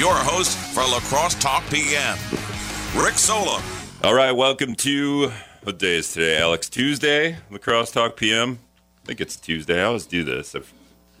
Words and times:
your 0.00 0.14
host 0.14 0.56
for 0.56 0.80
La 0.80 0.98
Crosse 1.00 1.34
Talk 1.34 1.62
PM, 1.68 2.16
Rick 2.96 3.18
Solem. 3.18 3.62
All 4.02 4.14
right, 4.14 4.32
welcome 4.32 4.74
to 4.76 5.30
what 5.62 5.78
day 5.78 5.98
is 5.98 6.10
today, 6.14 6.40
Alex? 6.40 6.70
Tuesday, 6.70 7.36
La 7.50 7.58
Crosse 7.58 7.90
Talk 7.90 8.16
PM. 8.16 8.60
I 9.02 9.06
think 9.06 9.20
it's 9.20 9.36
Tuesday. 9.36 9.78
I 9.78 9.84
always 9.84 10.06
do 10.06 10.24
this. 10.24 10.54
I'm 10.54 10.64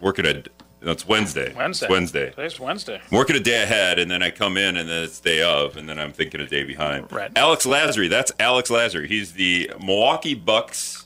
working 0.00 0.24
at 0.24 0.48
no, 0.80 0.92
it's 0.92 1.06
Wednesday. 1.06 1.52
Wednesday. 1.54 1.84
It's 1.84 1.90
Wednesday. 1.90 2.30
Today's 2.30 2.58
Wednesday. 2.58 3.02
I'm 3.12 3.18
working 3.18 3.36
a 3.36 3.40
day 3.40 3.62
ahead, 3.62 3.98
and 3.98 4.10
then 4.10 4.22
I 4.22 4.30
come 4.30 4.56
in, 4.56 4.78
and 4.78 4.88
then 4.88 5.04
it's 5.04 5.20
day 5.20 5.42
of, 5.42 5.76
and 5.76 5.86
then 5.86 5.98
I'm 5.98 6.12
thinking 6.12 6.40
a 6.40 6.46
day 6.46 6.64
behind. 6.64 7.12
Right. 7.12 7.30
Alex 7.36 7.66
Lasry. 7.66 8.08
That's 8.08 8.32
Alex 8.40 8.70
Lasry. 8.70 9.06
He's 9.08 9.34
the 9.34 9.72
Milwaukee 9.78 10.34
Bucks 10.34 11.04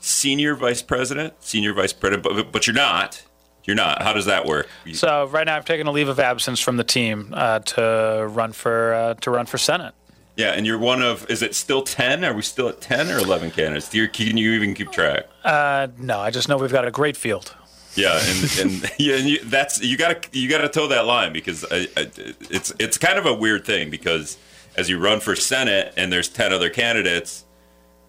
senior 0.00 0.54
vice 0.54 0.82
president, 0.82 1.32
senior 1.42 1.72
vice 1.72 1.94
president, 1.94 2.24
but, 2.24 2.52
but 2.52 2.66
you're 2.66 2.76
not. 2.76 3.22
You're 3.70 3.76
not. 3.76 4.02
How 4.02 4.12
does 4.12 4.24
that 4.24 4.46
work? 4.46 4.68
So 4.94 5.28
right 5.28 5.46
now, 5.46 5.56
I've 5.56 5.64
taken 5.64 5.86
a 5.86 5.92
leave 5.92 6.08
of 6.08 6.18
absence 6.18 6.58
from 6.58 6.76
the 6.76 6.82
team 6.82 7.32
uh, 7.32 7.60
to 7.60 8.26
run 8.28 8.50
for 8.50 8.92
uh, 8.92 9.14
to 9.14 9.30
run 9.30 9.46
for 9.46 9.58
Senate. 9.58 9.94
Yeah, 10.36 10.54
and 10.54 10.66
you're 10.66 10.76
one 10.76 11.02
of. 11.02 11.30
Is 11.30 11.40
it 11.40 11.54
still 11.54 11.82
ten? 11.82 12.24
Are 12.24 12.34
we 12.34 12.42
still 12.42 12.68
at 12.68 12.80
ten 12.80 13.12
or 13.12 13.18
eleven 13.18 13.52
candidates? 13.52 13.88
Do 13.88 13.98
you, 13.98 14.08
can 14.08 14.36
you 14.36 14.54
even 14.54 14.74
keep 14.74 14.90
track? 14.90 15.26
Uh, 15.44 15.86
no, 15.98 16.18
I 16.18 16.32
just 16.32 16.48
know 16.48 16.56
we've 16.56 16.72
got 16.72 16.84
a 16.84 16.90
great 16.90 17.16
field. 17.16 17.54
Yeah, 17.94 18.20
and, 18.20 18.58
and 18.58 18.92
yeah, 18.98 19.14
and 19.14 19.28
you, 19.28 19.44
that's 19.44 19.80
you 19.80 19.96
got 19.96 20.20
to 20.20 20.36
you 20.36 20.50
got 20.50 20.62
to 20.62 20.68
toe 20.68 20.88
that 20.88 21.06
line 21.06 21.32
because 21.32 21.64
I, 21.70 21.86
I, 21.96 22.10
it's 22.50 22.72
it's 22.80 22.98
kind 22.98 23.20
of 23.20 23.26
a 23.26 23.34
weird 23.34 23.64
thing 23.64 23.88
because 23.88 24.36
as 24.76 24.90
you 24.90 24.98
run 24.98 25.20
for 25.20 25.36
Senate 25.36 25.94
and 25.96 26.12
there's 26.12 26.28
ten 26.28 26.52
other 26.52 26.70
candidates, 26.70 27.44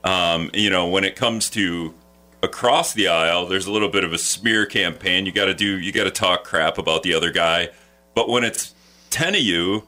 um, 0.04 0.50
you 0.56 0.72
know, 0.72 0.88
when 0.88 1.04
it 1.04 1.16
comes 1.16 1.52
to 1.52 1.94
across 2.44 2.94
the 2.94 3.08
aisle, 3.08 3.48
there's 3.48 3.68
a 3.68 3.72
little 3.72 3.90
bit 3.90 4.04
of 4.04 4.14
a 4.14 4.18
smear 4.18 4.66
campaign. 4.66 5.26
You 5.26 5.32
got 5.32 5.46
to 5.46 5.54
do 5.54 5.80
you 5.80 5.92
got 5.92 6.06
to 6.06 6.12
talk 6.12 6.44
crap 6.44 6.78
about 6.78 7.04
the 7.04 7.14
other 7.14 7.32
guy, 7.32 7.70
but 8.16 8.30
when 8.30 8.44
it's 8.44 8.74
ten 9.10 9.36
of 9.36 9.42
you, 9.42 9.88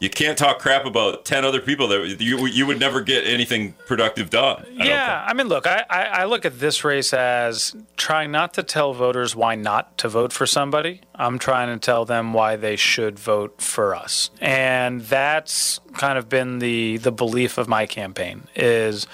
you 0.00 0.10
can't 0.10 0.36
talk 0.36 0.58
crap 0.58 0.84
about 0.84 1.24
ten 1.24 1.44
other 1.44 1.60
people 1.60 1.88
that 1.88 2.20
you 2.20 2.46
you 2.46 2.66
would 2.66 2.78
never 2.78 3.00
get 3.00 3.26
anything 3.26 3.72
productive 3.86 4.28
done. 4.28 4.66
I 4.78 4.84
yeah, 4.84 5.24
I 5.26 5.32
mean, 5.32 5.48
look, 5.48 5.66
I, 5.66 5.84
I, 5.88 6.02
I, 6.04 6.24
look 6.24 6.44
at 6.44 6.58
this 6.58 6.84
race 6.84 7.14
as 7.14 7.74
trying 7.96 8.30
not 8.30 8.54
to 8.54 8.62
tell 8.62 8.92
voters 8.92 9.34
why 9.34 9.54
not 9.54 9.96
to 9.98 10.08
vote 10.08 10.32
for 10.32 10.46
somebody. 10.46 11.00
I'm 11.14 11.38
trying 11.38 11.68
to 11.68 11.84
tell 11.84 12.04
them 12.04 12.32
why 12.32 12.56
they 12.56 12.76
should 12.76 13.18
vote 13.18 13.60
for 13.62 13.94
us, 13.94 14.30
and 14.40 15.00
that's 15.02 15.80
kind 15.94 16.18
of 16.18 16.28
been 16.28 16.58
the 16.58 16.98
the 16.98 17.12
belief 17.12 17.56
of 17.56 17.68
my 17.68 17.86
campaign 17.86 18.48
is 18.54 19.06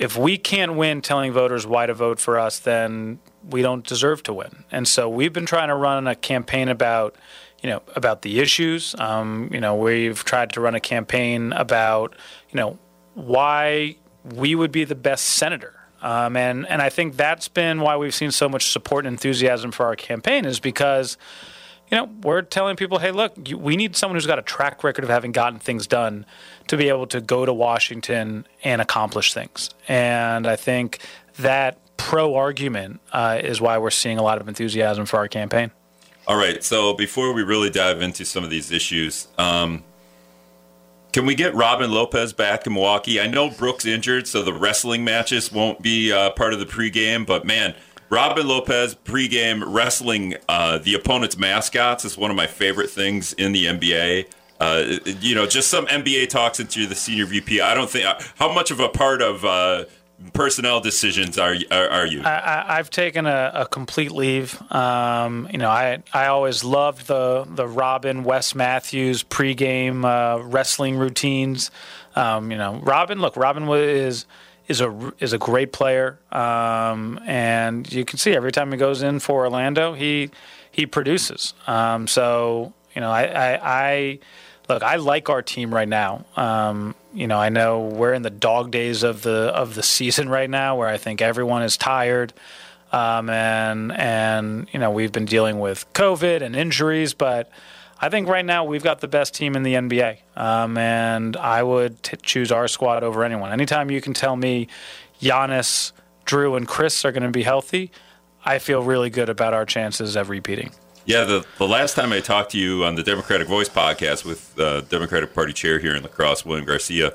if 0.00 0.16
we 0.16 0.38
can't 0.38 0.76
win 0.76 1.02
telling 1.02 1.30
voters 1.30 1.66
why 1.66 1.84
to 1.84 1.92
vote 1.92 2.20
for 2.20 2.38
us, 2.38 2.58
then 2.58 3.18
we 3.48 3.60
don't 3.60 3.86
deserve 3.86 4.22
to 4.22 4.32
win. 4.32 4.64
And 4.72 4.88
so 4.88 5.10
we've 5.10 5.32
been 5.32 5.44
trying 5.44 5.68
to 5.68 5.74
run 5.74 6.06
a 6.06 6.14
campaign 6.14 6.70
about, 6.70 7.16
you 7.62 7.68
know, 7.68 7.82
about 7.94 8.22
the 8.22 8.40
issues. 8.40 8.94
Um, 8.98 9.50
you 9.52 9.60
know, 9.60 9.76
we've 9.76 10.24
tried 10.24 10.54
to 10.54 10.60
run 10.62 10.74
a 10.74 10.80
campaign 10.80 11.52
about, 11.52 12.16
you 12.48 12.56
know, 12.56 12.78
why 13.12 13.96
we 14.24 14.54
would 14.54 14.72
be 14.72 14.84
the 14.84 14.94
best 14.94 15.26
senator. 15.26 15.74
Um, 16.00 16.34
and 16.34 16.66
and 16.66 16.80
I 16.80 16.88
think 16.88 17.16
that's 17.16 17.48
been 17.48 17.82
why 17.82 17.98
we've 17.98 18.14
seen 18.14 18.30
so 18.30 18.48
much 18.48 18.70
support 18.70 19.04
and 19.04 19.12
enthusiasm 19.12 19.70
for 19.70 19.84
our 19.84 19.96
campaign 19.96 20.46
is 20.46 20.60
because 20.60 21.18
you 21.90 21.96
know, 21.96 22.08
we're 22.22 22.42
telling 22.42 22.76
people, 22.76 22.98
hey, 22.98 23.10
look, 23.10 23.32
you, 23.48 23.58
we 23.58 23.76
need 23.76 23.96
someone 23.96 24.16
who's 24.16 24.26
got 24.26 24.38
a 24.38 24.42
track 24.42 24.84
record 24.84 25.02
of 25.02 25.10
having 25.10 25.32
gotten 25.32 25.58
things 25.58 25.86
done 25.86 26.24
to 26.68 26.76
be 26.76 26.88
able 26.88 27.06
to 27.08 27.20
go 27.20 27.44
to 27.44 27.52
Washington 27.52 28.46
and 28.62 28.80
accomplish 28.80 29.34
things. 29.34 29.70
And 29.88 30.46
I 30.46 30.56
think 30.56 31.00
that 31.38 31.78
pro 31.96 32.34
argument 32.34 33.00
uh, 33.12 33.40
is 33.42 33.60
why 33.60 33.78
we're 33.78 33.90
seeing 33.90 34.18
a 34.18 34.22
lot 34.22 34.40
of 34.40 34.48
enthusiasm 34.48 35.04
for 35.04 35.16
our 35.16 35.28
campaign. 35.28 35.72
All 36.26 36.36
right. 36.36 36.62
So 36.62 36.94
before 36.94 37.32
we 37.32 37.42
really 37.42 37.70
dive 37.70 38.02
into 38.02 38.24
some 38.24 38.44
of 38.44 38.50
these 38.50 38.70
issues, 38.70 39.26
um, 39.36 39.82
can 41.12 41.26
we 41.26 41.34
get 41.34 41.54
Robin 41.56 41.90
Lopez 41.90 42.32
back 42.32 42.66
in 42.68 42.74
Milwaukee? 42.74 43.20
I 43.20 43.26
know 43.26 43.50
Brook's 43.50 43.84
injured, 43.84 44.28
so 44.28 44.42
the 44.42 44.52
wrestling 44.52 45.02
matches 45.02 45.50
won't 45.50 45.82
be 45.82 46.12
uh, 46.12 46.30
part 46.30 46.52
of 46.52 46.60
the 46.60 46.66
pregame. 46.66 47.26
But 47.26 47.44
man, 47.44 47.74
Robin 48.10 48.46
Lopez 48.46 48.96
pregame 48.96 49.62
wrestling 49.66 50.34
uh, 50.48 50.78
the 50.78 50.94
opponent's 50.94 51.38
mascots 51.38 52.04
is 52.04 52.18
one 52.18 52.30
of 52.30 52.36
my 52.36 52.48
favorite 52.48 52.90
things 52.90 53.32
in 53.34 53.52
the 53.52 53.66
NBA. 53.66 54.26
Uh, 54.58 54.98
you 55.20 55.34
know, 55.34 55.46
just 55.46 55.68
some 55.68 55.86
NBA 55.86 56.28
talks 56.28 56.60
into 56.60 56.86
the 56.86 56.94
senior 56.94 57.24
VP. 57.24 57.60
I 57.60 57.72
don't 57.72 57.88
think 57.88 58.04
how 58.34 58.52
much 58.52 58.70
of 58.70 58.80
a 58.80 58.88
part 58.88 59.22
of 59.22 59.44
uh, 59.44 59.84
personnel 60.34 60.80
decisions 60.80 61.38
are 61.38 61.54
are, 61.70 61.88
are 61.88 62.06
you? 62.06 62.20
I, 62.22 62.76
have 62.76 62.90
taken 62.90 63.26
a, 63.26 63.52
a, 63.54 63.66
complete 63.66 64.10
leave. 64.10 64.60
Um, 64.70 65.48
you 65.50 65.58
know, 65.58 65.70
I 65.70 66.02
I 66.12 66.26
always 66.26 66.62
loved 66.62 67.06
the 67.06 67.46
the 67.48 67.66
Robin 67.66 68.22
Wes 68.22 68.54
Matthews 68.54 69.22
pregame 69.22 70.04
uh, 70.04 70.42
wrestling 70.42 70.96
routines. 70.96 71.70
Um, 72.16 72.50
you 72.50 72.58
know, 72.58 72.80
Robin. 72.82 73.20
Look, 73.20 73.36
Robin 73.36 73.66
is 73.68 74.26
is 74.70 74.80
a 74.80 75.12
is 75.18 75.32
a 75.32 75.38
great 75.38 75.72
player, 75.72 76.16
um, 76.30 77.18
and 77.26 77.92
you 77.92 78.04
can 78.04 78.18
see 78.18 78.34
every 78.34 78.52
time 78.52 78.70
he 78.70 78.78
goes 78.78 79.02
in 79.02 79.18
for 79.18 79.40
Orlando, 79.44 79.94
he 79.94 80.30
he 80.70 80.86
produces. 80.86 81.54
Um, 81.66 82.06
so 82.06 82.72
you 82.94 83.00
know, 83.00 83.10
I, 83.10 83.24
I, 83.24 83.60
I, 83.62 84.18
look, 84.68 84.82
I 84.82 84.96
like 84.96 85.28
our 85.28 85.42
team 85.42 85.74
right 85.74 85.88
now. 85.88 86.24
Um, 86.36 86.94
you 87.12 87.26
know, 87.26 87.38
I 87.38 87.48
know 87.48 87.80
we're 87.80 88.14
in 88.14 88.22
the 88.22 88.30
dog 88.30 88.70
days 88.70 89.02
of 89.02 89.22
the 89.22 89.52
of 89.52 89.74
the 89.74 89.82
season 89.82 90.28
right 90.28 90.48
now, 90.48 90.76
where 90.76 90.88
I 90.88 90.98
think 90.98 91.20
everyone 91.20 91.62
is 91.62 91.76
tired, 91.76 92.32
um, 92.92 93.28
and 93.28 93.90
and 93.90 94.68
you 94.70 94.78
know 94.78 94.92
we've 94.92 95.12
been 95.12 95.24
dealing 95.24 95.58
with 95.58 95.92
COVID 95.94 96.42
and 96.42 96.54
injuries, 96.54 97.12
but 97.12 97.50
I 98.02 98.08
think 98.08 98.28
right 98.28 98.44
now 98.44 98.64
we've 98.64 98.82
got 98.82 99.00
the 99.00 99.08
best 99.08 99.34
team 99.34 99.54
in 99.54 99.62
the 99.62 99.74
NBA, 99.74 100.18
um, 100.34 100.78
and 100.78 101.36
I 101.36 101.62
would 101.62 102.02
t- 102.02 102.16
choose 102.22 102.50
our 102.50 102.66
squad 102.66 103.04
over 103.04 103.24
anyone. 103.24 103.52
Anytime 103.52 103.90
you 103.90 104.00
can 104.00 104.14
tell 104.14 104.36
me 104.36 104.68
Giannis, 105.20 105.92
Jrue, 106.24 106.56
and 106.56 106.66
Khris 106.66 107.04
are 107.04 107.12
going 107.12 107.24
to 107.24 107.30
be 107.30 107.42
healthy, 107.42 107.90
I 108.44 108.58
feel 108.58 108.82
really 108.82 109.10
good 109.10 109.28
about 109.28 109.52
our 109.52 109.66
chances 109.66 110.16
of 110.16 110.30
repeating. 110.30 110.72
Yeah, 111.04 111.24
the, 111.24 111.44
the 111.58 111.68
last 111.68 111.94
time 111.94 112.12
I 112.12 112.20
talked 112.20 112.52
to 112.52 112.58
you 112.58 112.84
on 112.84 112.94
the 112.94 113.02
Democratic 113.02 113.48
Voice 113.48 113.68
podcast 113.68 114.24
with 114.24 114.58
uh, 114.58 114.80
Democratic 114.82 115.34
Party 115.34 115.52
chair 115.52 115.78
here 115.78 115.94
in 115.94 116.02
La 116.02 116.08
Crosse, 116.08 116.46
William 116.46 116.66
Garcia, 116.66 117.12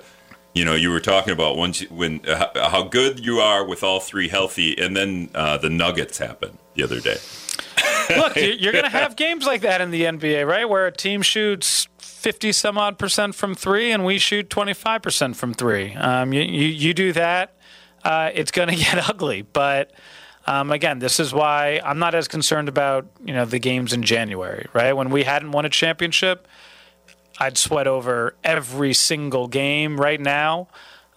you 0.54 0.64
know, 0.64 0.74
you 0.74 0.90
were 0.90 1.02
talking 1.02 1.34
about 1.34 1.58
when, 1.58 1.74
when 1.90 2.22
uh, 2.26 2.70
how 2.70 2.84
good 2.84 3.26
you 3.26 3.40
are 3.40 3.66
with 3.66 3.84
all 3.84 4.00
three 4.00 4.30
healthy, 4.30 4.78
and 4.80 4.96
then 4.96 5.30
uh, 5.36 5.58
the 5.58 5.70
Nuggets 5.70 6.18
happened 6.18 6.58
the 6.76 6.84
other 6.84 7.00
day. 7.02 7.18
Look, 8.10 8.36
you're 8.36 8.72
going 8.72 8.84
to 8.84 8.90
have 8.90 9.16
games 9.16 9.46
like 9.46 9.62
that 9.62 9.82
in 9.82 9.92
the 9.92 10.04
NBA, 10.04 10.48
right? 10.48 10.68
Where 10.68 10.88
a 10.88 10.92
team 10.92 11.22
shoots 11.22 11.88
50 12.00 12.52
some 12.52 12.78
odd 12.78 12.98
percent 12.98 13.36
from 13.36 13.56
three 13.56 13.92
and 13.92 14.06
we 14.06 14.18
shoot 14.18 14.50
25 14.50 15.02
percent 15.02 15.36
from 15.36 15.54
three. 15.54 15.94
Um, 15.94 16.34
you, 16.34 16.42
you, 16.42 16.68
you, 16.68 16.94
do 16.94 17.14
that, 17.14 17.56
uh, 18.04 18.32
it's 18.34 18.52
going 18.52 18.70
to 18.76 18.76
get 18.76 19.10
ugly. 19.10 19.42
But 19.42 19.92
um, 20.48 20.72
again, 20.72 21.00
this 21.00 21.20
is 21.20 21.34
why 21.34 21.82
I'm 21.84 22.00
not 22.00 22.16
as 22.16 22.28
concerned 22.28 22.70
about 22.70 23.08
you 23.24 23.34
know 23.34 23.46
the 23.46 23.60
games 23.60 23.94
in 23.94 24.04
January, 24.04 24.68
right? 24.74 24.94
When 24.94 25.10
we 25.10 25.24
hadn't 25.24 25.52
won 25.52 25.66
a 25.66 25.70
championship, 25.70 26.48
I'd 27.40 27.58
sweat 27.58 27.88
over 27.88 28.36
every 28.44 28.94
single 28.94 29.48
game. 29.48 30.00
Right 30.00 30.22
now, 30.22 30.68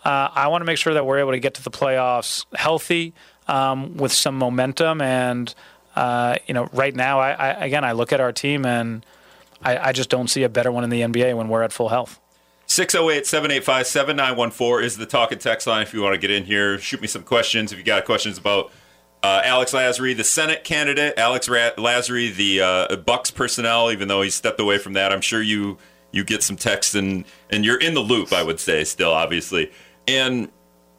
uh, 0.04 0.28
I 0.34 0.48
want 0.48 0.62
to 0.62 0.66
make 0.66 0.78
sure 0.78 0.94
that 0.94 1.04
we're 1.06 1.18
able 1.18 1.32
to 1.32 1.40
get 1.40 1.54
to 1.54 1.62
the 1.62 1.70
playoffs 1.70 2.44
healthy 2.54 3.14
um, 3.46 3.96
with 3.96 4.12
some 4.12 4.36
momentum 4.36 5.00
and 5.00 5.54
uh, 5.98 6.36
you 6.46 6.54
know, 6.54 6.68
right 6.72 6.94
now, 6.94 7.18
I, 7.18 7.32
I, 7.32 7.48
again, 7.64 7.84
I 7.84 7.90
look 7.90 8.12
at 8.12 8.20
our 8.20 8.30
team 8.30 8.64
and 8.64 9.04
I, 9.60 9.88
I 9.88 9.92
just 9.92 10.08
don't 10.08 10.28
see 10.28 10.44
a 10.44 10.48
better 10.48 10.70
one 10.70 10.84
in 10.84 10.90
the 10.90 11.00
NBA 11.00 11.36
when 11.36 11.48
we're 11.48 11.64
at 11.64 11.72
full 11.72 11.88
health. 11.88 12.20
608 12.66 13.26
785 13.26 13.86
7914 13.88 14.84
is 14.84 14.96
the 14.96 15.06
talk 15.06 15.32
and 15.32 15.40
text 15.40 15.66
line 15.66 15.82
if 15.82 15.92
you 15.92 16.00
want 16.00 16.14
to 16.14 16.20
get 16.20 16.30
in 16.30 16.44
here. 16.44 16.78
Shoot 16.78 17.00
me 17.00 17.08
some 17.08 17.24
questions 17.24 17.72
if 17.72 17.78
you 17.78 17.84
got 17.84 18.04
questions 18.04 18.38
about 18.38 18.70
uh, 19.24 19.42
Alex 19.44 19.72
Lasry, 19.72 20.16
the 20.16 20.22
Senate 20.22 20.62
candidate, 20.62 21.14
Alex 21.18 21.48
Ra- 21.48 21.72
Lasry, 21.76 22.32
the 22.32 22.60
uh, 22.60 22.96
Bucks 22.96 23.32
personnel, 23.32 23.90
even 23.90 24.06
though 24.06 24.22
he 24.22 24.30
stepped 24.30 24.60
away 24.60 24.78
from 24.78 24.92
that. 24.92 25.12
I'm 25.12 25.20
sure 25.20 25.42
you 25.42 25.78
you 26.12 26.22
get 26.22 26.44
some 26.44 26.56
texts 26.56 26.94
and, 26.94 27.24
and 27.50 27.64
you're 27.64 27.80
in 27.80 27.94
the 27.94 28.00
loop, 28.00 28.32
I 28.32 28.44
would 28.44 28.60
say, 28.60 28.84
still, 28.84 29.10
obviously. 29.10 29.72
And 30.06 30.48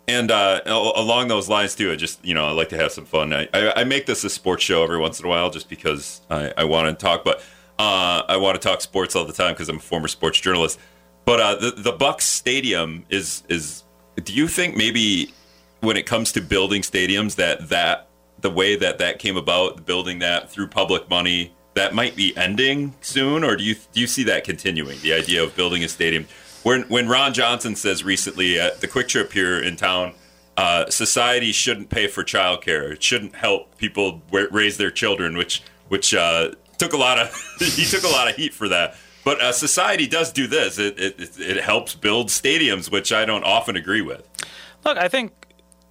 and 0.09 0.31
uh, 0.31 0.61
along 0.65 1.27
those 1.27 1.47
lines 1.47 1.75
too, 1.75 1.91
I 1.91 1.95
just 1.95 2.23
you 2.25 2.33
know 2.33 2.47
I 2.47 2.51
like 2.51 2.69
to 2.69 2.77
have 2.77 2.91
some 2.91 3.05
fun. 3.05 3.31
I, 3.31 3.47
I, 3.53 3.81
I 3.81 3.83
make 3.83 4.07
this 4.07 4.23
a 4.23 4.29
sports 4.29 4.63
show 4.63 4.83
every 4.83 4.97
once 4.97 5.19
in 5.19 5.25
a 5.25 5.29
while 5.29 5.51
just 5.51 5.69
because 5.69 6.21
I, 6.29 6.51
I 6.57 6.63
want 6.63 6.87
to 6.87 7.01
talk, 7.01 7.23
but 7.23 7.39
uh, 7.77 8.23
I 8.27 8.37
want 8.37 8.59
to 8.59 8.67
talk 8.67 8.81
sports 8.81 9.15
all 9.15 9.25
the 9.25 9.33
time 9.33 9.53
because 9.53 9.69
I'm 9.69 9.77
a 9.77 9.81
former 9.81 10.07
sports 10.07 10.39
journalist. 10.39 10.79
But 11.25 11.39
uh, 11.39 11.55
the 11.55 11.71
the 11.71 11.91
Bucks 11.91 12.25
Stadium 12.25 13.05
is 13.09 13.43
is. 13.49 13.83
Do 14.23 14.33
you 14.33 14.47
think 14.47 14.75
maybe 14.75 15.31
when 15.81 15.95
it 15.95 16.05
comes 16.05 16.31
to 16.33 16.41
building 16.41 16.81
stadiums 16.81 17.35
that 17.35 17.69
that 17.69 18.09
the 18.41 18.49
way 18.49 18.75
that 18.75 18.97
that 18.97 19.19
came 19.19 19.37
about, 19.37 19.85
building 19.85 20.19
that 20.19 20.49
through 20.49 20.67
public 20.67 21.09
money, 21.09 21.53
that 21.75 21.93
might 21.93 22.15
be 22.15 22.35
ending 22.35 22.95
soon, 23.01 23.43
or 23.43 23.55
do 23.55 23.63
you 23.63 23.75
do 23.93 24.01
you 24.01 24.07
see 24.07 24.23
that 24.23 24.43
continuing? 24.43 24.99
The 25.01 25.13
idea 25.13 25.43
of 25.43 25.55
building 25.55 25.83
a 25.83 25.87
stadium 25.87 26.25
when 26.63 26.83
when 26.83 27.07
Ron 27.07 27.33
Johnson 27.33 27.75
says 27.75 28.03
recently 28.03 28.59
at 28.59 28.81
the 28.81 28.87
Kwik 28.87 29.07
Trip 29.07 29.31
here 29.31 29.59
in 29.59 29.75
town, 29.75 30.13
uh, 30.57 30.89
society 30.89 31.51
shouldn't 31.51 31.89
pay 31.89 32.07
for 32.07 32.23
childcare. 32.23 32.91
It 32.91 33.03
shouldn't 33.03 33.35
help 33.35 33.77
people 33.77 34.21
raise 34.31 34.77
their 34.77 34.91
children, 34.91 35.37
which 35.37 35.63
which 35.87 36.13
uh, 36.13 36.51
took 36.77 36.93
a 36.93 36.97
lot 36.97 37.19
of 37.19 37.33
he 37.59 37.85
took 37.85 38.03
a 38.03 38.07
lot 38.09 38.29
of 38.29 38.35
heat 38.35 38.53
for 38.53 38.67
that. 38.69 38.95
But 39.23 39.41
uh, 39.41 39.51
society 39.51 40.07
does 40.07 40.31
do 40.31 40.47
this. 40.47 40.79
It, 40.79 40.99
it 40.99 41.39
it 41.39 41.63
helps 41.63 41.95
build 41.95 42.27
stadiums, 42.27 42.91
which 42.91 43.11
I 43.11 43.25
don't 43.25 43.43
often 43.43 43.75
agree 43.75 44.01
with. 44.01 44.27
Look, 44.83 44.97
I 44.97 45.07
think 45.07 45.33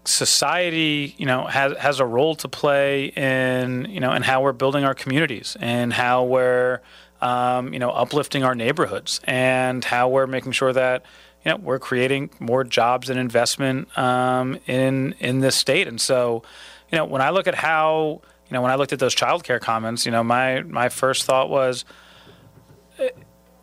society, 0.04 1.14
you 1.18 1.26
know, 1.26 1.46
has 1.46 1.76
has 1.78 2.00
a 2.00 2.06
role 2.06 2.34
to 2.36 2.48
play 2.48 3.06
in 3.06 3.86
you 3.90 4.00
know 4.00 4.12
in 4.12 4.22
how 4.22 4.42
we're 4.42 4.52
building 4.52 4.84
our 4.84 4.94
communities 4.94 5.56
and 5.60 5.92
how 5.92 6.24
we're 6.24 6.80
um, 7.20 7.72
you 7.72 7.78
know 7.78 7.90
uplifting 7.90 8.44
our 8.44 8.54
neighborhoods 8.54 9.20
and 9.24 9.84
how 9.84 10.08
we're 10.08 10.26
making 10.26 10.52
sure 10.52 10.72
that 10.72 11.04
you 11.44 11.50
know 11.50 11.56
we're 11.56 11.78
creating 11.78 12.30
more 12.38 12.64
jobs 12.64 13.10
and 13.10 13.18
investment 13.18 13.96
um, 13.98 14.58
in 14.66 15.14
in 15.20 15.40
this 15.40 15.56
state. 15.56 15.88
And 15.88 16.00
so, 16.00 16.42
you 16.90 16.98
know, 16.98 17.04
when 17.04 17.22
I 17.22 17.30
look 17.30 17.46
at 17.46 17.54
how 17.54 18.20
you 18.48 18.54
know 18.54 18.62
when 18.62 18.70
I 18.70 18.76
looked 18.76 18.92
at 18.92 18.98
those 18.98 19.14
childcare 19.14 19.60
comments, 19.60 20.06
you 20.06 20.12
know, 20.12 20.22
my 20.22 20.62
my 20.62 20.88
first 20.88 21.24
thought 21.24 21.50
was 21.50 21.84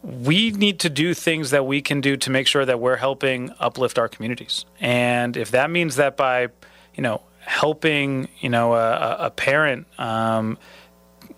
we 0.05 0.51
need 0.51 0.79
to 0.79 0.89
do 0.89 1.13
things 1.13 1.49
that 1.49 1.65
we 1.65 1.81
can 1.81 1.99
do 1.99 2.15
to 2.15 2.29
make 2.29 2.47
sure 2.47 2.63
that 2.65 2.79
we're 2.79 2.97
helping 2.97 3.51
uplift 3.59 3.97
our 3.97 4.07
communities. 4.07 4.65
And 4.79 5.35
if 5.35 5.51
that 5.51 5.71
means 5.71 5.95
that 5.95 6.15
by, 6.15 6.49
you 6.93 7.01
know, 7.01 7.21
helping, 7.39 8.29
you 8.39 8.49
know, 8.49 8.75
a, 8.75 9.17
a 9.19 9.31
parent 9.31 9.87
um, 9.99 10.57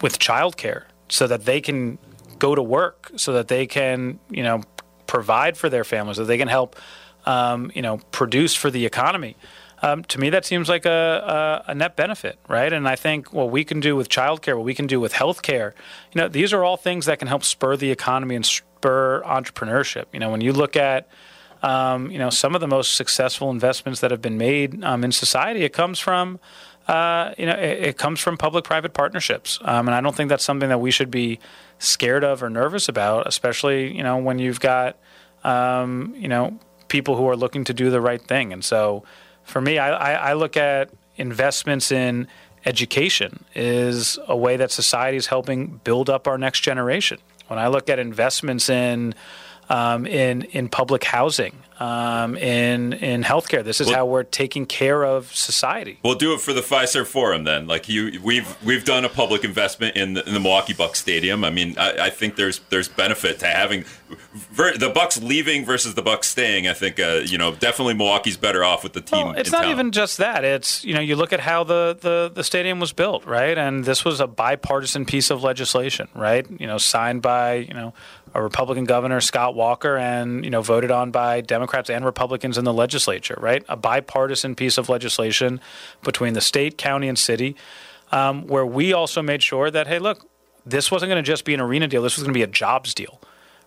with 0.02 0.20
childcare 0.20 0.84
so 1.10 1.28
that 1.28 1.46
they 1.46 1.62
can 1.62 1.98
go 2.40 2.56
to 2.56 2.62
work, 2.62 3.12
so 3.16 3.34
that 3.34 3.48
they 3.48 3.66
can, 3.66 4.20
you 4.30 4.44
know, 4.44 4.62
provide 5.06 5.58
for 5.58 5.70
their 5.70 5.84
families, 5.84 6.18
so 6.18 6.26
they 6.26 6.38
can 6.38 6.48
help, 6.48 6.76
um, 7.26 7.72
you 7.74 7.82
know, 7.82 7.98
produce 8.12 8.54
for 8.54 8.70
the 8.70 8.86
economy 8.86 9.36
um, 9.82 10.04
to 10.06 10.20
me, 10.20 10.30
that 10.32 10.46
seems 10.46 10.70
like 10.70 10.86
a, 10.86 11.64
a, 11.68 11.72
a, 11.72 11.76
net 11.76 11.96
benefit, 11.96 12.40
right? 12.48 12.72
And 12.72 12.88
I 12.88 12.96
think 12.96 13.32
what 13.32 13.52
we 13.52 13.64
can 13.64 13.80
do 13.80 13.96
with 13.96 14.10
childcare, 14.10 14.56
what 14.56 14.66
we 14.66 14.74
can 14.74 14.88
do 14.88 15.00
with 15.00 15.14
healthcare, 15.14 15.74
you 16.14 16.22
know, 16.22 16.28
these 16.28 16.52
are 16.52 16.64
all 16.64 16.78
things 16.78 17.06
that 17.06 17.20
can 17.20 17.28
help 17.28 17.44
spur 17.44 17.78
the 17.78 17.92
economy 17.92 18.36
and 18.36 18.46
spur 18.46 19.22
entrepreneurship. 19.24 20.06
You 20.14 20.20
know, 20.20 20.32
when 20.32 20.42
you 20.42 20.52
look 20.52 20.76
at 20.76 21.08
um, 21.64 22.12
you 22.12 22.20
know 22.20 22.30
some 22.30 22.54
of 22.54 22.62
the 22.62 22.68
most 22.68 22.94
successful 22.94 23.50
investments 23.50 24.00
that 24.02 24.12
have 24.12 24.22
been 24.22 24.38
made 24.38 24.84
um, 24.84 25.04
in 25.04 25.12
society, 25.12 25.64
it 25.64 25.74
comes 25.74 26.00
from 26.00 26.40
uh, 26.88 27.34
you 27.38 27.46
know 27.46 27.56
it, 27.56 27.84
it 27.84 27.98
comes 27.98 28.20
from 28.20 28.38
public-private 28.38 28.94
partnerships, 28.94 29.60
um, 29.62 29.88
and 29.88 29.96
I 29.96 30.02
don't 30.02 30.16
think 30.16 30.30
that's 30.30 30.44
something 30.44 30.70
that 30.70 30.80
we 30.80 30.92
should 30.92 31.12
be 31.12 31.40
scared 31.80 32.24
of 32.24 32.42
or 32.42 32.50
nervous 32.50 32.90
about, 32.90 33.28
especially 33.28 33.96
you 33.96 34.04
know 34.04 34.18
when 34.18 34.40
you've 34.40 34.60
got 34.60 34.98
um, 35.44 36.14
you 36.18 36.28
know 36.28 36.60
people 36.88 37.16
who 37.16 37.28
are 37.28 37.36
looking 37.36 37.64
to 37.66 37.74
do 37.74 37.90
the 37.90 38.02
right 38.02 38.22
thing, 38.22 38.54
and 38.54 38.64
so 38.64 39.04
for 39.44 39.62
me, 39.62 39.78
I, 39.78 39.92
I, 39.92 40.30
I 40.30 40.34
look 40.34 40.58
at 40.58 40.92
investments 41.16 41.92
in 41.92 42.28
education 42.66 43.46
is 43.56 44.20
a 44.28 44.36
way 44.36 44.58
that 44.58 44.72
society 44.72 45.18
is 45.18 45.28
helping 45.28 45.80
build 45.84 46.10
up 46.10 46.28
our 46.28 46.38
next 46.38 46.62
generation. 46.62 47.18
When 47.48 47.58
I 47.58 47.68
look 47.68 47.90
at 47.90 47.98
investments 47.98 48.70
in 48.70 49.16
um, 49.70 50.06
in 50.06 50.44
in 50.44 50.68
public 50.68 51.04
housing, 51.06 51.56
um, 51.80 52.36
in 52.38 52.94
in 52.94 53.24
healthcare. 53.24 53.64
This 53.64 53.82
is 53.82 53.88
well, 53.88 53.98
how 53.98 54.06
we're 54.06 54.24
taking 54.24 54.66
care 54.66 55.06
of 55.06 55.34
society. 55.36 56.00
We'll 56.04 56.16
do 56.16 56.34
it 56.34 56.42
for 56.42 56.54
the 56.54 56.62
Fiserv 56.62 57.08
Forum 57.08 57.44
then. 57.44 57.68
Like 57.68 57.88
you, 57.90 58.20
we've 58.24 58.58
we've 58.66 58.84
done 58.84 59.06
a 59.06 59.10
public 59.10 59.44
investment 59.44 59.96
in 59.96 60.14
the, 60.14 60.28
in 60.28 60.34
the 60.34 60.40
Milwaukee 60.40 60.74
Bucks 60.74 61.00
Stadium. 61.00 61.44
I 61.44 61.50
mean, 61.50 61.76
I, 61.78 62.06
I, 62.06 62.10
think 62.10 62.36
there's 62.36 62.60
there's 62.70 62.90
benefit 62.90 63.40
to 63.40 63.48
having 63.48 63.86
ver, 64.52 64.78
the 64.78 64.90
Bucks 64.90 65.22
leaving 65.22 65.66
versus 65.66 65.96
the 65.96 66.02
Bucks 66.02 66.28
staying. 66.28 66.68
I 66.68 66.74
think 66.74 67.00
uh, 67.00 67.22
you 67.26 67.38
know 67.38 67.54
definitely 67.54 67.94
Milwaukee's 67.94 68.38
better 68.38 68.64
off 68.64 68.84
with 68.84 68.94
the 68.94 69.02
team. 69.02 69.28
Well, 69.28 69.36
it's 69.38 69.52
not 69.52 69.64
town. 69.64 69.72
even 69.72 69.92
just 69.92 70.18
that. 70.18 70.44
It's 70.44 70.84
you 70.84 70.94
know 70.94 71.02
you 71.02 71.16
look 71.16 71.34
at 71.34 71.40
how 71.40 71.64
the, 71.64 71.98
the 72.00 72.32
the 72.34 72.44
stadium 72.44 72.80
was 72.80 72.94
built, 72.94 73.26
right? 73.26 73.58
And 73.58 73.86
this 73.86 74.04
was 74.04 74.20
a 74.20 74.28
bipartisan 74.28 75.06
piece 75.06 75.30
of 75.30 75.44
legislation, 75.44 76.08
right? 76.16 76.46
You 76.60 76.68
know, 76.68 76.78
signed 76.78 77.22
by 77.22 77.56
you 77.56 77.74
know 77.74 77.94
a 78.34 78.42
Republican 78.42 78.86
governor, 78.86 79.22
Scott 79.22 79.56
Walker, 79.56 79.98
and 79.98 80.44
you 80.44 80.50
know 80.50 80.62
voted 80.62 80.92
on 80.92 81.12
by 81.12 81.42
Democrats 81.42 81.90
and 81.90 82.06
Republicans 82.06 82.58
in 82.58 82.66
the 82.66 82.74
legislature. 82.74 83.38
Right, 83.40 83.64
a 83.68 83.76
bipartisan 83.76 84.56
piece 84.56 84.78
of 84.78 84.90
legislation 84.90 85.60
between 86.04 86.34
the 86.34 86.42
state, 86.42 86.78
county, 86.78 87.08
and 87.08 87.18
city, 87.18 87.56
um, 88.12 88.48
where 88.48 88.66
we 88.66 88.94
also 88.94 89.22
made 89.22 89.44
sure 89.44 89.72
that 89.72 89.88
hey, 89.88 90.00
look, 90.00 90.28
this 90.66 90.92
wasn't 90.92 91.10
going 91.10 91.24
to 91.24 91.28
just 91.28 91.46
be 91.46 91.54
an 91.54 91.62
arena 91.62 91.88
deal. 91.88 92.02
This 92.02 92.18
was 92.18 92.24
going 92.24 92.34
to 92.34 92.38
be 92.38 92.44
a 92.44 92.48
jobs 92.48 92.94
deal, 92.94 93.20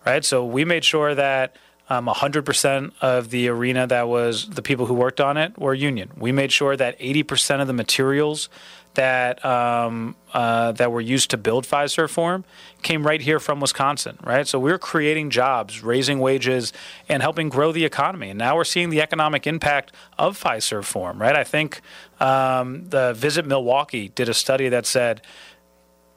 right? 0.05 0.23
So 0.23 0.45
we 0.45 0.65
made 0.65 0.83
sure 0.83 1.15
that. 1.15 1.55
Um, 1.89 2.05
100% 2.05 2.93
of 3.01 3.31
the 3.31 3.49
arena 3.49 3.85
that 3.85 4.07
was 4.07 4.47
the 4.47 4.61
people 4.61 4.85
who 4.85 4.93
worked 4.93 5.19
on 5.19 5.35
it 5.35 5.57
were 5.57 5.73
union. 5.73 6.09
We 6.15 6.31
made 6.31 6.53
sure 6.53 6.77
that 6.77 6.97
80% 6.99 7.59
of 7.59 7.67
the 7.67 7.73
materials 7.73 8.47
that 8.95 9.43
um, 9.45 10.15
uh, 10.33 10.73
that 10.73 10.91
were 10.91 11.01
used 11.01 11.29
to 11.31 11.37
build 11.37 11.65
Fiserv 11.65 12.09
Forum 12.09 12.43
came 12.81 13.05
right 13.05 13.21
here 13.21 13.39
from 13.39 13.59
Wisconsin, 13.59 14.17
right? 14.23 14.47
So 14.47 14.59
we're 14.59 14.77
creating 14.77 15.29
jobs, 15.29 15.83
raising 15.83 16.19
wages, 16.19 16.73
and 17.07 17.21
helping 17.21 17.49
grow 17.49 17.71
the 17.71 17.85
economy. 17.85 18.29
And 18.29 18.39
now 18.39 18.55
we're 18.55 18.63
seeing 18.63 18.89
the 18.89 19.01
economic 19.01 19.47
impact 19.47 19.93
of 20.17 20.41
Fiserv 20.41 20.83
Forum, 20.83 21.21
right? 21.21 21.35
I 21.35 21.43
think 21.43 21.81
um, 22.19 22.89
the 22.89 23.13
Visit 23.13 23.45
Milwaukee 23.45 24.09
did 24.09 24.27
a 24.27 24.33
study 24.33 24.67
that 24.69 24.85
said 24.85 25.21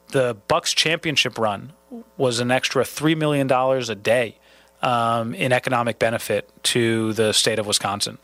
the 0.09 0.35
Bucks 0.47 0.73
championship 0.73 1.37
run 1.37 1.73
was 2.17 2.39
an 2.39 2.51
extra 2.51 2.83
three 2.83 3.15
million 3.15 3.47
dollars 3.47 3.89
a 3.89 3.95
day 3.95 4.37
um, 4.81 5.33
in 5.33 5.53
economic 5.53 5.97
benefit 5.97 6.49
to 6.63 7.13
the 7.13 7.31
state 7.31 7.57
of 7.57 7.67
Wisconsin 7.67 8.17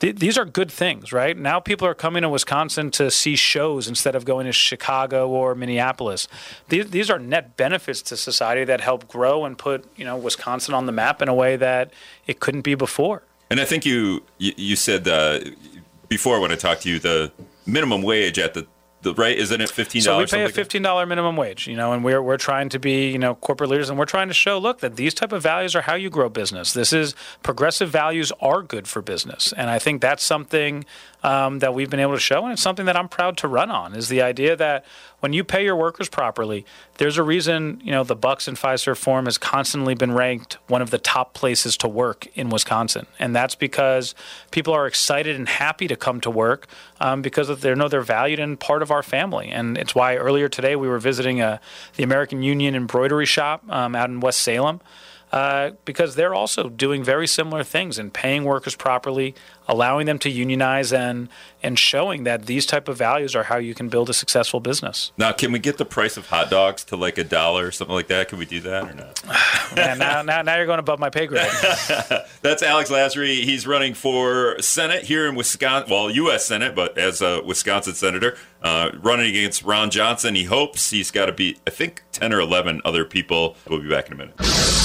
th- 0.00 0.16
these 0.16 0.36
are 0.36 0.44
good 0.44 0.70
things, 0.70 1.12
right? 1.12 1.36
Now 1.36 1.60
people 1.60 1.86
are 1.86 1.94
coming 1.94 2.22
to 2.22 2.28
Wisconsin 2.28 2.90
to 2.92 3.10
see 3.10 3.36
shows 3.36 3.86
instead 3.86 4.14
of 4.14 4.24
going 4.24 4.46
to 4.46 4.52
Chicago 4.52 5.28
or 5.28 5.54
Minneapolis. 5.54 6.26
These, 6.68 6.90
these 6.90 7.10
are 7.10 7.18
net 7.18 7.56
benefits 7.56 8.02
to 8.02 8.16
society 8.16 8.64
that 8.64 8.80
help 8.80 9.06
grow 9.06 9.44
and 9.44 9.56
put 9.56 9.84
you 9.96 10.04
know 10.04 10.16
Wisconsin 10.16 10.74
on 10.74 10.86
the 10.86 10.92
map 10.92 11.22
in 11.22 11.28
a 11.28 11.34
way 11.34 11.56
that 11.56 11.92
it 12.26 12.40
couldn't 12.40 12.62
be 12.62 12.74
before. 12.74 13.22
And 13.50 13.60
I 13.60 13.64
think 13.64 13.86
you 13.86 14.22
you, 14.38 14.52
you 14.56 14.76
said 14.76 15.06
uh, 15.06 15.40
before 16.08 16.40
when 16.40 16.50
I 16.50 16.56
talked 16.56 16.82
to 16.82 16.90
you 16.90 16.98
the 16.98 17.32
minimum 17.66 18.02
wage 18.02 18.38
at 18.38 18.54
the 18.54 18.66
the 19.02 19.14
right 19.14 19.36
isn't 19.36 19.60
it 19.60 19.70
fifteen 19.70 20.02
dollars? 20.02 20.30
So 20.30 20.36
we 20.38 20.44
pay 20.44 20.50
a 20.50 20.52
fifteen 20.52 20.82
dollar 20.82 21.06
minimum 21.06 21.36
wage, 21.36 21.66
you 21.66 21.76
know, 21.76 21.92
and 21.92 22.04
we're 22.04 22.22
we're 22.22 22.36
trying 22.36 22.68
to 22.70 22.78
be 22.78 23.10
you 23.10 23.18
know 23.18 23.34
corporate 23.34 23.70
leaders, 23.70 23.88
and 23.88 23.98
we're 23.98 24.04
trying 24.04 24.28
to 24.28 24.34
show 24.34 24.58
look 24.58 24.80
that 24.80 24.96
these 24.96 25.14
type 25.14 25.32
of 25.32 25.42
values 25.42 25.74
are 25.74 25.82
how 25.82 25.94
you 25.94 26.10
grow 26.10 26.28
business. 26.28 26.72
This 26.72 26.92
is 26.92 27.14
progressive 27.42 27.90
values 27.90 28.32
are 28.40 28.62
good 28.62 28.86
for 28.86 29.00
business, 29.02 29.52
and 29.56 29.70
I 29.70 29.78
think 29.78 30.02
that's 30.02 30.22
something 30.22 30.84
um, 31.22 31.60
that 31.60 31.74
we've 31.74 31.90
been 31.90 32.00
able 32.00 32.14
to 32.14 32.20
show, 32.20 32.44
and 32.44 32.52
it's 32.52 32.62
something 32.62 32.86
that 32.86 32.96
I'm 32.96 33.08
proud 33.08 33.36
to 33.38 33.48
run 33.48 33.70
on. 33.70 33.94
Is 33.94 34.08
the 34.08 34.22
idea 34.22 34.56
that 34.56 34.84
when 35.20 35.32
you 35.32 35.44
pay 35.44 35.64
your 35.64 35.76
workers 35.76 36.08
properly, 36.08 36.66
there's 36.98 37.16
a 37.16 37.22
reason 37.22 37.80
you 37.84 37.92
know 37.92 38.04
the 38.04 38.16
Bucks 38.16 38.48
and 38.48 38.56
Fiserv 38.56 38.96
Forum 38.96 39.26
has 39.26 39.38
constantly 39.38 39.94
been 39.94 40.12
ranked 40.12 40.58
one 40.66 40.82
of 40.82 40.90
the 40.90 40.98
top 40.98 41.32
places 41.34 41.76
to 41.78 41.88
work 41.88 42.26
in 42.34 42.50
Wisconsin, 42.50 43.06
and 43.18 43.34
that's 43.34 43.54
because 43.54 44.14
people 44.50 44.74
are 44.74 44.86
excited 44.86 45.36
and 45.36 45.48
happy 45.48 45.86
to 45.88 45.96
come 45.96 46.20
to 46.22 46.30
work 46.30 46.66
um, 47.00 47.22
because 47.22 47.48
they 47.60 47.74
know 47.74 47.88
they're 47.88 48.02
valued 48.02 48.40
and 48.40 48.58
part 48.58 48.82
of 48.82 48.90
our 48.90 49.02
family, 49.02 49.48
and 49.48 49.78
it's 49.78 49.94
why 49.94 50.16
earlier 50.16 50.48
today 50.48 50.76
we 50.76 50.88
were 50.88 50.98
visiting 50.98 51.40
a, 51.40 51.44
uh, 51.44 51.58
the 51.96 52.02
American 52.02 52.42
Union 52.42 52.74
embroidery 52.74 53.26
shop 53.26 53.62
um, 53.68 53.94
out 53.94 54.10
in 54.10 54.20
West 54.20 54.40
Salem 54.40 54.80
uh, 55.32 55.70
because 55.84 56.16
they're 56.16 56.34
also 56.34 56.68
doing 56.68 57.04
very 57.04 57.26
similar 57.26 57.62
things 57.62 57.98
and 57.98 58.12
paying 58.12 58.44
workers 58.44 58.74
properly, 58.74 59.34
allowing 59.68 60.06
them 60.06 60.18
to 60.18 60.30
unionize, 60.30 60.92
and 60.92 61.28
and 61.62 61.78
showing 61.78 62.24
that 62.24 62.46
these 62.46 62.66
type 62.66 62.88
of 62.88 62.96
values 62.96 63.36
are 63.36 63.44
how 63.44 63.56
you 63.56 63.74
can 63.74 63.88
build 63.88 64.10
a 64.10 64.14
successful 64.14 64.60
business. 64.60 65.12
Now, 65.16 65.32
can 65.32 65.52
we 65.52 65.58
get 65.58 65.78
the 65.78 65.84
price 65.84 66.16
of 66.16 66.26
hot 66.26 66.50
dogs 66.50 66.82
to 66.84 66.96
like 66.96 67.18
a 67.18 67.24
dollar 67.24 67.66
or 67.66 67.70
something 67.70 67.94
like 67.94 68.08
that? 68.08 68.28
Can 68.28 68.38
we 68.38 68.46
do 68.46 68.60
that 68.60 68.84
or 68.84 68.94
not? 68.94 69.22
Man, 69.76 69.98
now, 69.98 70.22
now, 70.22 70.42
now 70.42 70.56
you're 70.56 70.66
going 70.66 70.78
above 70.78 70.98
my 70.98 71.10
pay 71.10 71.26
grade. 71.26 71.50
That's 72.42 72.62
Alex 72.62 72.90
Lasry. 72.90 73.44
He's 73.44 73.66
running 73.66 73.94
for 73.94 74.60
Senate 74.60 75.04
here 75.04 75.28
in 75.28 75.36
Wisconsin, 75.36 75.90
well, 75.90 76.10
U.S. 76.10 76.46
Senate, 76.46 76.74
but 76.74 76.98
as 76.98 77.22
a 77.22 77.42
Wisconsin 77.42 77.94
senator, 77.94 78.36
uh, 78.62 78.90
running 79.00 79.28
against 79.28 79.62
Ron 79.62 79.90
Johnson. 79.90 80.34
He 80.34 80.44
hopes 80.44 80.90
he's 80.90 81.10
got 81.10 81.26
to 81.26 81.32
beat, 81.32 81.60
I 81.66 81.70
think, 81.70 82.02
10 82.12 82.32
or 82.32 82.40
11 82.40 82.82
other 82.84 83.04
people. 83.04 83.56
We'll 83.68 83.80
be 83.80 83.88
back 83.88 84.08
in 84.08 84.14
a 84.14 84.16
minute. 84.16 84.79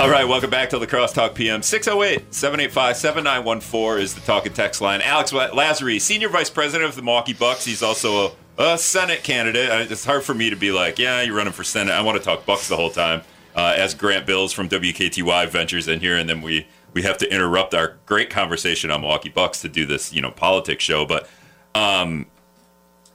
All 0.00 0.08
right, 0.08 0.28
welcome 0.28 0.48
back 0.48 0.70
to 0.70 0.78
La 0.78 0.86
Crosse 0.86 1.12
Talk 1.12 1.34
PM. 1.34 1.60
608 1.60 2.32
785 2.32 2.96
7914 2.96 4.00
is 4.00 4.14
the 4.14 4.20
talk 4.20 4.46
and 4.46 4.54
text 4.54 4.80
line. 4.80 5.00
Alex 5.02 5.32
Lasry, 5.32 6.00
Senior 6.00 6.28
Vice 6.28 6.50
President 6.50 6.88
of 6.88 6.94
the 6.94 7.02
Milwaukee 7.02 7.32
Bucks. 7.32 7.64
He's 7.64 7.82
also 7.82 8.36
a, 8.58 8.74
a, 8.74 8.78
Senate 8.78 9.24
candidate. 9.24 9.90
It's 9.90 10.04
hard 10.04 10.22
for 10.22 10.34
me 10.34 10.50
to 10.50 10.56
be 10.56 10.70
like, 10.70 11.00
yeah, 11.00 11.22
you're 11.22 11.34
running 11.34 11.52
for 11.52 11.64
Senate. 11.64 11.90
I 11.90 12.02
want 12.02 12.16
to 12.16 12.22
talk 12.22 12.46
Bucks 12.46 12.68
the 12.68 12.76
whole 12.76 12.90
time. 12.90 13.22
Uh, 13.56 13.74
as 13.76 13.92
Grant 13.92 14.24
Bills 14.24 14.52
from 14.52 14.68
WKTY 14.68 15.48
ventures 15.48 15.88
in 15.88 15.98
here, 15.98 16.16
and 16.16 16.28
then 16.28 16.42
we, 16.42 16.68
we 16.92 17.02
have 17.02 17.18
to 17.18 17.34
interrupt 17.34 17.74
our 17.74 17.96
great 18.06 18.30
conversation 18.30 18.92
on 18.92 19.00
Milwaukee 19.00 19.30
Bucks 19.30 19.62
to 19.62 19.68
do 19.68 19.84
this, 19.84 20.12
you 20.12 20.22
know, 20.22 20.30
politics 20.30 20.84
show. 20.84 21.06
But 21.06 21.28
um, 21.74 22.26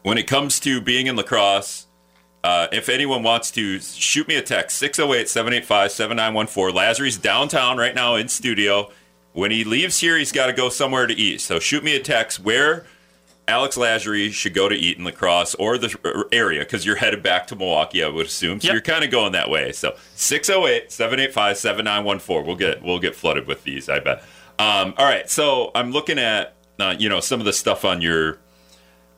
when 0.01 0.17
it 0.17 0.27
comes 0.27 0.59
to 0.59 0.81
being 0.81 1.07
in 1.07 1.15
La 1.15 1.23
Crosse, 1.23 1.82
uh, 2.43 2.67
if 2.71 2.89
anyone 2.89 3.23
wants 3.23 3.51
to 3.51 3.79
shoot 3.79 4.27
me 4.27 4.35
a 4.35 4.41
text, 4.41 4.77
608 4.77 5.29
785 5.29 5.91
7914. 5.91 6.75
Lasry's 6.75 7.17
downtown 7.17 7.77
right 7.77 7.95
now 7.95 8.15
in 8.15 8.27
studio. 8.27 8.91
When 9.33 9.51
he 9.51 9.63
leaves 9.63 9.99
here, 9.99 10.17
he's 10.17 10.31
got 10.31 10.47
to 10.47 10.53
go 10.53 10.69
somewhere 10.69 11.07
to 11.07 11.13
eat. 11.13 11.41
So 11.41 11.59
shoot 11.59 11.83
me 11.83 11.95
a 11.95 11.99
text. 11.99 12.39
Where 12.39 12.85
Alex 13.47 13.77
Lasry 13.77 14.31
should 14.31 14.53
go 14.53 14.69
to 14.69 14.75
Eaton 14.75 15.03
La 15.05 15.11
Crosse 15.11 15.55
or 15.55 15.77
the 15.77 16.25
area 16.31 16.59
because 16.59 16.85
you're 16.85 16.95
headed 16.97 17.23
back 17.23 17.47
to 17.47 17.55
Milwaukee, 17.55 18.03
I 18.03 18.07
would 18.09 18.27
assume. 18.27 18.61
So 18.61 18.67
Yep. 18.67 18.73
you're 18.73 18.81
kind 18.81 19.03
of 19.03 19.09
going 19.11 19.31
that 19.33 19.49
way. 19.49 19.71
So 19.71 19.95
608-785-7914. 20.15 22.45
We'll 22.45 22.55
get 22.55 22.81
we'll 22.83 22.99
get 22.99 23.15
flooded 23.15 23.47
with 23.47 23.63
these, 23.63 23.89
I 23.89 23.99
bet. 23.99 24.23
Um, 24.59 24.93
all 24.97 25.05
right, 25.05 25.29
so 25.29 25.71
I'm 25.75 25.91
looking 25.91 26.19
at 26.19 26.53
uh, 26.79 26.95
you 26.97 27.09
know 27.09 27.19
some 27.19 27.39
of 27.39 27.45
the 27.45 27.53
stuff 27.53 27.85
on 27.85 28.01
your 28.01 28.37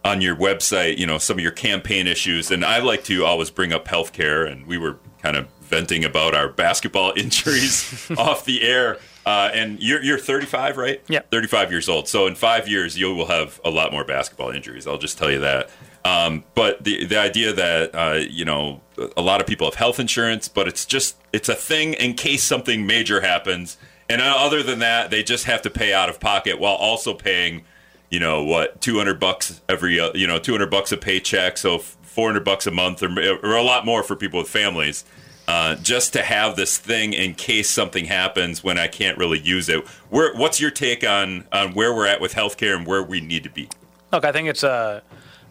on 0.06 0.22
your 0.22 0.36
website, 0.36 1.00
you 1.00 1.08
know, 1.08 1.18
some 1.18 1.38
of 1.38 1.44
your 1.44 1.52
campaign 1.52 2.06
issues, 2.06 2.52
and 2.52 2.64
I 2.64 2.78
like 2.80 3.04
to 3.06 3.26
always 3.26 3.50
bring 3.50 3.74
up 3.74 3.88
healthcare, 3.88 4.50
and 4.50 4.68
we 4.68 4.78
were 4.78 5.00
kind 5.22 5.36
of 5.36 5.48
venting 5.62 6.06
about 6.06 6.36
our 6.36 6.48
basketball 6.48 7.12
injuries 7.18 8.10
off 8.18 8.46
the 8.46 8.62
air. 8.62 9.00
Uh, 9.26 9.50
and 9.56 9.80
you're 9.82 10.04
you're 10.04 10.20
35, 10.20 10.78
right? 10.78 11.02
Yeah. 11.10 11.22
35 11.32 11.72
years 11.72 11.90
old. 11.90 12.08
So 12.08 12.28
in 12.28 12.36
five 12.36 12.68
years, 12.68 12.96
you 12.96 13.14
will 13.16 13.26
have 13.26 13.60
a 13.66 13.72
lot 13.72 13.92
more 13.92 14.04
basketball 14.06 14.52
injuries. 14.52 14.86
I'll 14.86 15.00
just 15.00 15.18
tell 15.18 15.32
you 15.32 15.40
that. 15.40 15.72
Um, 16.06 16.44
but 16.54 16.84
the 16.84 17.06
the 17.06 17.18
idea 17.18 17.52
that 17.52 17.96
uh, 17.96 18.20
you 18.30 18.46
know 18.46 18.82
a 19.18 19.24
lot 19.24 19.42
of 19.42 19.48
people 19.48 19.66
have 19.66 19.74
health 19.74 20.00
insurance, 20.00 20.48
but 20.48 20.68
it's 20.68 20.86
just 20.86 21.18
it's 21.34 21.50
a 21.50 21.56
thing 21.56 21.94
in 21.96 22.14
case 22.14 22.44
something 22.44 22.86
major 22.86 23.22
happens. 23.22 23.78
And 24.08 24.22
uh, 24.22 24.36
other 24.38 24.62
than 24.62 24.78
that, 24.80 25.10
they 25.10 25.24
just 25.24 25.46
have 25.46 25.64
to 25.64 25.72
pay 25.72 25.92
out 25.92 26.10
of 26.10 26.20
pocket 26.20 26.60
while 26.60 26.76
also 26.76 27.16
paying 27.16 27.64
you 28.10 28.20
know 28.20 28.44
what 28.44 28.82
200 28.82 29.20
bucks 29.20 29.62
every 29.68 30.00
uh, 30.00 30.12
you 30.14 30.28
know 30.28 30.40
200 30.40 30.70
bucks 30.70 30.92
a 30.92 30.98
paycheck 30.98 31.58
so 31.58 31.80
400 31.80 32.44
bucks 32.44 32.66
a 32.68 32.72
month 32.72 33.04
or, 33.04 33.10
or 33.44 33.56
a 33.56 33.64
lot 33.64 33.86
more 33.86 34.04
for 34.04 34.16
people 34.16 34.40
with 34.40 34.50
families 34.50 35.04
uh, 35.48 35.76
just 35.76 36.14
to 36.14 36.22
have 36.22 36.56
this 36.56 36.78
thing 36.78 37.14
in 37.14 37.36
case 37.36 37.70
something 37.70 38.06
happens 38.06 38.64
when 38.64 38.80
I 38.80 38.88
can't 38.88 39.18
really 39.18 39.40
use 39.40 39.70
it. 39.70 39.88
Where, 40.10 40.34
what's 40.36 40.60
your 40.60 40.72
take 40.72 41.08
on 41.08 41.46
on 41.52 41.74
where 41.74 41.94
we're 41.94 42.08
at 42.08 42.20
with 42.20 42.34
healthcare 42.34 42.76
and 42.76 42.88
where 42.88 43.04
we 43.04 43.22
need 43.22 43.44
to 43.44 43.50
be? 43.50 43.70
Look, 44.12 44.26
I 44.26 44.32
think 44.32 44.48
it's 44.48 44.64
a. 44.64 45.04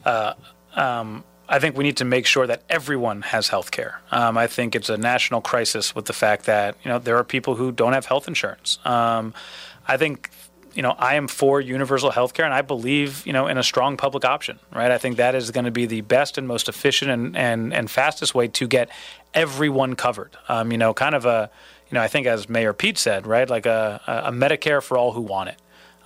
Uh, 0.04 0.34
um, 0.74 1.24
I 1.48 1.58
think 1.58 1.76
we 1.76 1.84
need 1.84 1.98
to 1.98 2.04
make 2.04 2.26
sure 2.26 2.46
that 2.46 2.62
everyone 2.70 3.22
has 3.22 3.48
health 3.48 3.70
care. 3.70 4.00
Um, 4.10 4.38
I 4.38 4.46
think 4.46 4.74
it's 4.74 4.88
a 4.88 4.96
national 4.96 5.42
crisis 5.42 5.94
with 5.94 6.06
the 6.06 6.12
fact 6.12 6.46
that 6.46 6.76
you 6.82 6.88
know 6.90 6.98
there 6.98 7.16
are 7.16 7.24
people 7.24 7.54
who 7.54 7.70
don't 7.70 7.92
have 7.92 8.06
health 8.06 8.26
insurance. 8.26 8.78
Um, 8.84 9.34
I 9.86 9.96
think 9.96 10.30
you 10.74 10.82
know 10.82 10.94
I 10.98 11.14
am 11.14 11.28
for 11.28 11.60
universal 11.60 12.10
health 12.10 12.34
care, 12.34 12.44
and 12.44 12.54
I 12.54 12.62
believe 12.62 13.26
you 13.26 13.32
know 13.32 13.46
in 13.46 13.58
a 13.58 13.62
strong 13.62 13.96
public 13.96 14.24
option. 14.24 14.58
Right? 14.72 14.90
I 14.90 14.98
think 14.98 15.16
that 15.16 15.34
is 15.34 15.50
going 15.50 15.64
to 15.64 15.70
be 15.70 15.86
the 15.86 16.00
best 16.02 16.38
and 16.38 16.46
most 16.46 16.68
efficient 16.68 17.10
and 17.10 17.36
and, 17.36 17.72
and 17.72 17.90
fastest 17.90 18.34
way 18.34 18.48
to 18.48 18.66
get 18.66 18.90
everyone 19.32 19.96
covered. 19.96 20.36
Um, 20.48 20.72
you 20.72 20.78
know, 20.78 20.94
kind 20.94 21.14
of 21.14 21.26
a 21.26 21.50
you 21.90 21.94
know 21.94 22.02
I 22.02 22.08
think 22.08 22.26
as 22.26 22.48
Mayor 22.48 22.72
Pete 22.72 22.98
said, 22.98 23.26
right, 23.26 23.48
like 23.48 23.66
a, 23.66 24.00
a 24.06 24.32
Medicare 24.32 24.82
for 24.82 24.98
all 24.98 25.12
who 25.12 25.22
want 25.22 25.50
it. 25.50 25.56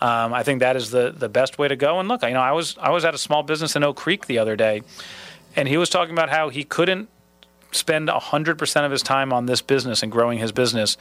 Um, 0.01 0.33
I 0.33 0.43
think 0.43 0.61
that 0.61 0.77
is 0.77 0.91
the 0.91 1.13
the 1.17 1.29
best 1.29 1.59
way 1.59 1.69
to 1.69 1.77
go. 1.77 1.99
And 1.99 2.09
look, 2.09 2.23
you 2.23 2.31
know, 2.31 2.41
I 2.41 2.53
was 2.53 2.77
I 2.79 2.91
was 2.91 3.05
at 3.05 3.15
a 3.15 3.19
small 3.19 3.43
business 3.43 3.75
in 3.75 3.83
Oak 3.83 3.97
Creek 3.97 4.27
the 4.27 4.39
other 4.39 4.57
day, 4.57 4.83
and 5.57 5.67
he 5.69 5.77
was 5.77 5.91
talking 5.91 6.13
about 6.13 6.31
how 6.31 6.51
he 6.51 6.65
couldn't 6.65 7.09
spend 7.73 8.09
hundred 8.09 8.59
percent 8.59 8.87
of 8.87 8.93
his 8.93 9.03
time 9.03 9.33
on 9.33 9.47
this 9.47 9.61
business 9.61 10.03
and 10.03 10.13
growing 10.13 10.39
his 10.39 10.53
business 10.53 10.97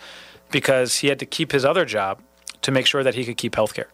because 0.52 0.98
he 0.98 1.08
had 1.08 1.20
to 1.20 1.26
keep 1.26 1.52
his 1.52 1.64
other 1.64 1.86
job 1.86 2.22
to 2.68 2.72
make 2.72 2.86
sure 2.86 3.02
that 3.02 3.16
he 3.16 3.24
could 3.26 3.38
keep 3.38 3.54
healthcare. 3.56 3.88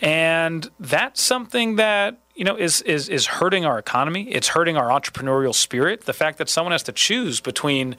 And 0.00 0.68
that's 0.80 1.20
something 1.20 1.76
that 1.76 2.18
you 2.34 2.44
know 2.44 2.56
is 2.56 2.80
is 2.82 3.08
is 3.08 3.26
hurting 3.26 3.64
our 3.66 3.78
economy. 3.78 4.28
It's 4.30 4.48
hurting 4.48 4.76
our 4.76 4.88
entrepreneurial 4.88 5.54
spirit. 5.54 6.04
The 6.06 6.12
fact 6.12 6.38
that 6.38 6.48
someone 6.48 6.72
has 6.72 6.82
to 6.84 6.92
choose 6.92 7.40
between 7.40 7.96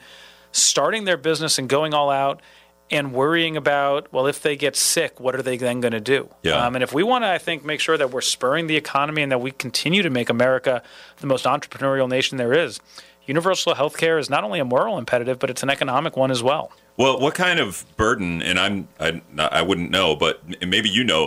starting 0.52 1.04
their 1.04 1.16
business 1.16 1.58
and 1.58 1.68
going 1.68 1.94
all 1.94 2.10
out 2.10 2.40
and 2.90 3.12
worrying 3.12 3.56
about 3.56 4.12
well 4.12 4.26
if 4.26 4.42
they 4.42 4.56
get 4.56 4.74
sick 4.74 5.20
what 5.20 5.36
are 5.36 5.42
they 5.42 5.56
then 5.56 5.80
going 5.80 5.92
to 5.92 6.00
do 6.00 6.28
Yeah. 6.42 6.66
um, 6.66 6.74
and 6.74 6.82
if 6.82 6.92
we 6.92 7.04
want 7.04 7.22
to 7.22 7.28
i 7.28 7.38
think 7.38 7.64
make 7.64 7.78
sure 7.78 7.96
that 7.96 8.10
we're 8.10 8.20
spurring 8.20 8.66
the 8.66 8.74
economy 8.76 9.22
and 9.22 9.30
that 9.30 9.40
we 9.40 9.52
continue 9.52 10.02
to 10.02 10.10
make 10.10 10.28
america 10.28 10.82
the 11.18 11.28
most 11.28 11.44
entrepreneurial 11.44 12.08
nation 12.08 12.36
there 12.36 12.52
is 12.52 12.80
universal 13.34 13.72
health 13.80 13.96
care 14.02 14.16
is 14.22 14.28
not 14.34 14.42
only 14.46 14.60
a 14.60 14.68
moral 14.74 14.94
imperative 15.02 15.36
but 15.42 15.48
it's 15.52 15.62
an 15.66 15.70
economic 15.76 16.12
one 16.16 16.30
as 16.36 16.42
well 16.50 16.64
Well, 16.96 17.16
what 17.24 17.34
kind 17.34 17.58
of 17.64 17.68
burden? 17.96 18.42
And 18.48 18.56
I'm 18.64 18.76
I, 19.06 19.08
I 19.60 19.62
wouldn't 19.68 19.90
know, 19.98 20.08
but 20.24 20.34
maybe 20.74 20.90
you 20.98 21.04
know. 21.12 21.22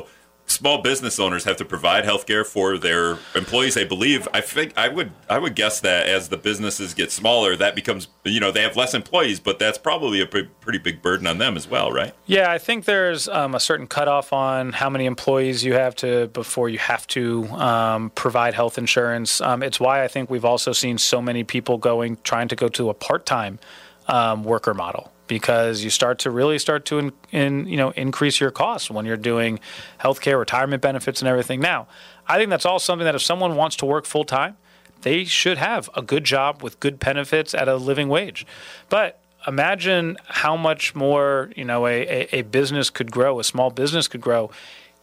Small 0.45 0.81
business 0.81 1.19
owners 1.19 1.45
have 1.45 1.57
to 1.57 1.65
provide 1.65 2.05
health 2.05 2.25
care 2.25 2.43
for 2.43 2.77
their 2.77 3.17
employees. 3.33 3.77
I 3.77 3.85
believe. 3.85 4.27
I 4.33 4.41
think 4.41 4.77
I 4.77 4.89
would. 4.89 5.11
I 5.29 5.39
would 5.39 5.55
guess 5.55 5.79
that 5.81 6.07
as 6.07 6.29
the 6.29 6.37
businesses 6.37 6.93
get 6.93 7.11
smaller, 7.11 7.55
that 7.55 7.75
becomes. 7.75 8.07
You 8.23 8.39
know, 8.39 8.51
they 8.51 8.61
have 8.61 8.75
less 8.75 8.93
employees, 8.93 9.39
but 9.39 9.57
that's 9.57 9.77
probably 9.77 10.21
a 10.21 10.25
pretty 10.25 10.79
big 10.79 11.01
burden 11.01 11.27
on 11.27 11.37
them 11.37 11.55
as 11.55 11.67
well, 11.67 11.91
right? 11.91 12.13
Yeah, 12.25 12.51
I 12.51 12.57
think 12.57 12.85
there's 12.85 13.27
um, 13.27 13.55
a 13.55 13.59
certain 13.59 13.87
cutoff 13.87 14.33
on 14.33 14.73
how 14.73 14.89
many 14.89 15.05
employees 15.05 15.63
you 15.63 15.73
have 15.73 15.95
to 15.97 16.27
before 16.27 16.69
you 16.69 16.79
have 16.79 17.07
to 17.07 17.45
um, 17.49 18.09
provide 18.11 18.53
health 18.53 18.77
insurance. 18.77 19.41
Um, 19.41 19.63
it's 19.63 19.79
why 19.79 20.03
I 20.03 20.07
think 20.07 20.29
we've 20.29 20.45
also 20.45 20.73
seen 20.73 20.97
so 20.97 21.21
many 21.21 21.43
people 21.43 21.77
going 21.77 22.17
trying 22.23 22.49
to 22.49 22.55
go 22.55 22.67
to 22.69 22.89
a 22.89 22.93
part-time 22.93 23.59
um, 24.07 24.43
worker 24.43 24.73
model 24.73 25.12
because 25.27 25.83
you 25.83 25.89
start 25.89 26.19
to 26.19 26.31
really 26.31 26.59
start 26.59 26.85
to 26.85 26.99
in, 26.99 27.13
in, 27.31 27.67
you 27.67 27.77
know 27.77 27.91
increase 27.91 28.39
your 28.39 28.51
costs 28.51 28.89
when 28.89 29.05
you're 29.05 29.17
doing 29.17 29.59
healthcare, 29.99 30.37
retirement 30.37 30.81
benefits, 30.81 31.21
and 31.21 31.27
everything. 31.27 31.59
Now, 31.59 31.87
I 32.27 32.37
think 32.37 32.49
that's 32.49 32.65
all 32.65 32.79
something 32.79 33.05
that 33.05 33.15
if 33.15 33.21
someone 33.21 33.55
wants 33.55 33.75
to 33.77 33.85
work 33.85 34.05
full 34.05 34.25
time, 34.25 34.57
they 35.01 35.25
should 35.25 35.57
have 35.57 35.89
a 35.95 36.01
good 36.01 36.23
job 36.23 36.63
with 36.63 36.79
good 36.79 36.99
benefits 36.99 37.53
at 37.53 37.67
a 37.67 37.75
living 37.75 38.09
wage. 38.09 38.45
But 38.89 39.19
imagine 39.47 40.17
how 40.25 40.55
much 40.55 40.95
more 40.95 41.51
you 41.55 41.65
know 41.65 41.87
a, 41.87 42.01
a, 42.01 42.39
a 42.39 42.41
business 42.43 42.89
could 42.89 43.11
grow, 43.11 43.39
a 43.39 43.43
small 43.43 43.69
business 43.69 44.07
could 44.07 44.21
grow, 44.21 44.51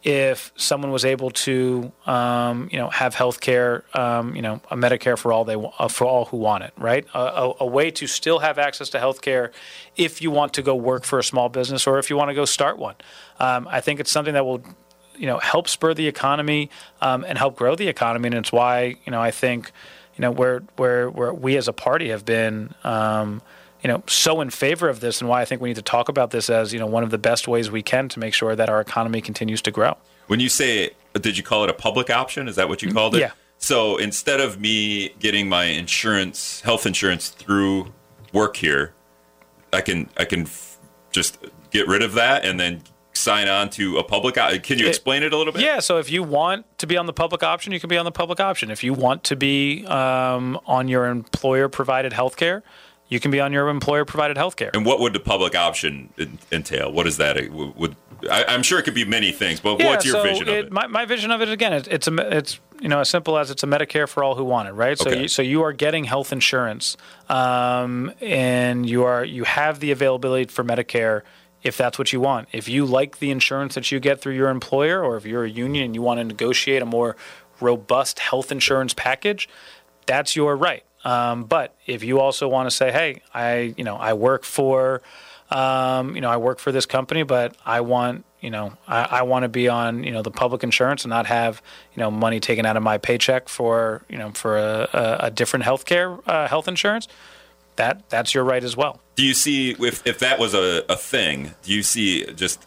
if 0.03 0.51
someone 0.55 0.91
was 0.91 1.05
able 1.05 1.29
to 1.29 1.91
um, 2.05 2.69
you 2.71 2.79
know 2.79 2.89
have 2.89 3.13
health 3.13 3.39
care, 3.39 3.83
um, 3.93 4.35
you 4.35 4.41
know, 4.41 4.61
a 4.71 4.75
Medicare 4.75 5.17
for 5.17 5.31
all 5.31 5.45
they 5.45 5.55
uh, 5.55 5.87
for 5.87 6.05
all 6.05 6.25
who 6.25 6.37
want 6.37 6.63
it, 6.63 6.73
right? 6.77 7.05
A, 7.13 7.19
a, 7.19 7.53
a 7.61 7.65
way 7.65 7.91
to 7.91 8.07
still 8.07 8.39
have 8.39 8.57
access 8.57 8.89
to 8.89 8.99
health 8.99 9.21
care 9.21 9.51
if 9.95 10.21
you 10.21 10.31
want 10.31 10.53
to 10.55 10.61
go 10.61 10.75
work 10.75 11.03
for 11.03 11.19
a 11.19 11.23
small 11.23 11.49
business 11.49 11.85
or 11.85 11.99
if 11.99 12.09
you 12.09 12.17
want 12.17 12.29
to 12.29 12.35
go 12.35 12.45
start 12.45 12.77
one. 12.77 12.95
Um, 13.39 13.67
I 13.69 13.81
think 13.81 13.99
it's 13.99 14.11
something 14.11 14.33
that 14.33 14.45
will 14.45 14.63
you 15.15 15.27
know 15.27 15.37
help 15.37 15.67
spur 15.67 15.93
the 15.93 16.07
economy 16.07 16.71
um, 17.01 17.23
and 17.27 17.37
help 17.37 17.55
grow 17.55 17.75
the 17.75 17.87
economy, 17.87 18.27
and 18.27 18.35
it's 18.35 18.51
why 18.51 18.95
you 19.05 19.11
know 19.11 19.21
I 19.21 19.31
think 19.31 19.71
you 20.15 20.23
know 20.23 20.31
where 20.31 20.63
where 20.77 21.09
where 21.09 21.33
we 21.33 21.57
as 21.57 21.67
a 21.67 21.73
party 21.73 22.09
have 22.09 22.25
been. 22.25 22.73
You 23.83 23.87
know, 23.87 24.03
so 24.07 24.41
in 24.41 24.49
favor 24.51 24.89
of 24.89 24.99
this, 24.99 25.21
and 25.21 25.29
why 25.29 25.41
I 25.41 25.45
think 25.45 25.59
we 25.61 25.69
need 25.69 25.75
to 25.75 25.81
talk 25.81 26.07
about 26.09 26.29
this 26.31 26.49
as 26.49 26.71
you 26.73 26.79
know 26.79 26.85
one 26.85 27.03
of 27.03 27.09
the 27.09 27.17
best 27.17 27.47
ways 27.47 27.71
we 27.71 27.81
can 27.81 28.09
to 28.09 28.19
make 28.19 28.33
sure 28.33 28.55
that 28.55 28.69
our 28.69 28.79
economy 28.79 29.21
continues 29.21 29.61
to 29.63 29.71
grow. 29.71 29.97
When 30.27 30.39
you 30.39 30.49
say, 30.49 30.91
did 31.19 31.35
you 31.37 31.43
call 31.43 31.63
it 31.63 31.69
a 31.69 31.73
public 31.73 32.09
option? 32.09 32.47
Is 32.47 32.55
that 32.57 32.69
what 32.69 32.81
you 32.81 32.93
called 32.93 33.15
it? 33.15 33.19
yeah. 33.21 33.31
So 33.57 33.97
instead 33.97 34.39
of 34.39 34.59
me 34.59 35.09
getting 35.19 35.47
my 35.49 35.65
insurance, 35.65 36.61
health 36.61 36.85
insurance 36.85 37.29
through 37.29 37.91
work 38.33 38.55
here, 38.57 38.93
I 39.73 39.81
can 39.81 40.09
I 40.17 40.25
can 40.25 40.41
f- 40.43 40.77
just 41.11 41.37
get 41.71 41.87
rid 41.87 42.01
of 42.03 42.13
that 42.13 42.45
and 42.45 42.59
then 42.59 42.81
sign 43.13 43.47
on 43.47 43.69
to 43.71 43.97
a 43.97 44.03
public. 44.03 44.37
o- 44.37 44.57
Can 44.59 44.79
you 44.79 44.87
explain 44.87 45.21
it 45.23 45.33
a 45.33 45.37
little 45.37 45.53
bit? 45.53 45.61
Yeah, 45.63 45.79
so 45.79 45.97
if 45.97 46.09
you 46.11 46.23
want 46.23 46.65
to 46.79 46.87
be 46.87 46.97
on 46.97 47.05
the 47.07 47.13
public 47.13 47.43
option, 47.43 47.73
you 47.73 47.79
can 47.79 47.89
be 47.89 47.97
on 47.97 48.05
the 48.05 48.11
public 48.11 48.39
option. 48.39 48.71
If 48.71 48.83
you 48.83 48.93
want 48.93 49.23
to 49.25 49.35
be 49.35 49.85
um, 49.87 50.59
on 50.65 50.87
your 50.87 51.05
employer 51.07 51.67
provided 51.67 52.13
health 52.13 52.37
care, 52.37 52.63
you 53.11 53.19
can 53.19 53.29
be 53.29 53.41
on 53.41 53.51
your 53.51 53.67
employer 53.67 54.05
provided 54.05 54.37
health 54.37 54.55
care. 54.55 54.71
And 54.73 54.85
what 54.85 55.01
would 55.01 55.11
the 55.11 55.19
public 55.19 55.53
option 55.53 56.11
en- 56.17 56.39
entail? 56.51 56.91
What 56.91 57.05
is 57.05 57.17
that? 57.17 57.37
Would 57.51 57.95
I, 58.31 58.45
I'm 58.47 58.63
sure 58.63 58.79
it 58.79 58.83
could 58.83 58.93
be 58.93 59.03
many 59.03 59.33
things, 59.33 59.59
but 59.59 59.79
Yeah, 59.79 59.89
what's 59.89 60.05
your 60.05 60.15
so 60.15 60.23
vision 60.23 60.47
of 60.47 60.55
it? 60.55 60.71
My, 60.71 60.87
my 60.87 61.03
vision 61.03 61.29
of 61.29 61.41
it 61.41 61.49
again, 61.49 61.73
it, 61.73 61.87
it's 61.89 62.07
a, 62.07 62.37
it's 62.37 62.59
you 62.79 62.87
know 62.87 63.01
as 63.01 63.09
simple 63.09 63.37
as 63.37 63.51
it's 63.51 63.63
a 63.63 63.67
Medicare 63.67 64.07
for 64.07 64.23
all 64.23 64.35
who 64.35 64.45
want 64.45 64.69
it, 64.69 64.71
right? 64.71 64.97
So 64.97 65.09
Okay. 65.09 65.23
you, 65.23 65.27
so 65.27 65.41
you 65.41 65.61
are 65.63 65.73
getting 65.73 66.05
health 66.05 66.31
insurance, 66.31 66.95
um, 67.27 68.13
and 68.21 68.89
you 68.89 69.03
are 69.03 69.25
you 69.25 69.43
have 69.43 69.81
the 69.81 69.91
availability 69.91 70.45
for 70.45 70.63
Medicare 70.63 71.21
if 71.63 71.77
that's 71.77 71.99
what 71.99 72.13
you 72.13 72.21
want. 72.21 72.47
If 72.53 72.69
you 72.69 72.85
like 72.85 73.19
the 73.19 73.29
insurance 73.29 73.75
that 73.75 73.91
you 73.91 73.99
get 73.99 74.21
through 74.21 74.35
your 74.35 74.49
employer, 74.49 75.03
or 75.03 75.17
if 75.17 75.25
you're 75.25 75.43
a 75.43 75.49
union 75.49 75.83
and 75.83 75.95
you 75.95 76.01
want 76.01 76.19
to 76.19 76.23
negotiate 76.23 76.81
a 76.81 76.85
more 76.85 77.17
robust 77.59 78.19
health 78.19 78.51
insurance 78.51 78.93
package, 78.93 79.49
that's 80.05 80.35
your 80.35 80.55
right. 80.55 80.83
Um, 81.03 81.45
but 81.45 81.75
if 81.85 82.03
you 82.03 82.19
also 82.19 82.47
want 82.47 82.69
to 82.69 82.75
say, 82.75 82.91
hey, 82.91 83.21
I 83.33 83.73
you 83.77 83.83
know 83.83 83.95
I 83.95 84.13
work 84.13 84.43
for 84.43 85.01
um, 85.49 86.15
you 86.15 86.21
know 86.21 86.29
I 86.29 86.37
work 86.37 86.59
for 86.59 86.71
this 86.71 86.85
company, 86.85 87.23
but 87.23 87.55
I 87.65 87.81
want 87.81 88.25
you 88.39 88.49
know 88.49 88.73
I, 88.87 89.03
I 89.03 89.21
want 89.23 89.43
to 89.43 89.49
be 89.49 89.67
on 89.67 90.03
you 90.03 90.11
know 90.11 90.21
the 90.21 90.31
public 90.31 90.63
insurance 90.63 91.03
and 91.03 91.09
not 91.09 91.25
have 91.25 91.61
you 91.95 91.99
know 91.99 92.11
money 92.11 92.39
taken 92.39 92.65
out 92.65 92.77
of 92.77 92.83
my 92.83 92.97
paycheck 92.97 93.49
for 93.49 94.03
you 94.09 94.17
know 94.17 94.31
for 94.31 94.57
a, 94.57 94.89
a, 94.93 95.17
a 95.25 95.31
different 95.31 95.65
healthcare 95.65 96.21
uh, 96.27 96.47
health 96.47 96.67
insurance. 96.67 97.07
That 97.77 98.09
that's 98.09 98.33
your 98.33 98.43
right 98.43 98.63
as 98.63 98.77
well. 98.77 99.01
Do 99.15 99.25
you 99.25 99.33
see 99.33 99.71
if 99.71 100.05
if 100.05 100.19
that 100.19 100.39
was 100.39 100.53
a, 100.53 100.83
a 100.87 100.95
thing? 100.95 101.53
Do 101.63 101.73
you 101.73 101.83
see 101.83 102.25
just 102.33 102.59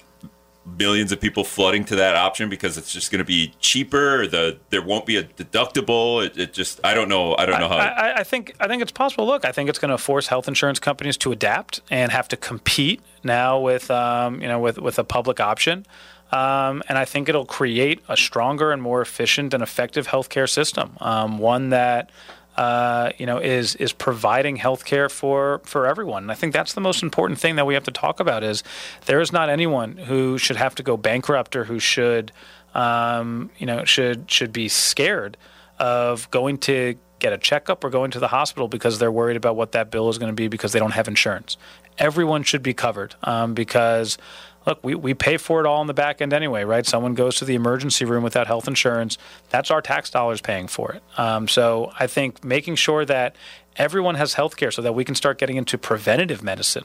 millions 0.78 1.12
of 1.12 1.20
people 1.20 1.44
flooding 1.44 1.84
to 1.84 1.96
that 1.96 2.16
option 2.16 2.48
because 2.48 2.78
it's 2.78 2.92
just 2.92 3.10
going 3.10 3.18
to 3.18 3.24
be 3.24 3.54
cheaper? 3.60 4.26
The 4.26 4.58
there 4.70 4.82
won't 4.82 5.06
be 5.06 5.16
a 5.16 5.24
deductible. 5.24 6.24
It, 6.24 6.36
it 6.36 6.52
just 6.52 6.80
I 6.84 6.94
don't 6.94 7.08
know. 7.08 7.36
I 7.36 7.46
don't 7.46 7.60
know 7.60 7.68
how. 7.68 7.76
I, 7.76 7.88
I, 7.88 8.16
I 8.18 8.24
think 8.24 8.54
I 8.60 8.68
think 8.68 8.82
it's 8.82 8.92
possible. 8.92 9.26
Look, 9.26 9.44
I 9.44 9.52
think 9.52 9.68
it's 9.68 9.78
going 9.78 9.90
to 9.90 9.98
force 9.98 10.28
health 10.28 10.48
insurance 10.48 10.78
companies 10.78 11.16
to 11.18 11.32
adapt 11.32 11.80
and 11.90 12.12
have 12.12 12.28
to 12.28 12.36
compete 12.36 13.00
now 13.22 13.58
with 13.60 13.90
um, 13.90 14.40
you 14.40 14.48
know 14.48 14.58
with 14.58 14.78
with 14.78 14.98
a 14.98 15.04
public 15.04 15.40
option. 15.40 15.86
Um, 16.32 16.82
and 16.88 16.98
I 16.98 17.04
think 17.04 17.28
it'll 17.28 17.44
create 17.44 18.00
a 18.08 18.16
stronger 18.16 18.72
and 18.72 18.82
more 18.82 19.00
efficient 19.00 19.54
and 19.54 19.62
effective 19.62 20.08
healthcare 20.08 20.48
system, 20.48 20.96
um, 21.00 21.38
one 21.38 21.68
that 21.68 22.10
uh, 22.56 23.10
you 23.18 23.26
know 23.26 23.38
is 23.38 23.74
is 23.76 23.92
providing 23.92 24.56
healthcare 24.56 25.10
for 25.10 25.60
for 25.64 25.86
everyone. 25.86 26.24
And 26.24 26.32
I 26.32 26.34
think 26.34 26.52
that's 26.52 26.74
the 26.74 26.80
most 26.80 27.02
important 27.02 27.40
thing 27.40 27.56
that 27.56 27.66
we 27.66 27.74
have 27.74 27.84
to 27.84 27.90
talk 27.90 28.20
about 28.20 28.42
is 28.42 28.62
there 29.06 29.20
is 29.20 29.32
not 29.32 29.48
anyone 29.48 29.96
who 29.96 30.38
should 30.38 30.56
have 30.56 30.74
to 30.76 30.82
go 30.82 30.96
bankrupt 30.96 31.56
or 31.56 31.64
who 31.64 31.78
should 31.78 32.32
um, 32.74 33.50
you 33.58 33.66
know 33.66 33.84
should 33.84 34.30
should 34.30 34.52
be 34.52 34.68
scared 34.68 35.36
of 35.78 36.30
going 36.30 36.58
to 36.58 36.94
get 37.18 37.32
a 37.32 37.38
checkup 37.38 37.82
or 37.82 37.90
going 37.90 38.10
to 38.10 38.18
the 38.18 38.28
hospital 38.28 38.68
because 38.68 38.98
they're 38.98 39.10
worried 39.10 39.36
about 39.36 39.56
what 39.56 39.72
that 39.72 39.90
bill 39.90 40.08
is 40.08 40.18
going 40.18 40.30
to 40.30 40.34
be 40.34 40.48
because 40.48 40.72
they 40.72 40.78
don't 40.78 40.92
have 40.92 41.08
insurance. 41.08 41.56
Everyone 41.98 42.42
should 42.42 42.62
be 42.62 42.74
covered 42.74 43.14
um, 43.22 43.54
because 43.54 44.18
look, 44.66 44.82
we, 44.82 44.94
we 44.94 45.14
pay 45.14 45.36
for 45.36 45.60
it 45.60 45.66
all 45.66 45.80
in 45.80 45.86
the 45.86 45.94
back 45.94 46.20
end 46.20 46.32
anyway, 46.32 46.64
right? 46.64 46.86
Someone 46.86 47.14
goes 47.14 47.36
to 47.36 47.44
the 47.44 47.54
emergency 47.54 48.04
room 48.04 48.22
without 48.22 48.46
health 48.46 48.68
insurance, 48.68 49.18
that's 49.50 49.70
our 49.70 49.82
tax 49.82 50.10
dollars 50.10 50.40
paying 50.40 50.66
for 50.66 50.92
it. 50.92 51.02
Um, 51.18 51.48
so 51.48 51.92
I 51.98 52.06
think 52.06 52.44
making 52.44 52.76
sure 52.76 53.04
that 53.04 53.36
everyone 53.76 54.14
has 54.14 54.34
health 54.34 54.56
care 54.56 54.70
so 54.70 54.82
that 54.82 54.94
we 54.94 55.04
can 55.04 55.14
start 55.14 55.38
getting 55.38 55.56
into 55.56 55.76
preventative 55.78 56.42
medicine 56.42 56.84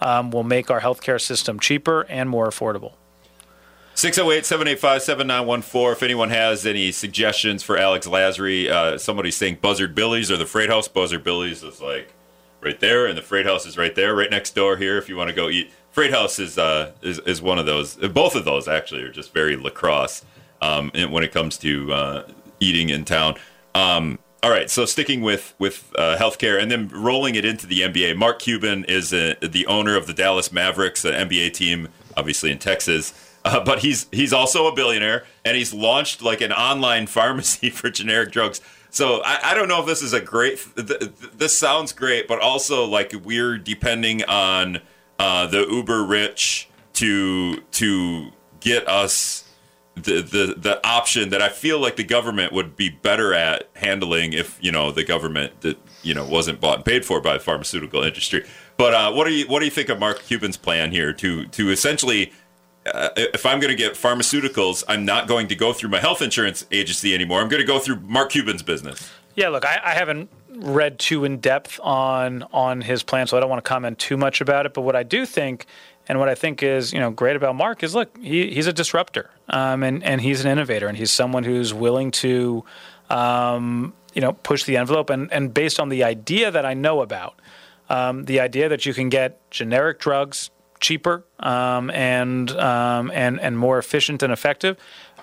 um, 0.00 0.30
will 0.30 0.44
make 0.44 0.70
our 0.70 0.80
healthcare 0.80 1.20
system 1.20 1.60
cheaper 1.60 2.02
and 2.08 2.28
more 2.28 2.48
affordable. 2.48 2.94
608 3.94 4.46
785 4.46 5.02
7914. 5.02 5.92
If 5.92 6.02
anyone 6.02 6.30
has 6.30 6.64
any 6.64 6.90
suggestions 6.90 7.62
for 7.62 7.76
Alex 7.76 8.06
Lasry, 8.06 8.68
uh, 8.68 8.96
somebody's 8.96 9.36
saying 9.36 9.58
Buzzard 9.60 9.94
Billy's 9.94 10.30
or 10.30 10.38
the 10.38 10.46
Freight 10.46 10.70
House. 10.70 10.88
Buzzard 10.88 11.22
Billies 11.22 11.62
is 11.62 11.82
like 11.82 12.14
right 12.60 12.78
there, 12.80 13.06
and 13.06 13.16
the 13.16 13.22
Freight 13.22 13.46
House 13.46 13.66
is 13.66 13.76
right 13.76 13.94
there, 13.94 14.14
right 14.14 14.30
next 14.30 14.54
door 14.54 14.76
here 14.76 14.98
if 14.98 15.08
you 15.08 15.16
want 15.16 15.28
to 15.28 15.34
go 15.34 15.48
eat. 15.48 15.72
Freight 15.90 16.12
House 16.12 16.38
is, 16.38 16.58
uh, 16.58 16.92
is, 17.02 17.18
is 17.20 17.42
one 17.42 17.58
of 17.58 17.66
those. 17.66 17.96
Both 17.96 18.34
of 18.34 18.44
those 18.44 18.68
actually 18.68 19.02
are 19.02 19.10
just 19.10 19.32
very 19.32 19.56
lacrosse 19.56 20.24
um, 20.62 20.90
when 20.94 21.24
it 21.24 21.32
comes 21.32 21.58
to 21.58 21.92
uh, 21.92 22.28
eating 22.60 22.90
in 22.90 23.04
town. 23.04 23.36
Um, 23.74 24.18
all 24.42 24.50
right, 24.50 24.70
so 24.70 24.86
sticking 24.86 25.20
with 25.20 25.54
with 25.58 25.92
uh, 25.98 26.16
healthcare 26.16 26.60
and 26.60 26.70
then 26.70 26.88
rolling 26.88 27.34
it 27.34 27.44
into 27.44 27.66
the 27.66 27.80
NBA. 27.80 28.16
Mark 28.16 28.38
Cuban 28.38 28.84
is 28.84 29.12
a, 29.12 29.32
uh, 29.44 29.48
the 29.48 29.66
owner 29.66 29.96
of 29.96 30.06
the 30.06 30.14
Dallas 30.14 30.50
Mavericks, 30.50 31.04
an 31.04 31.12
NBA 31.12 31.52
team, 31.52 31.88
obviously 32.16 32.50
in 32.50 32.58
Texas. 32.58 33.26
Uh, 33.42 33.58
but 33.58 33.78
he's 33.78 34.06
he's 34.12 34.34
also 34.34 34.66
a 34.66 34.74
billionaire, 34.74 35.24
and 35.46 35.56
he's 35.56 35.72
launched 35.72 36.20
like 36.20 36.42
an 36.42 36.52
online 36.52 37.06
pharmacy 37.06 37.70
for 37.70 37.88
generic 37.88 38.30
drugs. 38.30 38.60
So 38.90 39.22
I, 39.24 39.50
I 39.50 39.54
don't 39.54 39.68
know 39.68 39.80
if 39.80 39.86
this 39.86 40.02
is 40.02 40.12
a 40.12 40.20
great. 40.20 40.58
Th- 40.76 40.86
th- 40.88 41.12
this 41.36 41.56
sounds 41.56 41.92
great, 41.92 42.28
but 42.28 42.40
also 42.40 42.84
like 42.84 43.14
we're 43.24 43.56
depending 43.56 44.24
on 44.24 44.80
uh, 45.18 45.46
the 45.46 45.66
uber 45.68 46.04
rich 46.04 46.68
to 46.94 47.60
to 47.72 48.30
get 48.60 48.86
us 48.88 49.44
the, 49.94 50.22
the 50.22 50.54
the 50.56 50.86
option 50.86 51.30
that 51.30 51.42
I 51.42 51.48
feel 51.48 51.78
like 51.78 51.96
the 51.96 52.04
government 52.04 52.52
would 52.52 52.76
be 52.76 52.88
better 52.88 53.34
at 53.34 53.68
handling 53.76 54.32
if 54.32 54.58
you 54.60 54.72
know 54.72 54.90
the 54.90 55.04
government 55.04 55.60
that 55.60 55.78
you 56.02 56.14
know 56.14 56.24
wasn't 56.26 56.60
bought 56.60 56.76
and 56.76 56.84
paid 56.84 57.04
for 57.04 57.20
by 57.20 57.34
the 57.34 57.40
pharmaceutical 57.40 58.02
industry. 58.02 58.46
But 58.76 58.94
uh, 58.94 59.12
what 59.12 59.26
do 59.26 59.32
you 59.32 59.46
what 59.46 59.58
do 59.60 59.66
you 59.66 59.70
think 59.70 59.88
of 59.88 59.98
Mark 59.98 60.22
Cuban's 60.22 60.56
plan 60.56 60.90
here 60.90 61.12
to 61.14 61.46
to 61.46 61.70
essentially 61.70 62.32
uh, 62.94 63.08
if 63.16 63.46
I'm 63.46 63.60
going 63.60 63.70
to 63.70 63.76
get 63.76 63.94
pharmaceuticals, 63.94 64.84
I'm 64.88 65.04
not 65.04 65.28
going 65.28 65.48
to 65.48 65.54
go 65.54 65.72
through 65.72 65.90
my 65.90 66.00
health 66.00 66.22
insurance 66.22 66.66
agency 66.70 67.14
anymore. 67.14 67.40
I'm 67.40 67.48
going 67.48 67.62
to 67.62 67.66
go 67.66 67.78
through 67.78 68.00
Mark 68.00 68.30
Cuban's 68.30 68.62
business. 68.62 69.10
Yeah, 69.34 69.48
look, 69.48 69.64
I, 69.64 69.80
I 69.84 69.94
haven't 69.94 70.30
read 70.50 70.98
too 70.98 71.24
in 71.24 71.38
depth 71.38 71.80
on 71.82 72.44
on 72.52 72.80
his 72.80 73.02
plan, 73.02 73.26
so 73.26 73.36
I 73.36 73.40
don't 73.40 73.48
want 73.48 73.64
to 73.64 73.68
comment 73.68 73.98
too 73.98 74.16
much 74.16 74.40
about 74.40 74.66
it. 74.66 74.74
But 74.74 74.82
what 74.82 74.96
I 74.96 75.02
do 75.02 75.24
think, 75.24 75.66
and 76.08 76.18
what 76.18 76.28
I 76.28 76.34
think 76.34 76.62
is 76.62 76.92
you 76.92 76.98
know 76.98 77.10
great 77.10 77.36
about 77.36 77.54
Mark 77.54 77.82
is 77.82 77.94
look, 77.94 78.16
he, 78.18 78.52
he's 78.52 78.66
a 78.66 78.72
disruptor, 78.72 79.30
um, 79.48 79.82
and 79.82 80.02
and 80.02 80.20
he's 80.20 80.44
an 80.44 80.50
innovator, 80.50 80.88
and 80.88 80.96
he's 80.96 81.10
someone 81.10 81.44
who's 81.44 81.72
willing 81.72 82.10
to, 82.12 82.64
um, 83.08 83.94
you 84.14 84.20
know, 84.20 84.32
push 84.32 84.64
the 84.64 84.76
envelope, 84.76 85.10
and 85.10 85.32
and 85.32 85.54
based 85.54 85.78
on 85.78 85.88
the 85.88 86.04
idea 86.04 86.50
that 86.50 86.66
I 86.66 86.74
know 86.74 87.00
about, 87.00 87.40
um, 87.88 88.24
the 88.24 88.40
idea 88.40 88.68
that 88.68 88.84
you 88.84 88.94
can 88.94 89.08
get 89.08 89.50
generic 89.50 90.00
drugs 90.00 90.50
cheaper 90.80 91.24
um, 91.38 91.90
and 91.90 92.50
um, 92.52 93.10
and 93.14 93.40
and 93.40 93.58
more 93.58 93.78
efficient 93.78 94.22
and 94.22 94.32
effective. 94.32 94.76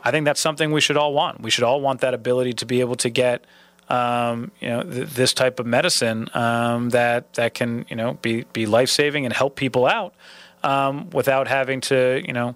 I 0.04 0.12
think 0.12 0.26
that's 0.26 0.40
something 0.40 0.72
we 0.72 0.82
should 0.82 0.98
all 0.98 1.14
want. 1.14 1.42
We 1.42 1.50
should 1.50 1.64
all 1.64 1.82
want 1.82 2.02
that 2.02 2.14
ability 2.14 2.54
to 2.54 2.66
be 2.66 2.80
able 2.80 2.96
to 2.98 3.10
get 3.10 3.46
um, 3.90 4.52
you 4.60 4.70
know 4.70 4.84
th- 4.84 5.10
this 5.10 5.34
type 5.34 5.60
of 5.60 5.66
medicine 5.66 6.30
um, 6.34 6.90
that 6.90 7.34
that 7.34 7.54
can 7.54 7.86
you 7.90 7.96
know 7.96 8.14
be 8.22 8.46
be 8.54 8.66
life 8.66 8.90
saving 8.90 9.26
and 9.26 9.34
help 9.34 9.56
people 9.56 9.86
out 9.86 10.14
um, 10.64 11.10
without 11.12 11.48
having 11.48 11.82
to 11.82 12.22
you 12.26 12.34
know 12.34 12.56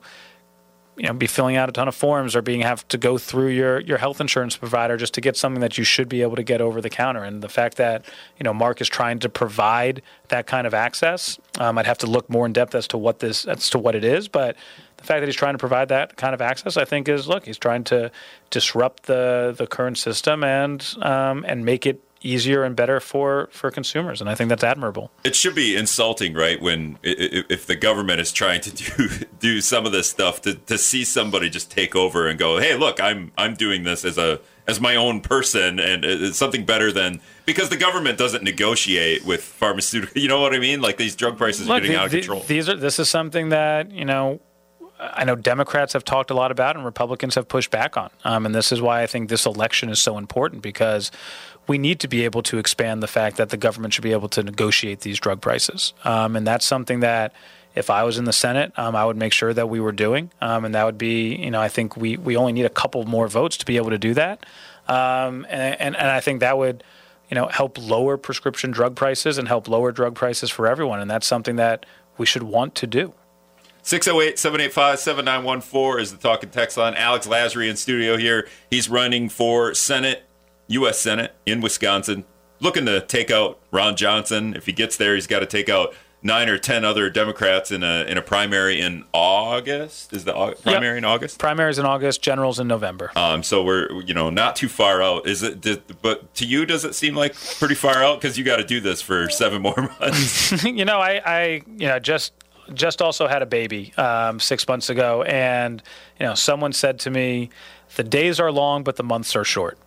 you 0.97 1.07
know 1.07 1.13
be 1.13 1.27
filling 1.27 1.55
out 1.55 1.69
a 1.69 1.71
ton 1.71 1.87
of 1.87 1.95
forms 1.95 2.35
or 2.35 2.41
being 2.41 2.61
have 2.61 2.87
to 2.89 2.97
go 2.97 3.17
through 3.17 3.47
your 3.47 3.79
your 3.79 3.97
health 3.97 4.19
insurance 4.19 4.57
provider 4.57 4.97
just 4.97 5.13
to 5.13 5.21
get 5.21 5.37
something 5.37 5.61
that 5.61 5.77
you 5.77 5.83
should 5.83 6.09
be 6.09 6.21
able 6.21 6.35
to 6.35 6.43
get 6.43 6.61
over 6.61 6.81
the 6.81 6.89
counter. 6.89 7.23
And 7.23 7.41
the 7.41 7.49
fact 7.49 7.77
that 7.77 8.05
you 8.37 8.43
know 8.43 8.53
Mark 8.53 8.81
is 8.81 8.89
trying 8.89 9.19
to 9.19 9.29
provide 9.29 10.01
that 10.27 10.47
kind 10.47 10.67
of 10.67 10.73
access 10.73 11.39
um, 11.59 11.77
I'd 11.77 11.85
have 11.85 11.97
to 11.99 12.07
look 12.07 12.29
more 12.29 12.45
in 12.45 12.53
depth 12.53 12.75
as 12.75 12.87
to 12.89 12.97
what 12.97 13.19
this 13.19 13.45
as 13.45 13.69
to 13.71 13.79
what 13.79 13.95
it 13.95 14.03
is. 14.03 14.27
But 14.27 14.55
the 14.97 15.03
fact 15.03 15.21
that 15.21 15.27
he's 15.27 15.35
trying 15.35 15.53
to 15.53 15.59
provide 15.59 15.89
that 15.89 16.17
kind 16.17 16.33
of 16.33 16.41
access 16.41 16.77
I 16.77 16.85
think 16.85 17.07
is 17.07 17.27
look 17.27 17.45
he's 17.45 17.57
trying 17.57 17.83
to 17.85 18.11
disrupt 18.49 19.03
the 19.03 19.53
the 19.57 19.67
current 19.67 19.97
system 19.97 20.43
and 20.43 20.85
um, 21.01 21.45
and 21.47 21.65
make 21.65 21.85
it 21.85 22.01
easier 22.21 22.63
and 22.63 22.75
better 22.75 22.99
for 22.99 23.49
for 23.51 23.71
consumers 23.71 24.21
and 24.21 24.29
i 24.29 24.35
think 24.35 24.49
that's 24.49 24.63
admirable 24.63 25.11
it 25.23 25.35
should 25.35 25.55
be 25.55 25.75
insulting 25.75 26.33
right 26.33 26.61
when 26.61 26.97
if 27.03 27.65
the 27.65 27.75
government 27.75 28.19
is 28.19 28.31
trying 28.31 28.61
to 28.61 28.71
do 28.97 29.09
do 29.39 29.61
some 29.61 29.85
of 29.85 29.91
this 29.91 30.09
stuff 30.09 30.41
to, 30.41 30.53
to 30.53 30.77
see 30.77 31.03
somebody 31.03 31.49
just 31.49 31.71
take 31.71 31.95
over 31.95 32.27
and 32.27 32.37
go 32.37 32.59
hey 32.59 32.75
look 32.75 33.01
i'm 33.01 33.31
i'm 33.37 33.55
doing 33.55 33.83
this 33.83 34.05
as 34.05 34.17
a 34.17 34.39
as 34.67 34.79
my 34.79 34.95
own 34.95 35.19
person 35.19 35.79
and 35.79 36.05
it's 36.05 36.37
something 36.37 36.65
better 36.65 36.91
than 36.91 37.19
because 37.45 37.69
the 37.69 37.77
government 37.77 38.17
doesn't 38.17 38.43
negotiate 38.43 39.25
with 39.25 39.41
pharmaceutical 39.41 40.21
you 40.21 40.27
know 40.27 40.39
what 40.39 40.53
i 40.53 40.59
mean 40.59 40.81
like 40.81 40.97
these 40.97 41.15
drug 41.15 41.37
prices 41.37 41.67
look, 41.67 41.77
are 41.77 41.81
getting 41.81 41.95
the, 41.95 41.99
out 41.99 42.05
of 42.05 42.11
control 42.11 42.41
these 42.41 42.69
are 42.69 42.75
this 42.75 42.99
is 42.99 43.09
something 43.09 43.49
that 43.49 43.91
you 43.91 44.05
know 44.05 44.39
I 45.01 45.23
know 45.23 45.35
Democrats 45.35 45.93
have 45.93 46.03
talked 46.03 46.29
a 46.29 46.35
lot 46.35 46.51
about 46.51 46.75
and 46.75 46.85
Republicans 46.85 47.33
have 47.33 47.47
pushed 47.47 47.71
back 47.71 47.97
on. 47.97 48.11
Um, 48.23 48.45
and 48.45 48.53
this 48.53 48.71
is 48.71 48.81
why 48.81 49.01
I 49.01 49.07
think 49.07 49.29
this 49.29 49.47
election 49.47 49.89
is 49.89 49.99
so 49.99 50.17
important 50.17 50.61
because 50.61 51.11
we 51.67 51.77
need 51.77 51.99
to 51.99 52.07
be 52.07 52.25
able 52.25 52.43
to 52.43 52.57
expand 52.57 53.01
the 53.01 53.07
fact 53.07 53.37
that 53.37 53.49
the 53.49 53.57
government 53.57 53.93
should 53.93 54.03
be 54.03 54.11
able 54.11 54.29
to 54.29 54.43
negotiate 54.43 55.01
these 55.01 55.19
drug 55.19 55.41
prices. 55.41 55.93
Um, 56.03 56.35
and 56.35 56.45
that's 56.45 56.65
something 56.65 57.01
that 57.01 57.33
if 57.75 57.89
I 57.89 58.03
was 58.03 58.17
in 58.17 58.25
the 58.25 58.33
Senate, 58.33 58.73
um, 58.77 58.95
I 58.95 59.05
would 59.05 59.15
make 59.15 59.31
sure 59.31 59.53
that 59.53 59.69
we 59.69 59.79
were 59.79 59.91
doing. 59.91 60.31
Um, 60.41 60.65
and 60.65 60.75
that 60.75 60.85
would 60.85 60.97
be, 60.97 61.35
you 61.35 61.51
know, 61.51 61.61
I 61.61 61.69
think 61.69 61.95
we, 61.95 62.17
we 62.17 62.35
only 62.35 62.51
need 62.51 62.65
a 62.65 62.69
couple 62.69 63.05
more 63.05 63.27
votes 63.27 63.57
to 63.57 63.65
be 63.65 63.77
able 63.77 63.91
to 63.91 63.97
do 63.97 64.13
that. 64.15 64.45
Um, 64.87 65.45
and, 65.49 65.79
and, 65.79 65.95
and 65.95 66.07
I 66.07 66.19
think 66.19 66.41
that 66.41 66.57
would, 66.57 66.83
you 67.29 67.35
know, 67.35 67.47
help 67.47 67.77
lower 67.77 68.17
prescription 68.17 68.71
drug 68.71 68.95
prices 68.95 69.37
and 69.37 69.47
help 69.47 69.69
lower 69.69 69.91
drug 69.91 70.15
prices 70.15 70.49
for 70.49 70.67
everyone. 70.67 70.99
And 70.99 71.09
that's 71.09 71.27
something 71.27 71.55
that 71.55 71.85
we 72.17 72.25
should 72.25 72.43
want 72.43 72.75
to 72.75 72.87
do. 72.87 73.13
608 73.83 74.37
785 74.37 74.99
7914 74.99 76.01
is 76.01 76.11
the 76.11 76.17
talking 76.17 76.49
text 76.49 76.77
line. 76.77 76.93
Alex 76.95 77.25
Lasry 77.25 77.69
in 77.69 77.77
studio 77.77 78.17
here. 78.17 78.47
He's 78.69 78.89
running 78.89 79.29
for 79.29 79.73
Senate 79.73 80.27
U.S. 80.71 80.99
Senate 80.99 81.33
in 81.45 81.61
Wisconsin, 81.61 82.25
looking 82.59 82.85
to 82.85 83.01
take 83.01 83.31
out 83.31 83.59
Ron 83.71 83.95
Johnson. 83.95 84.55
If 84.55 84.65
he 84.65 84.71
gets 84.71 84.97
there, 84.97 85.15
he's 85.15 85.27
got 85.27 85.39
to 85.39 85.45
take 85.45 85.69
out 85.69 85.93
nine 86.23 86.49
or 86.49 86.57
ten 86.57 86.85
other 86.85 87.09
Democrats 87.09 87.71
in 87.71 87.83
a 87.83 88.03
in 88.03 88.17
a 88.17 88.21
primary 88.21 88.79
in 88.79 89.03
August. 89.13 90.13
Is 90.13 90.25
the 90.25 90.33
primary 90.63 90.95
yep. 90.95 90.97
in 90.99 91.05
August? 91.05 91.39
Primaries 91.39 91.79
in 91.79 91.85
August, 91.85 92.21
generals 92.21 92.59
in 92.59 92.67
November. 92.67 93.11
Um, 93.15 93.43
so 93.43 93.63
we're 93.63 94.01
you 94.01 94.13
know 94.13 94.29
not 94.29 94.55
too 94.55 94.69
far 94.69 95.01
out. 95.01 95.27
Is 95.27 95.43
it? 95.43 95.61
Did, 95.61 95.81
but 96.01 96.33
to 96.35 96.45
you, 96.45 96.65
does 96.65 96.85
it 96.85 96.95
seem 96.95 97.15
like 97.15 97.35
pretty 97.59 97.75
far 97.75 98.03
out? 98.03 98.21
Because 98.21 98.37
you 98.37 98.43
got 98.43 98.57
to 98.57 98.63
do 98.63 98.79
this 98.79 99.01
for 99.01 99.29
seven 99.29 99.61
more 99.61 99.89
months. 99.99 100.63
you 100.63 100.85
know, 100.85 100.99
I, 100.99 101.21
I 101.25 101.43
you 101.67 101.87
know 101.87 101.99
just 101.99 102.33
just 102.73 103.01
also 103.01 103.27
had 103.27 103.41
a 103.41 103.45
baby 103.45 103.93
um, 103.97 104.39
six 104.39 104.67
months 104.67 104.89
ago, 104.89 105.23
and 105.23 105.81
you 106.19 106.25
know 106.25 106.35
someone 106.35 106.73
said 106.73 106.99
to 106.99 107.09
me, 107.09 107.49
"The 107.95 108.03
days 108.03 108.39
are 108.39 108.51
long, 108.51 108.83
but 108.83 108.95
the 108.95 109.03
months 109.03 109.35
are 109.35 109.43
short." 109.43 109.77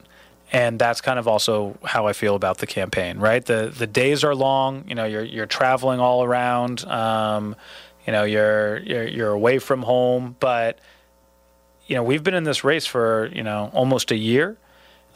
And 0.55 0.79
that's 0.79 1.01
kind 1.01 1.19
of 1.19 1.27
also 1.27 1.77
how 1.85 2.07
I 2.07 2.13
feel 2.13 2.37
about 2.37 2.59
the 2.59 2.67
campaign. 2.67 3.19
Right, 3.19 3.45
the 3.45 3.73
the 3.77 3.89
days 3.89 4.23
are 4.23 4.35
long. 4.35 4.85
You 4.89 4.95
know, 4.95 5.05
you're 5.05 5.25
you're 5.25 5.47
traveling 5.47 5.99
all 5.99 6.23
around. 6.23 6.85
Um, 6.85 7.57
you 8.07 8.13
know, 8.13 8.23
you're, 8.23 8.79
you're 8.79 9.09
you're 9.09 9.33
away 9.33 9.59
from 9.59 9.83
home, 9.83 10.37
but 10.39 10.79
you 11.87 11.97
know 11.97 12.05
we've 12.05 12.23
been 12.23 12.35
in 12.35 12.45
this 12.45 12.63
race 12.63 12.87
for 12.87 13.31
you 13.35 13.43
know 13.43 13.71
almost 13.73 14.13
a 14.13 14.17
year, 14.17 14.57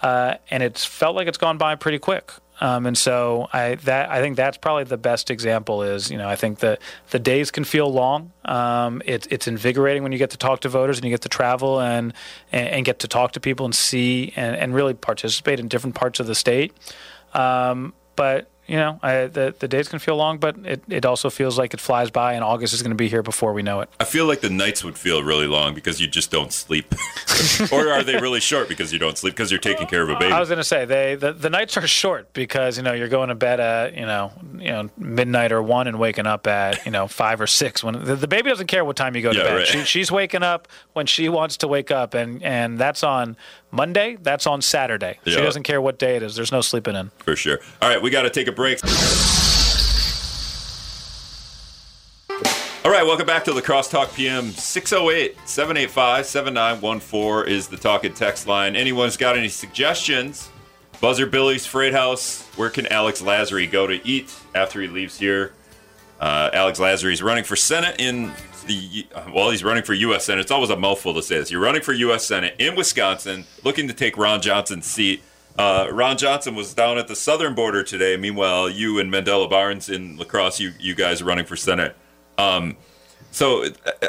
uh, 0.03 0.35
and 0.51 0.62
it's 0.62 0.85
felt 0.85 1.14
like 1.14 1.29
it's 1.29 1.38
gone 1.38 1.57
by 1.57 1.77
pretty 1.77 2.01
quick. 2.01 2.33
Um, 2.61 2.87
and 2.87 2.99
so 2.99 3.49
I 3.53 3.77
that 3.77 4.11
I 4.11 4.21
think 4.21 4.37
that's 4.37 4.57
probably 4.57 4.85
the 4.85 4.97
best 4.97 5.31
example 5.31 5.83
is 5.83 6.11
you 6.11 6.18
know 6.18 6.29
I 6.29 6.37
think 6.37 6.59
that 6.61 6.81
the 7.11 7.18
days 7.18 7.51
can 7.51 7.64
feel 7.64 7.92
long. 7.92 8.33
Um, 8.44 9.03
it's 9.05 9.27
it's 9.29 9.47
invigorating 9.47 10.03
when 10.03 10.12
you 10.12 10.18
get 10.18 10.31
to 10.31 10.38
talk 10.38 10.61
to 10.61 10.68
voters 10.68 10.99
and 10.99 11.05
you 11.05 11.11
get 11.11 11.23
to 11.23 11.29
travel 11.29 11.81
and 11.81 12.12
and, 12.53 12.68
and 12.68 12.85
get 12.85 13.01
to 13.01 13.09
talk 13.09 13.33
to 13.33 13.40
people 13.40 13.64
and 13.64 13.75
see 13.75 14.33
and, 14.37 14.57
and 14.57 14.75
really 14.75 14.94
participate 14.94 15.61
in 15.61 15.68
different 15.68 15.94
parts 15.94 16.21
of 16.21 16.27
the 16.27 16.35
state. 16.35 16.73
Um, 17.35 17.94
but 18.16 18.51
you 18.69 18.77
know, 18.77 19.01
I, 19.03 19.27
the 19.27 19.55
the 19.59 19.67
days 19.67 19.89
can 19.89 19.99
feel 19.99 20.17
long, 20.17 20.39
but 20.39 20.57
it, 20.59 20.83
it 20.89 21.07
also 21.07 21.31
feels 21.31 21.57
like 21.59 21.73
it 21.75 21.81
flies 21.81 22.11
by, 22.11 22.35
and 22.35 22.45
August 22.45 22.75
is 22.75 22.83
going 22.83 22.91
to 22.91 22.97
be 22.97 23.09
here 23.09 23.23
before 23.23 23.53
we 23.55 23.63
know 23.63 23.81
it. 23.81 23.89
I 23.99 24.05
feel 24.05 24.27
like 24.27 24.41
the 24.41 24.51
nights 24.51 24.85
would 24.85 24.99
feel 24.99 25.23
really 25.23 25.47
long 25.47 25.75
because 25.75 26.01
you 26.01 26.07
just 26.07 26.31
don't 26.31 26.53
sleep, 26.53 26.95
or 27.73 27.89
are 27.91 28.03
they 28.05 28.19
really 28.19 28.41
short 28.41 28.69
because 28.69 28.93
you 28.93 28.99
don't 28.99 29.17
sleep 29.17 29.35
because 29.35 29.51
you're 29.51 29.59
taking 29.61 29.87
care 29.87 30.03
of 30.03 30.11
a 30.11 30.17
baby? 30.19 30.33
I 30.33 30.39
was 30.41 30.49
going 30.51 30.59
to 30.59 30.65
say 30.65 30.85
they 30.85 31.15
the, 31.15 31.33
the 31.33 31.51
nights 31.51 31.77
are 31.79 31.87
short 31.87 32.33
because 32.35 32.77
you 32.77 32.83
know 32.83 32.93
you're 32.93 33.09
going 33.09 33.31
to 33.31 33.35
bed 33.35 33.59
at 33.59 33.95
you 33.97 34.05
know 34.07 34.33
you 34.59 34.69
know 34.69 34.91
midnight 34.99 35.51
or 35.51 35.63
one 35.63 35.87
and 35.87 35.99
waking 35.99 36.27
up 36.27 36.47
at 36.47 36.85
you 36.85 36.91
know 36.93 37.09
five 37.09 37.41
or 37.41 37.47
six. 37.47 37.83
When 37.83 38.05
the, 38.05 38.17
the 38.17 38.29
baby 38.29 38.51
doesn't 38.51 38.67
care 38.67 38.85
what 38.85 38.97
time 38.97 39.17
you 39.17 39.23
go 39.23 39.33
to 39.33 39.39
Yeah, 39.39 39.45
bed, 39.45 39.55
right. 39.57 39.67
she, 39.67 39.85
she's 39.85 40.13
waking 40.13 40.43
up 40.43 40.69
when 40.93 41.07
she 41.07 41.29
wants 41.31 41.57
to 41.59 41.69
wake 41.69 41.91
up, 41.91 42.13
and 42.13 42.43
and 42.43 42.79
that's 42.79 43.03
on 43.03 43.37
Monday. 43.71 44.17
That's 44.21 44.47
on 44.47 44.61
Saturday. 44.63 45.19
She 45.25 45.37
doesn't 45.37 45.63
care 45.63 45.81
what 45.81 45.99
day 45.99 46.17
it 46.17 46.23
is. 46.23 46.37
There's 46.37 46.53
no 46.53 46.61
sleeping 46.61 46.97
in. 46.97 47.11
For 47.19 47.37
sure. 47.37 47.61
All 47.83 47.89
right, 47.89 48.01
we 48.01 48.11
got 48.11 48.23
to 48.23 48.31
take 48.31 48.47
a 48.49 48.53
break. 48.59 48.83
All 52.85 52.90
right, 52.90 53.07
welcome 53.07 53.25
back 53.25 53.44
to 53.44 53.53
the 53.53 53.62
Crosstalk 53.62 54.12
PM. 54.16 54.51
608 54.51 55.37
785 55.44 56.27
7914 56.27 57.53
is 57.53 57.68
the 57.68 57.77
talk 57.77 58.03
and 58.03 58.16
text 58.16 58.49
line. 58.49 58.75
Anyone's 58.75 59.16
got 59.16 59.38
any 59.38 59.49
suggestions? 59.49 60.51
Buzzard 61.01 61.31
Billy's 61.31 61.66
Freight 61.66 61.92
House. 61.92 62.49
Where 62.57 62.68
can 62.68 62.88
Alex 62.88 63.23
Lasry 63.23 63.71
go 63.71 63.87
to 63.87 64.05
eat 64.05 64.35
after 64.57 64.81
he 64.83 64.88
leaves 64.88 65.16
here? 65.16 65.53
Uh, 66.18 66.51
Alex 66.53 66.81
Lasry 66.81 67.12
is 67.12 67.23
running 67.23 67.44
for 67.44 67.55
Senate 67.55 68.01
in 68.01 68.33
the 68.66 69.07
well, 69.33 69.51
he's 69.51 69.62
running 69.62 69.85
for 69.85 69.94
U.S. 69.94 70.25
Senate. 70.25 70.40
It's 70.40 70.51
always 70.51 70.71
a 70.71 70.77
mouthful 70.77 71.14
to 71.14 71.23
say 71.23 71.38
this. 71.38 71.53
You're 71.53 71.61
running 71.61 71.83
for 71.83 71.92
U.S. 71.92 72.27
Senate 72.27 72.57
in 72.59 72.75
Wisconsin, 72.75 73.44
looking 73.62 73.87
to 73.87 73.94
take 73.94 74.16
Ron 74.16 74.42
Johnson's 74.42 74.87
seat. 74.87 75.23
Uh, 75.59 75.88
Ron 75.90 76.16
Johnson 76.16 76.55
was 76.55 76.73
down 76.73 76.99
at 76.99 77.09
the 77.09 77.16
southern 77.16 77.55
border 77.55 77.83
today. 77.83 78.16
Meanwhile, 78.16 78.71
you 78.71 79.01
and 79.01 79.12
Mandela 79.12 79.51
Barnes 79.51 79.88
in 79.88 80.16
La 80.16 80.25
Crosse, 80.25 80.61
you 80.61 80.73
you 80.79 80.94
guys 80.94 81.21
are 81.21 81.25
running 81.25 81.47
for 81.47 81.57
Senate. 81.57 81.97
Um, 82.38 82.77
so 83.33 83.64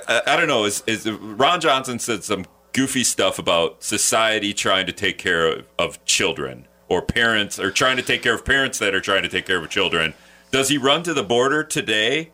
I, 0.07 0.21
I, 0.27 0.35
don't 0.37 0.47
know. 0.47 0.65
Is, 0.65 0.83
is 0.85 1.09
Ron 1.09 1.59
Johnson 1.59 1.97
said 1.97 2.23
some 2.23 2.45
goofy 2.73 3.03
stuff 3.03 3.39
about 3.39 3.83
society 3.83 4.53
trying 4.53 4.85
to 4.85 4.91
take 4.91 5.17
care 5.17 5.47
of, 5.47 5.65
of 5.79 6.05
children 6.05 6.67
or 6.87 7.01
parents 7.01 7.59
or 7.59 7.71
trying 7.71 7.97
to 7.97 8.03
take 8.03 8.21
care 8.21 8.35
of 8.35 8.45
parents 8.45 8.77
that 8.77 8.93
are 8.93 9.01
trying 9.01 9.23
to 9.23 9.29
take 9.29 9.47
care 9.47 9.61
of 9.61 9.67
children. 9.69 10.13
Does 10.51 10.69
he 10.69 10.77
run 10.77 11.01
to 11.03 11.15
the 11.15 11.23
border 11.23 11.63
today 11.63 12.31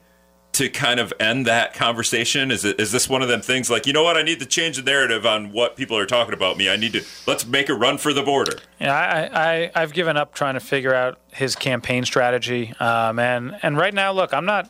to 0.56 0.70
kind 0.70 1.00
of 1.00 1.13
end 1.20 1.46
that 1.46 1.74
conversation? 1.74 2.52
Is 2.52 2.65
it 2.65 2.80
is 2.80 2.91
this 2.91 3.10
one 3.10 3.22
of 3.22 3.28
them 3.28 3.41
things 3.41 3.70
like 3.70 3.86
you 3.86 3.94
know 3.94 4.04
what? 4.04 4.18
I 4.18 4.24
need 4.24 4.39
to 4.39 4.46
change 4.46 4.78
the 4.78 4.84
narrative 4.84 5.26
on 5.26 5.52
what 5.52 5.76
people 5.76 5.98
are 5.98 6.06
talking 6.06 6.34
about 6.34 6.58
me. 6.58 6.70
I 6.70 6.76
need 6.76 6.94
to 6.94 7.04
let's 7.28 7.46
make 7.46 7.70
a 7.70 7.74
run 7.74 7.98
for 7.98 8.13
the 8.13 8.24
border. 8.24 8.60
Yeah, 8.80 8.94
I, 8.94 9.63
I, 9.63 9.72
I've 9.76 9.94
given 9.94 10.18
up 10.18 10.34
trying 10.34 10.56
to 10.56 10.60
figure 10.60 10.94
out 10.94 11.20
his 11.32 11.56
campaign 11.56 12.06
strategy. 12.06 12.74
Um, 12.80 13.20
and, 13.20 13.58
and 13.62 13.78
right 13.78 13.94
now, 13.94 14.12
look, 14.12 14.34
I'm 14.34 14.46
not 14.46 14.70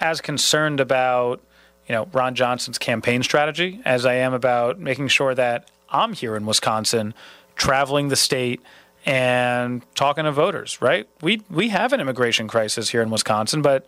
as 0.00 0.20
concerned 0.20 0.80
about, 0.80 1.42
you 1.86 1.94
know, 1.94 2.08
Ron 2.12 2.34
Johnson's 2.34 2.78
campaign 2.78 3.22
strategy 3.22 3.80
as 3.84 4.04
I 4.04 4.14
am 4.14 4.34
about 4.34 4.78
making 4.78 5.08
sure 5.08 5.34
that 5.34 5.70
I'm 5.90 6.12
here 6.12 6.36
in 6.36 6.46
Wisconsin, 6.46 7.14
traveling 7.54 8.08
the 8.08 8.16
state 8.16 8.60
and 9.04 9.82
talking 9.94 10.24
to 10.24 10.32
voters, 10.32 10.82
right? 10.82 11.08
We, 11.22 11.42
we 11.48 11.68
have 11.68 11.92
an 11.92 12.00
immigration 12.00 12.48
crisis 12.48 12.88
here 12.88 13.02
in 13.02 13.10
Wisconsin, 13.10 13.62
but 13.62 13.86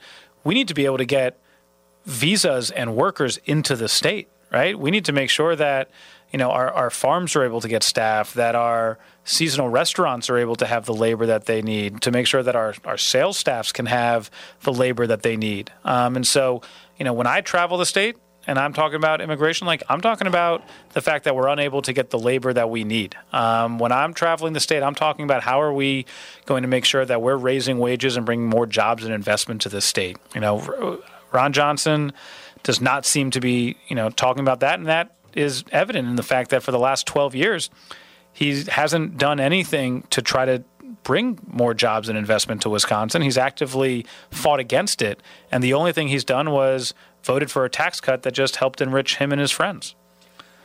we 0.49 0.55
need 0.55 0.69
to 0.69 0.73
be 0.73 0.87
able 0.87 0.97
to 0.97 1.05
get 1.05 1.39
visas 2.07 2.71
and 2.71 2.97
workers 2.97 3.39
into 3.45 3.77
the 3.77 3.87
state, 3.87 4.29
right? 4.51 4.79
We 4.79 4.91
need 4.91 5.05
to 5.05 5.13
make 5.13 5.29
sure 5.29 5.55
that 5.55 5.91
you 6.33 6.39
know 6.39 6.51
our, 6.51 6.71
our 6.71 6.89
farms 6.89 7.37
are 7.37 7.45
able 7.45 7.61
to 7.61 7.69
get 7.69 7.83
staff, 7.83 8.33
that 8.33 8.55
our 8.55 8.99
seasonal 9.25 9.69
restaurants 9.69 10.31
are 10.31 10.39
able 10.39 10.57
to 10.57 10.65
have 10.65 10.87
the 10.87 10.95
labor 10.95 11.27
that 11.27 11.45
they 11.45 11.61
need, 11.61 12.01
to 12.01 12.11
make 12.11 12.27
sure 12.27 12.43
that 12.43 12.57
our, 12.57 12.75
our 12.87 12.97
sales 12.97 13.37
staffs 13.37 13.73
can 13.73 13.85
have 13.85 14.31
the 14.63 14.73
labor 14.73 15.07
that 15.07 15.23
they 15.23 15.37
need. 15.37 15.71
Um, 15.85 16.17
and 16.17 16.27
so, 16.27 16.63
you 16.97 17.05
know, 17.05 17.13
when 17.13 17.27
I 17.27 17.43
travel 17.43 17.77
the 17.77 17.85
state 17.85 18.17
and 18.49 18.59
I'm 18.59 18.73
talking 18.73 18.97
about 18.97 19.21
immigration, 19.21 19.67
like 19.67 19.83
I'm 19.91 20.01
talking 20.01 20.27
about 20.27 20.65
the 20.95 21.03
fact 21.03 21.25
that 21.25 21.37
we're 21.37 21.49
unable 21.49 21.83
to 21.83 21.93
get 21.93 22.09
the 22.09 22.19
labor 22.19 22.53
that 22.55 22.71
we 22.71 22.83
need. 22.83 23.15
Um, 23.31 23.79
when 23.79 23.93
I'm 23.93 24.15
traveling 24.15 24.55
the 24.55 24.61
state, 24.61 24.83
I'm 24.83 24.95
talking 24.95 25.27
about 25.27 25.43
how 25.43 25.61
are 25.61 25.73
we 25.73 26.07
going 26.47 26.63
to 26.63 26.69
make 26.69 26.87
sure 26.87 27.05
that 27.05 27.21
we're 27.21 27.37
raising 27.37 27.79
wages 27.79 28.17
and 28.17 28.25
bringing 28.25 28.49
more 28.49 28.67
jobs 28.67 29.05
and 29.05 29.13
investment 29.13 29.61
to 29.63 29.69
the 29.69 29.83
state. 29.83 30.17
You 30.35 30.41
know, 30.41 31.03
Ron 31.31 31.53
Johnson 31.53 32.15
does 32.63 32.81
not 32.81 33.05
seem 33.05 33.31
to 33.33 33.41
be, 33.41 33.77
you 33.87 33.95
know, 33.95 34.09
talking 34.09 34.41
about 34.41 34.61
that, 34.61 34.79
and 34.79 34.89
that 34.89 35.15
is 35.35 35.63
evident 35.71 36.09
in 36.09 36.17
the 36.17 36.23
fact 36.23 36.49
that 36.51 36.63
for 36.63 36.73
the 36.73 36.79
last 36.79 37.07
12 37.07 37.35
years, 37.35 37.69
he 38.33 38.65
hasn't 38.65 39.19
done 39.19 39.41
anything 39.41 40.05
to 40.09 40.23
try 40.23 40.47
to 40.47 40.65
bring 41.03 41.39
more 41.47 41.75
jobs 41.75 42.09
and 42.09 42.19
investment 42.19 42.63
to 42.63 42.71
Wisconsin. 42.71 43.23
He's 43.23 43.39
actively 43.39 44.07
fought 44.31 44.59
against 44.59 45.03
it, 45.03 45.23
and 45.53 45.63
the 45.63 45.75
only 45.75 45.93
thing 45.93 46.09
he's 46.09 46.25
done 46.25 46.51
was 46.51 46.95
voted 47.23 47.51
for 47.51 47.65
a 47.65 47.71
tax 47.71 48.01
cut 48.01 48.23
that 48.23 48.33
just 48.33 48.57
helped 48.57 48.81
enrich 48.81 49.17
him 49.17 49.33
and 49.33 49.41
his 49.41 49.51
friends. 49.51 49.95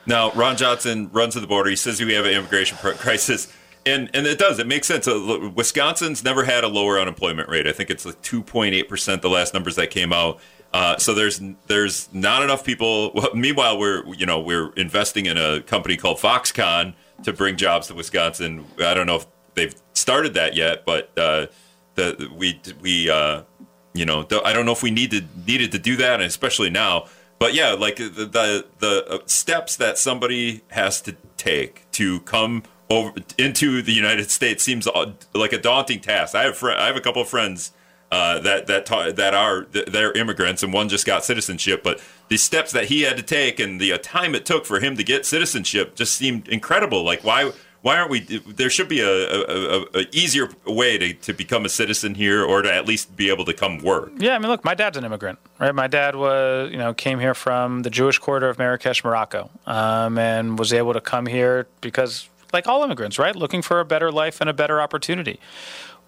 Now, 0.05 0.31
Ron 0.31 0.57
Johnson 0.57 1.09
runs 1.11 1.33
to 1.33 1.39
the 1.39 1.47
border. 1.47 1.69
He 1.69 1.75
says 1.75 2.01
we 2.01 2.13
have 2.13 2.25
an 2.25 2.33
immigration 2.33 2.77
crisis. 2.97 3.51
And, 3.85 4.09
and 4.13 4.25
it 4.25 4.37
does. 4.37 4.59
It 4.59 4.67
makes 4.67 4.87
sense. 4.87 5.07
Uh, 5.07 5.51
Wisconsin's 5.53 6.23
never 6.23 6.43
had 6.43 6.63
a 6.63 6.69
lower 6.69 6.99
unemployment 6.99 7.49
rate. 7.49 7.67
I 7.67 7.73
think 7.73 7.89
it's 7.89 8.05
like 8.05 8.21
2.8%, 8.21 9.21
the 9.21 9.29
last 9.29 9.53
numbers 9.53 9.75
that 9.75 9.89
came 9.89 10.13
out. 10.13 10.39
Uh, 10.73 10.97
so 10.97 11.13
there's 11.13 11.39
there's 11.67 12.11
not 12.13 12.41
enough 12.41 12.63
people. 12.65 13.13
Meanwhile, 13.35 13.77
we're 13.77 14.03
you 14.15 14.25
know 14.25 14.39
we're 14.39 14.71
investing 14.73 15.27
in 15.27 15.37
a 15.37 15.61
company 15.61 15.97
called 15.97 16.17
Foxconn 16.17 16.95
to 17.23 17.31
bring 17.31 17.57
jobs 17.57 17.87
to 17.87 17.93
Wisconsin. 17.93 18.65
I 18.79 18.95
don't 18.95 19.05
know 19.05 19.17
if 19.17 19.27
they've 19.53 19.75
started 19.93 20.33
that 20.33 20.55
yet, 20.55 20.83
but 20.83 21.15
uh, 21.15 21.45
the 21.93 22.27
we 22.35 22.59
we 22.81 23.07
uh, 23.07 23.43
you 23.93 24.05
know 24.05 24.25
I 24.43 24.53
don't 24.53 24.65
know 24.65 24.71
if 24.71 24.83
we 24.83 24.91
needed 24.91 25.47
needed 25.47 25.71
to 25.71 25.79
do 25.79 25.95
that, 25.97 26.21
especially 26.21 26.69
now. 26.69 27.07
But 27.39 27.53
yeah, 27.53 27.71
like 27.73 27.97
the 27.97 28.09
the, 28.09 28.65
the 28.79 29.05
uh, 29.09 29.19
steps 29.25 29.75
that 29.77 29.97
somebody 29.97 30.61
has 30.69 31.01
to 31.01 31.15
take 31.37 31.89
to 31.93 32.21
come 32.21 32.63
over 32.89 33.13
into 33.37 33.81
the 33.81 33.93
United 33.93 34.29
States 34.31 34.63
seems 34.63 34.87
uh, 34.87 35.11
like 35.33 35.53
a 35.53 35.59
daunting 35.59 35.99
task. 35.99 36.35
I 36.35 36.43
have 36.43 36.57
fr- 36.57 36.71
I 36.71 36.87
have 36.87 36.95
a 36.95 37.01
couple 37.01 37.21
of 37.21 37.27
friends 37.27 37.71
uh, 38.11 38.39
that 38.39 38.67
that 38.67 38.85
ta- 38.85 39.11
that 39.11 39.33
are 39.33 39.63
th- 39.63 39.87
they're 39.87 40.11
immigrants, 40.13 40.63
and 40.63 40.71
one 40.71 40.87
just 40.87 41.05
got 41.05 41.25
citizenship. 41.25 41.81
But 41.83 41.99
the 42.29 42.37
steps 42.37 42.71
that 42.71 42.85
he 42.85 43.01
had 43.01 43.17
to 43.17 43.23
take 43.23 43.59
and 43.59 43.81
the 43.81 43.91
uh, 43.91 43.97
time 43.97 44.35
it 44.35 44.45
took 44.45 44.65
for 44.65 44.79
him 44.79 44.95
to 44.97 45.03
get 45.03 45.25
citizenship 45.25 45.95
just 45.95 46.15
seemed 46.15 46.47
incredible. 46.47 47.03
Like 47.03 47.23
why 47.23 47.51
why 47.83 47.97
aren't 47.97 48.09
we? 48.09 48.21
There 48.21 48.69
should 48.69 48.87
be 48.87 49.01
a, 49.01 49.09
a, 49.09 49.81
a, 49.93 50.05
easier 50.13 50.47
way 50.65 50.97
to, 50.97 51.13
to 51.13 51.33
become 51.33 51.65
a 51.65 51.69
citizen 51.69 52.15
here, 52.15 52.41
or 52.41 52.61
to 52.61 52.73
at 52.73 52.87
least 52.87 53.17
be 53.17 53.29
able 53.29 53.43
to 53.43 53.53
come 53.53 53.79
work. 53.79 54.13
Yeah, 54.17 54.35
I 54.35 54.39
mean, 54.39 54.47
look, 54.47 54.63
my 54.63 54.73
dad's 54.73 54.95
an 54.95 55.03
immigrant, 55.03 55.37
right? 55.59 55.75
My 55.75 55.87
dad 55.87 56.15
was, 56.15 56.71
you 56.71 56.77
know, 56.77 56.93
came 56.93 57.19
here 57.19 57.33
from 57.33 57.81
the 57.81 57.89
Jewish 57.89 58.19
quarter 58.19 58.47
of 58.47 58.57
Marrakesh, 58.57 59.03
Morocco, 59.03 59.49
um, 59.67 60.17
and 60.17 60.57
was 60.57 60.71
able 60.71 60.93
to 60.93 61.01
come 61.01 61.25
here 61.25 61.67
because, 61.81 62.29
like 62.53 62.69
all 62.69 62.85
immigrants, 62.85 63.19
right, 63.19 63.35
looking 63.35 63.61
for 63.61 63.81
a 63.81 63.85
better 63.85 64.13
life 64.13 64.39
and 64.39 64.49
a 64.49 64.53
better 64.53 64.79
opportunity. 64.79 65.41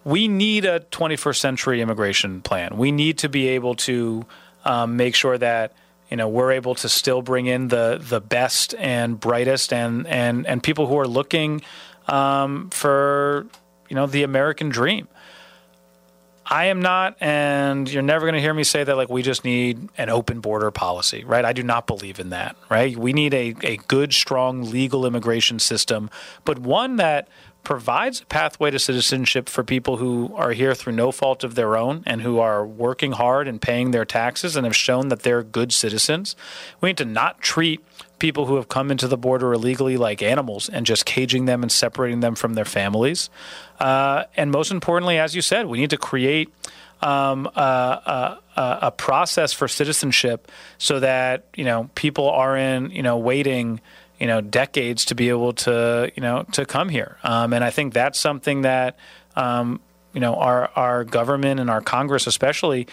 We 0.05 0.29
need 0.29 0.63
a 0.63 0.79
21st 0.79 1.37
century 1.37 1.81
immigration 1.81 2.41
plan. 2.41 2.77
We 2.77 2.93
need 2.93 3.17
to 3.17 3.27
be 3.27 3.49
able 3.49 3.75
to 3.75 4.25
um, 4.63 4.95
make 4.95 5.13
sure 5.13 5.37
that 5.37 5.73
you 6.09 6.17
know 6.17 6.27
we're 6.27 6.51
able 6.51 6.75
to 6.75 6.89
still 6.89 7.21
bring 7.21 7.47
in 7.47 7.69
the 7.69 7.99
the 8.01 8.21
best 8.21 8.75
and 8.77 9.19
brightest 9.19 9.73
and 9.73 10.07
and 10.07 10.45
and 10.45 10.61
people 10.61 10.87
who 10.87 10.97
are 10.99 11.07
looking 11.07 11.61
um, 12.07 12.69
for 12.69 13.47
you 13.89 13.95
know 13.95 14.07
the 14.07 14.23
American 14.23 14.69
dream. 14.69 15.07
I 16.47 16.65
am 16.65 16.79
not, 16.79 17.17
and 17.19 17.91
you're 17.91 18.03
never 18.03 18.25
going 18.25 18.35
to 18.35 18.41
hear 18.41 18.53
me 18.53 18.63
say 18.63 18.83
that 18.83 18.95
like 18.95 19.09
we 19.09 19.23
just 19.23 19.43
need 19.43 19.89
an 19.97 20.09
open 20.09 20.41
border 20.41 20.69
policy, 20.69 21.23
right? 21.23 21.43
I 21.43 21.53
do 21.53 21.63
not 21.63 21.87
believe 21.87 22.19
in 22.19 22.29
that, 22.29 22.55
right? 22.69 22.95
We 22.95 23.13
need 23.13 23.33
a, 23.33 23.55
a 23.63 23.77
good, 23.87 24.13
strong 24.13 24.61
legal 24.61 25.07
immigration 25.07 25.57
system, 25.57 26.11
but 26.43 26.59
one 26.59 26.97
that 26.97 27.29
provides 27.65 28.21
a 28.21 28.25
pathway 28.25 28.71
to 28.71 28.79
citizenship 28.79 29.49
for 29.49 29.63
people 29.63 29.97
who 29.97 30.33
are 30.35 30.51
here 30.51 30.73
through 30.73 30.93
no 30.93 31.11
fault 31.11 31.43
of 31.43 31.55
their 31.55 31.75
own 31.75 32.03
and 32.05 32.21
who 32.21 32.39
are 32.39 32.65
working 32.65 33.11
hard 33.11 33.47
and 33.47 33.61
paying 33.61 33.91
their 33.91 34.05
taxes 34.05 34.55
and 34.55 34.65
have 34.65 34.75
shown 34.75 35.09
that 35.09 35.23
they're 35.23 35.43
good 35.43 35.73
citizens. 35.73 36.35
We 36.79 36.89
need 36.89 36.97
to 36.97 37.05
not 37.05 37.41
treat 37.41 37.83
people 38.19 38.45
who 38.45 38.55
have 38.55 38.69
come 38.69 38.91
into 38.91 39.07
the 39.07 39.17
border 39.17 39.51
illegally 39.51 39.97
like 39.97 40.21
animals 40.21 40.69
and 40.69 40.85
just 40.85 41.05
caging 41.05 41.45
them 41.45 41.63
and 41.63 41.71
separating 41.71 42.21
them 42.21 42.35
from 42.35 42.53
their 42.53 42.65
families. 42.65 43.29
Uh, 43.79 44.23
and 44.37 44.51
most 44.51 44.71
importantly, 44.71 45.17
as 45.19 45.35
you 45.35 45.41
said, 45.41 45.65
we 45.65 45.79
need 45.79 45.89
to 45.89 45.97
create 45.97 46.53
um, 47.01 47.45
a, 47.55 48.39
a, 48.55 48.79
a 48.83 48.91
process 48.91 49.53
for 49.53 49.67
citizenship 49.67 50.49
so 50.77 50.99
that 50.99 51.45
you 51.55 51.65
know 51.65 51.89
people 51.95 52.29
aren't 52.29 52.93
you 52.93 53.03
know 53.03 53.17
waiting 53.17 53.81
you 54.19 54.27
know 54.27 54.41
decades 54.41 55.05
to 55.05 55.15
be 55.15 55.29
able 55.29 55.53
to 55.53 56.11
you 56.15 56.21
know 56.21 56.45
to 56.51 56.65
come 56.65 56.89
here. 56.89 57.17
Um, 57.23 57.53
and 57.53 57.63
I 57.63 57.69
think 57.69 57.93
that's 57.93 58.19
something 58.19 58.61
that 58.61 58.97
um, 59.35 59.79
you 60.13 60.21
know 60.21 60.35
our 60.35 60.69
our 60.75 61.03
government 61.03 61.59
and 61.59 61.69
our 61.69 61.81
Congress 61.81 62.27
especially 62.27 62.87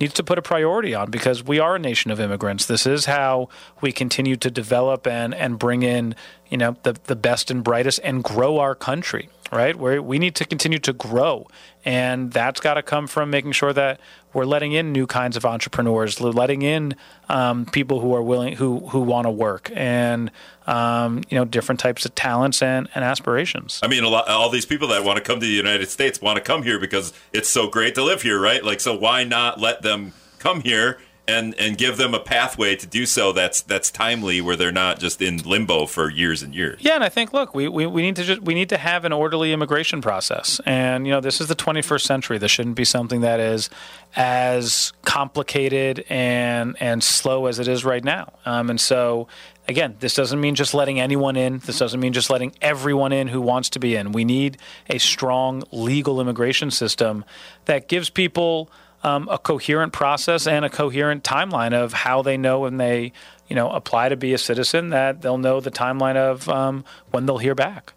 needs 0.00 0.14
to 0.14 0.24
put 0.24 0.38
a 0.38 0.42
priority 0.42 0.94
on 0.94 1.10
because 1.10 1.42
we 1.42 1.58
are 1.58 1.76
a 1.76 1.78
nation 1.78 2.10
of 2.10 2.20
immigrants. 2.20 2.66
This 2.66 2.86
is 2.86 3.06
how 3.06 3.48
we 3.80 3.92
continue 3.92 4.36
to 4.36 4.50
develop 4.50 5.06
and, 5.06 5.34
and 5.34 5.58
bring 5.58 5.82
in 5.82 6.14
you 6.48 6.58
know 6.58 6.76
the 6.82 6.94
the 7.04 7.16
best 7.16 7.50
and 7.50 7.64
brightest 7.64 8.00
and 8.04 8.22
grow 8.22 8.58
our 8.58 8.74
country 8.74 9.28
right 9.52 9.76
where 9.76 10.02
we 10.02 10.18
need 10.18 10.34
to 10.34 10.44
continue 10.44 10.78
to 10.78 10.92
grow 10.92 11.46
and 11.86 12.32
that's 12.32 12.60
got 12.60 12.74
to 12.74 12.82
come 12.82 13.06
from 13.06 13.30
making 13.30 13.52
sure 13.52 13.72
that 13.72 14.00
we're 14.34 14.44
letting 14.44 14.72
in 14.72 14.92
new 14.92 15.06
kinds 15.06 15.36
of 15.36 15.46
entrepreneurs 15.46 16.20
letting 16.20 16.60
in 16.60 16.94
um, 17.30 17.64
people 17.64 18.00
who 18.00 18.14
are 18.14 18.22
willing 18.22 18.56
who 18.56 18.80
who 18.88 19.00
want 19.00 19.24
to 19.24 19.30
work 19.30 19.70
and 19.74 20.30
um, 20.66 21.22
you 21.30 21.38
know 21.38 21.44
different 21.46 21.80
types 21.80 22.04
of 22.04 22.14
talents 22.14 22.60
and, 22.60 22.88
and 22.94 23.04
aspirations 23.04 23.80
I 23.82 23.88
mean, 23.88 24.02
lot, 24.04 24.28
all 24.28 24.50
these 24.50 24.66
people 24.66 24.88
that 24.88 25.04
want 25.04 25.16
to 25.16 25.22
come 25.22 25.38
to 25.38 25.46
the 25.46 25.52
United 25.52 25.88
States 25.88 26.20
want 26.20 26.36
to 26.36 26.42
come 26.42 26.64
here 26.64 26.80
because 26.80 27.12
it's 27.32 27.48
so 27.48 27.68
great 27.68 27.94
to 27.94 28.02
live 28.02 28.22
here, 28.22 28.40
right? 28.40 28.64
Like, 28.64 28.80
so 28.80 28.96
why 28.98 29.22
not 29.22 29.60
let 29.60 29.82
them 29.82 30.12
come 30.38 30.60
here 30.60 30.98
and 31.28 31.54
and 31.58 31.76
give 31.76 31.96
them 31.96 32.14
a 32.14 32.20
pathway 32.20 32.76
to 32.76 32.86
do 32.86 33.06
so 33.06 33.32
that's 33.32 33.60
that's 33.62 33.90
timely, 33.90 34.40
where 34.40 34.56
they're 34.56 34.72
not 34.72 34.98
just 34.98 35.20
in 35.20 35.38
limbo 35.38 35.86
for 35.86 36.10
years 36.10 36.42
and 36.42 36.54
years. 36.54 36.78
Yeah, 36.80 36.94
and 36.94 37.04
I 37.04 37.08
think 37.08 37.32
look, 37.32 37.54
we, 37.54 37.68
we, 37.68 37.86
we 37.86 38.02
need 38.02 38.16
to 38.16 38.24
just 38.24 38.42
we 38.42 38.54
need 38.54 38.68
to 38.68 38.76
have 38.76 39.04
an 39.04 39.12
orderly 39.12 39.52
immigration 39.52 40.00
process. 40.00 40.60
And 40.66 41.06
you 41.06 41.12
know, 41.12 41.20
this 41.20 41.40
is 41.40 41.48
the 41.48 41.56
21st 41.56 42.02
century. 42.02 42.38
This 42.38 42.50
shouldn't 42.50 42.76
be 42.76 42.84
something 42.84 43.22
that 43.22 43.40
is 43.40 43.70
as 44.14 44.92
complicated 45.02 46.04
and 46.08 46.76
and 46.80 47.02
slow 47.02 47.46
as 47.46 47.58
it 47.58 47.68
is 47.68 47.84
right 47.84 48.04
now. 48.04 48.32
Um, 48.44 48.70
and 48.70 48.80
so 48.80 49.28
again, 49.68 49.96
this 50.00 50.14
doesn't 50.14 50.40
mean 50.40 50.54
just 50.54 50.74
letting 50.74 51.00
anyone 51.00 51.36
in. 51.36 51.58
This 51.58 51.78
doesn't 51.78 51.98
mean 52.00 52.12
just 52.12 52.30
letting 52.30 52.54
everyone 52.62 53.12
in 53.12 53.28
who 53.28 53.40
wants 53.40 53.68
to 53.70 53.78
be 53.78 53.96
in. 53.96 54.12
We 54.12 54.24
need 54.24 54.58
a 54.88 54.98
strong 54.98 55.64
legal 55.72 56.20
immigration 56.20 56.70
system 56.70 57.24
that 57.64 57.88
gives 57.88 58.10
people 58.10 58.70
um, 59.02 59.28
a 59.30 59.38
coherent 59.38 59.92
process 59.92 60.46
and 60.46 60.64
a 60.64 60.70
coherent 60.70 61.22
timeline 61.22 61.72
of 61.72 61.92
how 61.92 62.22
they 62.22 62.36
know 62.36 62.60
when 62.60 62.76
they, 62.76 63.12
you 63.48 63.56
know, 63.56 63.70
apply 63.70 64.08
to 64.08 64.16
be 64.16 64.32
a 64.32 64.38
citizen. 64.38 64.90
That 64.90 65.22
they'll 65.22 65.38
know 65.38 65.60
the 65.60 65.70
timeline 65.70 66.16
of 66.16 66.48
um, 66.48 66.84
when 67.10 67.26
they'll 67.26 67.38
hear 67.38 67.54
back. 67.54 67.92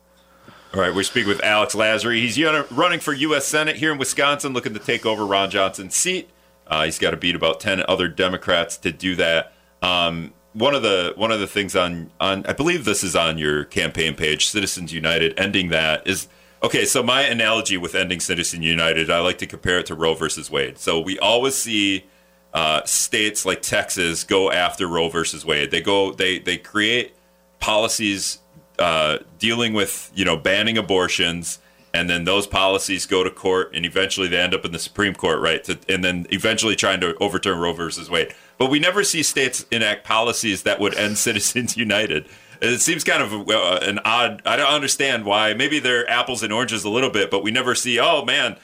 All 0.73 0.81
right, 0.81 0.93
we 0.93 1.03
speak 1.03 1.25
with 1.25 1.43
Alex 1.43 1.73
Lasry. 1.73 2.21
He's 2.21 2.39
running 2.71 2.99
for 2.99 3.12
U.S. 3.12 3.47
Senate 3.47 3.77
here 3.77 3.91
in 3.91 3.97
Wisconsin, 3.97 4.53
looking 4.53 4.73
to 4.75 4.79
take 4.79 5.03
over 5.03 5.25
Ron 5.25 5.49
Johnson's 5.49 5.95
seat. 5.95 6.29
Uh, 6.67 6.85
he's 6.85 6.99
got 6.99 7.12
to 7.12 7.17
beat 7.17 7.35
about 7.35 7.59
ten 7.59 7.83
other 7.88 8.07
Democrats 8.07 8.77
to 8.77 8.91
do 8.91 9.15
that. 9.15 9.53
Um, 9.81 10.33
one 10.53 10.75
of 10.75 10.83
the 10.83 11.13
one 11.15 11.31
of 11.31 11.39
the 11.39 11.47
things 11.47 11.75
on 11.75 12.12
on 12.19 12.45
I 12.45 12.53
believe 12.53 12.85
this 12.85 13.03
is 13.03 13.15
on 13.15 13.38
your 13.38 13.63
campaign 13.65 14.15
page, 14.15 14.47
Citizens 14.47 14.93
United, 14.93 15.39
ending 15.39 15.69
that 15.69 16.07
is 16.07 16.27
okay. 16.63 16.86
So 16.86 17.04
my 17.04 17.22
analogy 17.22 17.78
with 17.78 17.95
ending 17.95 18.19
Citizens 18.19 18.63
United, 18.63 19.10
I 19.10 19.19
like 19.19 19.38
to 19.39 19.48
compare 19.48 19.80
it 19.80 19.86
to 19.88 19.95
Roe 19.95 20.13
versus 20.13 20.50
Wade. 20.50 20.78
So 20.78 21.00
we 21.00 21.17
always 21.19 21.56
see 21.56 22.06
uh, 22.54 22.84
states 22.86 23.45
like 23.45 23.62
Texas 23.62 24.24
go 24.24 24.52
after 24.52 24.88
Roe 24.88 25.10
versus 25.10 25.45
Wade. 25.45 25.72
They 25.72 25.82
go 25.82 26.13
they 26.13 26.39
they 26.39 26.58
create 26.58 27.13
policies 27.60 28.39
uh, 28.80 29.19
dealing 29.38 29.74
with 29.74 30.12
you 30.15 30.26
know 30.26 30.38
banning 30.38 30.78
abortions, 30.78 31.60
and 31.93 32.10
then 32.10 32.24
those 32.24 32.48
policies 32.48 33.06
go 33.06 33.24
to 33.24 33.30
court, 33.30 33.72
and 33.74 33.86
eventually 33.86 34.28
they 34.28 34.39
end 34.39 34.54
up 34.54 34.65
in 34.65 34.72
the 34.72 34.80
Supreme 34.80 35.13
Court, 35.13 35.39
right? 35.39 35.63
To, 35.65 35.78
and 35.88 36.04
then 36.04 36.26
eventually 36.32 36.76
trying 36.76 37.02
to 37.02 37.15
overturn 37.17 37.60
Roe 37.60 37.74
versus 37.74 38.10
Wade. 38.10 38.34
But 38.58 38.69
we 38.69 38.80
never 38.80 39.04
see 39.04 39.24
states 39.24 39.65
enact 39.72 40.06
policies 40.06 40.63
that 40.63 40.80
would 40.80 40.95
end 40.95 41.17
Citizens 41.19 41.78
United. 41.78 42.28
It 42.62 42.82
seems 42.82 43.04
kind 43.04 43.24
of 43.24 43.50
uh, 43.50 43.80
an 43.82 44.00
odd. 44.04 44.41
I 44.45 44.58
don't 44.58 44.72
understand 44.72 45.26
why. 45.26 45.54
Maybe 45.54 45.80
they're 45.80 46.10
apples 46.10 46.43
and 46.43 46.52
oranges 46.52 46.84
a 46.84 46.89
little 46.89 47.10
bit, 47.10 47.32
but 47.32 47.43
we 47.43 47.52
never 47.52 47.76
see. 47.76 48.00
Oh 48.00 48.26
man, 48.26 48.58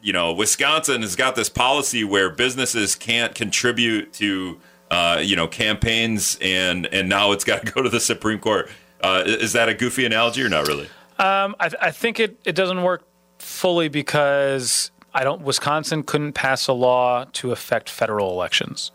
you 0.00 0.12
know, 0.12 0.32
Wisconsin 0.32 1.02
has 1.02 1.16
got 1.16 1.34
this 1.34 1.48
policy 1.48 2.04
where 2.04 2.30
businesses 2.30 2.94
can't 2.94 3.34
contribute 3.34 4.12
to. 4.14 4.58
Uh, 4.90 5.18
you 5.22 5.34
know, 5.34 5.48
campaigns, 5.48 6.36
and 6.42 6.84
and 6.92 7.08
now 7.08 7.32
it's 7.32 7.44
got 7.44 7.64
to 7.64 7.72
go 7.72 7.80
to 7.80 7.88
the 7.88 7.98
Supreme 7.98 8.38
Court. 8.38 8.68
Uh, 9.02 9.22
is 9.24 9.54
that 9.54 9.70
a 9.70 9.74
goofy 9.74 10.04
analogy 10.04 10.42
or 10.42 10.50
not 10.50 10.68
really? 10.68 10.86
Um, 11.18 11.56
I, 11.58 11.70
I 11.80 11.90
think 11.90 12.20
it, 12.20 12.38
it 12.44 12.54
doesn't 12.54 12.82
work 12.82 13.02
fully 13.38 13.88
because 13.88 14.90
I 15.14 15.24
don't. 15.24 15.42
Wisconsin 15.42 16.02
couldn't 16.02 16.32
pass 16.32 16.68
a 16.68 16.72
law 16.72 17.24
to 17.32 17.52
affect 17.52 17.88
federal 17.88 18.30
elections. 18.30 18.92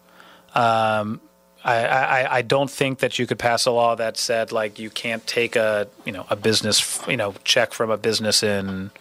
Um, 0.55 1.21
I, 1.67 1.85
I, 1.85 2.37
I 2.37 2.41
don't 2.41 2.71
think 2.71 2.99
that 2.99 3.19
you 3.19 3.27
could 3.27 3.39
pass 3.39 3.65
a 3.65 3.71
law 3.71 3.95
that 3.95 4.17
said 4.17 4.51
like 4.51 4.79
you 4.79 4.89
can't 4.89 5.25
take 5.27 5.55
a 5.55 5.87
you 6.05 6.11
know 6.11 6.25
a 6.29 6.35
business 6.35 7.01
you 7.07 7.17
know 7.17 7.33
check 7.43 7.73
from 7.73 7.91
a 7.91 7.97
business 7.97 8.41
in 8.41 8.91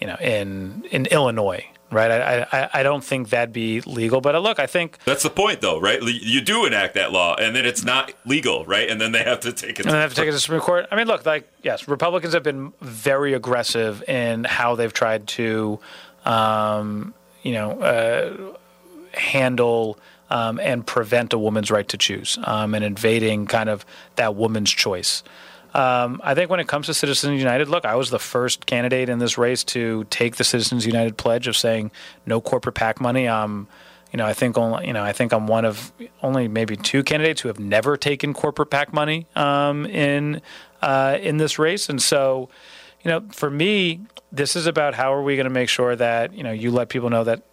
you 0.00 0.06
know 0.06 0.16
in 0.16 0.84
in 0.90 1.06
Illinois 1.06 1.66
right? 1.92 2.10
I, 2.10 2.46
I, 2.52 2.70
I 2.74 2.82
don't 2.82 3.02
think 3.02 3.30
that'd 3.30 3.52
be 3.52 3.80
legal. 3.82 4.20
But 4.20 4.34
uh, 4.34 4.38
look, 4.38 4.58
I 4.58 4.66
think 4.66 4.98
that's 5.04 5.22
the 5.22 5.30
point, 5.30 5.60
though, 5.60 5.80
right? 5.80 6.00
You 6.02 6.40
do 6.40 6.64
enact 6.64 6.94
that 6.94 7.12
law, 7.12 7.34
and 7.34 7.54
then 7.54 7.66
it's 7.66 7.84
not 7.84 8.12
legal, 8.24 8.64
right? 8.64 8.88
And 8.88 9.00
then 9.00 9.12
they 9.12 9.22
have 9.22 9.40
to 9.40 9.52
take 9.52 9.80
it. 9.80 9.86
And 9.86 9.94
they 9.94 10.00
have 10.00 10.10
to 10.10 10.16
take 10.16 10.24
it 10.24 10.30
to 10.30 10.36
the 10.36 10.40
Supreme 10.40 10.60
Court. 10.60 10.86
I 10.90 10.96
mean, 10.96 11.06
look, 11.06 11.26
like 11.26 11.48
yes, 11.62 11.88
Republicans 11.88 12.34
have 12.34 12.42
been 12.42 12.72
very 12.80 13.34
aggressive 13.34 14.02
in 14.08 14.44
how 14.44 14.74
they've 14.74 14.92
tried 14.92 15.26
to, 15.28 15.80
um, 16.24 17.14
you 17.42 17.52
know, 17.52 17.80
uh, 17.80 19.16
handle. 19.16 19.98
Um, 20.32 20.60
and 20.60 20.86
prevent 20.86 21.32
a 21.32 21.38
woman's 21.38 21.72
right 21.72 21.88
to 21.88 21.98
choose 21.98 22.38
um, 22.44 22.76
and 22.76 22.84
invading 22.84 23.46
kind 23.46 23.68
of 23.68 23.84
that 24.14 24.36
woman's 24.36 24.70
choice. 24.70 25.24
Um, 25.74 26.20
I 26.24 26.34
think 26.34 26.50
when 26.50 26.60
it 26.60 26.66
comes 26.68 26.86
to 26.86 26.94
Citizens 26.94 27.38
United, 27.38 27.68
look, 27.68 27.84
I 27.84 27.94
was 27.94 28.10
the 28.10 28.18
first 28.18 28.66
candidate 28.66 29.08
in 29.08 29.18
this 29.18 29.38
race 29.38 29.62
to 29.64 30.04
take 30.04 30.36
the 30.36 30.44
Citizens 30.44 30.84
United 30.86 31.16
pledge 31.16 31.46
of 31.46 31.56
saying 31.56 31.92
no 32.26 32.40
corporate 32.40 32.74
PAC 32.74 33.00
money. 33.00 33.28
Um, 33.28 33.68
you 34.12 34.16
know, 34.16 34.26
I 34.26 34.32
think 34.32 34.58
only, 34.58 34.88
you 34.88 34.92
know, 34.92 35.02
I 35.02 35.12
think 35.12 35.32
I'm 35.32 35.46
one 35.46 35.64
of 35.64 35.92
only 36.22 36.48
maybe 36.48 36.76
two 36.76 37.04
candidates 37.04 37.40
who 37.40 37.48
have 37.48 37.60
never 37.60 37.96
taken 37.96 38.34
corporate 38.34 38.70
PAC 38.70 38.92
money 38.92 39.26
um, 39.36 39.86
in 39.86 40.42
uh, 40.82 41.18
in 41.20 41.36
this 41.36 41.58
race, 41.58 41.88
and 41.88 42.02
so, 42.02 42.48
you 43.04 43.10
know, 43.10 43.22
for 43.30 43.50
me, 43.50 44.00
this 44.32 44.56
is 44.56 44.66
about 44.66 44.94
how 44.94 45.12
are 45.12 45.22
we 45.22 45.36
going 45.36 45.44
to 45.44 45.50
make 45.50 45.68
sure 45.68 45.94
that 45.94 46.34
you 46.34 46.42
know 46.42 46.50
you 46.50 46.72
let 46.72 46.88
people 46.88 47.10
know 47.10 47.22
that 47.22 47.44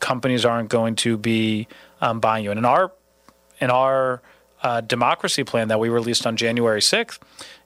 companies 0.00 0.44
aren't 0.44 0.68
going 0.68 0.96
to 0.96 1.16
be 1.16 1.68
um, 2.00 2.20
buying 2.20 2.44
you, 2.44 2.50
and 2.50 2.58
in 2.58 2.64
our 2.64 2.92
in 3.60 3.70
our 3.70 4.22
uh, 4.64 4.80
democracy 4.80 5.44
plan 5.44 5.68
that 5.68 5.78
we 5.78 5.90
released 5.90 6.26
on 6.26 6.36
January 6.36 6.80
6th, 6.80 7.18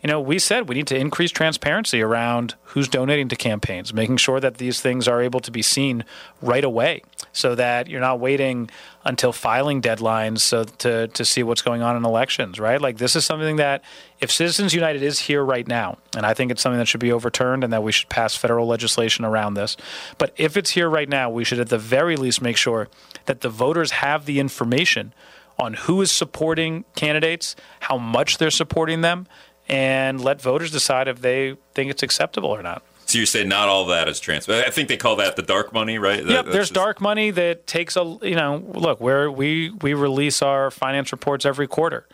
you 0.03 0.09
know, 0.09 0.21
we 0.21 0.37
said 0.41 0.69
we 0.69 0.75
need 0.75 0.89
to 0.89 0.97
increase 0.97 1.31
transparency 1.31 2.03
around 2.03 2.57
who's 2.65 2.89
donating 2.89 3.29
to 3.29 3.37
campaigns, 3.37 3.95
making 3.95 4.17
sure 4.17 4.41
that 4.41 4.59
these 4.59 4.81
things 4.81 5.07
are 5.07 5.23
able 5.23 5.39
to 5.41 5.53
be 5.53 5.63
seen 5.63 6.05
right 6.43 6.65
away 6.65 7.03
so 7.33 7.55
that 7.55 7.87
you're 7.89 8.01
not 8.01 8.19
waiting 8.19 8.69
until 9.05 9.33
filing 9.33 9.81
deadlines 9.81 10.41
so 10.41 10.65
to, 10.65 11.07
to 11.09 11.25
see 11.25 11.45
what's 11.45 11.63
going 11.63 11.83
on 11.83 11.97
in 11.97 12.05
elections, 12.05 12.59
right? 12.59 12.81
Like 12.81 12.99
this 12.99 13.15
is 13.15 13.25
something 13.25 13.57
that 13.57 13.85
if 14.21 14.33
Citizens 14.33 14.75
United 14.75 15.03
is 15.03 15.21
here 15.21 15.45
right 15.45 15.67
now, 15.69 15.99
and 16.17 16.27
I 16.27 16.35
think 16.35 16.51
it's 16.51 16.61
something 16.61 16.81
that 16.81 16.89
should 16.89 17.01
be 17.01 17.13
overturned 17.13 17.63
and 17.63 17.73
that 17.73 17.85
we 17.85 17.93
should 17.93 18.09
pass 18.09 18.35
federal 18.35 18.67
legislation 18.67 19.25
around 19.25 19.55
this, 19.55 19.77
but 20.19 20.33
if 20.37 20.57
it's 20.57 20.71
here 20.71 20.91
right 20.91 21.09
now, 21.09 21.31
we 21.31 21.45
should 21.45 21.61
at 21.61 21.69
the 21.69 21.79
very 21.79 22.17
least 22.17 22.43
make 22.43 22.57
sure 22.57 22.89
that 23.27 23.43
the 23.43 23.49
voters 23.49 23.93
have 23.93 24.27
the 24.27 24.41
information 24.41 25.15
on 25.59 25.75
who 25.75 26.01
is 26.01 26.11
supporting 26.11 26.85
candidates, 26.94 27.57
how 27.81 27.99
much 27.99 28.38
they're 28.38 28.51
supporting 28.51 29.01
them, 29.01 29.27
and 29.68 30.21
let 30.21 30.40
voters 30.40 30.71
decide 30.71 31.09
if 31.09 31.21
they 31.21 31.57
think 31.75 31.90
it's 31.90 32.03
acceptable 32.03 32.51
or 32.51 32.62
not. 32.62 32.83
So 33.07 33.18
you 33.18 33.25
say 33.27 33.42
not 33.42 33.68
all 33.68 33.87
that 33.87 34.07
is 34.07 34.21
transparent. 34.21 34.66
I 34.66 34.71
think 34.71 34.88
they 34.88 34.99
call 34.99 35.16
that 35.16 35.37
the 35.37 35.42
dark 35.42 35.73
money, 35.73 35.99
right? 35.99 36.25
Yep, 36.25 36.47
there's 36.47 36.68
just... 36.68 36.75
dark 36.75 37.01
money 37.01 37.31
that 37.31 37.66
takes 37.66 37.97
a 37.97 38.18
you 38.23 38.37
know 38.37 38.62
look 38.75 39.01
where 39.01 39.31
we 39.31 39.71
we 39.71 39.94
release 39.94 40.42
our 40.42 40.71
finance 40.71 41.11
reports 41.11 41.47
every 41.47 41.66
quarter. 41.66 42.07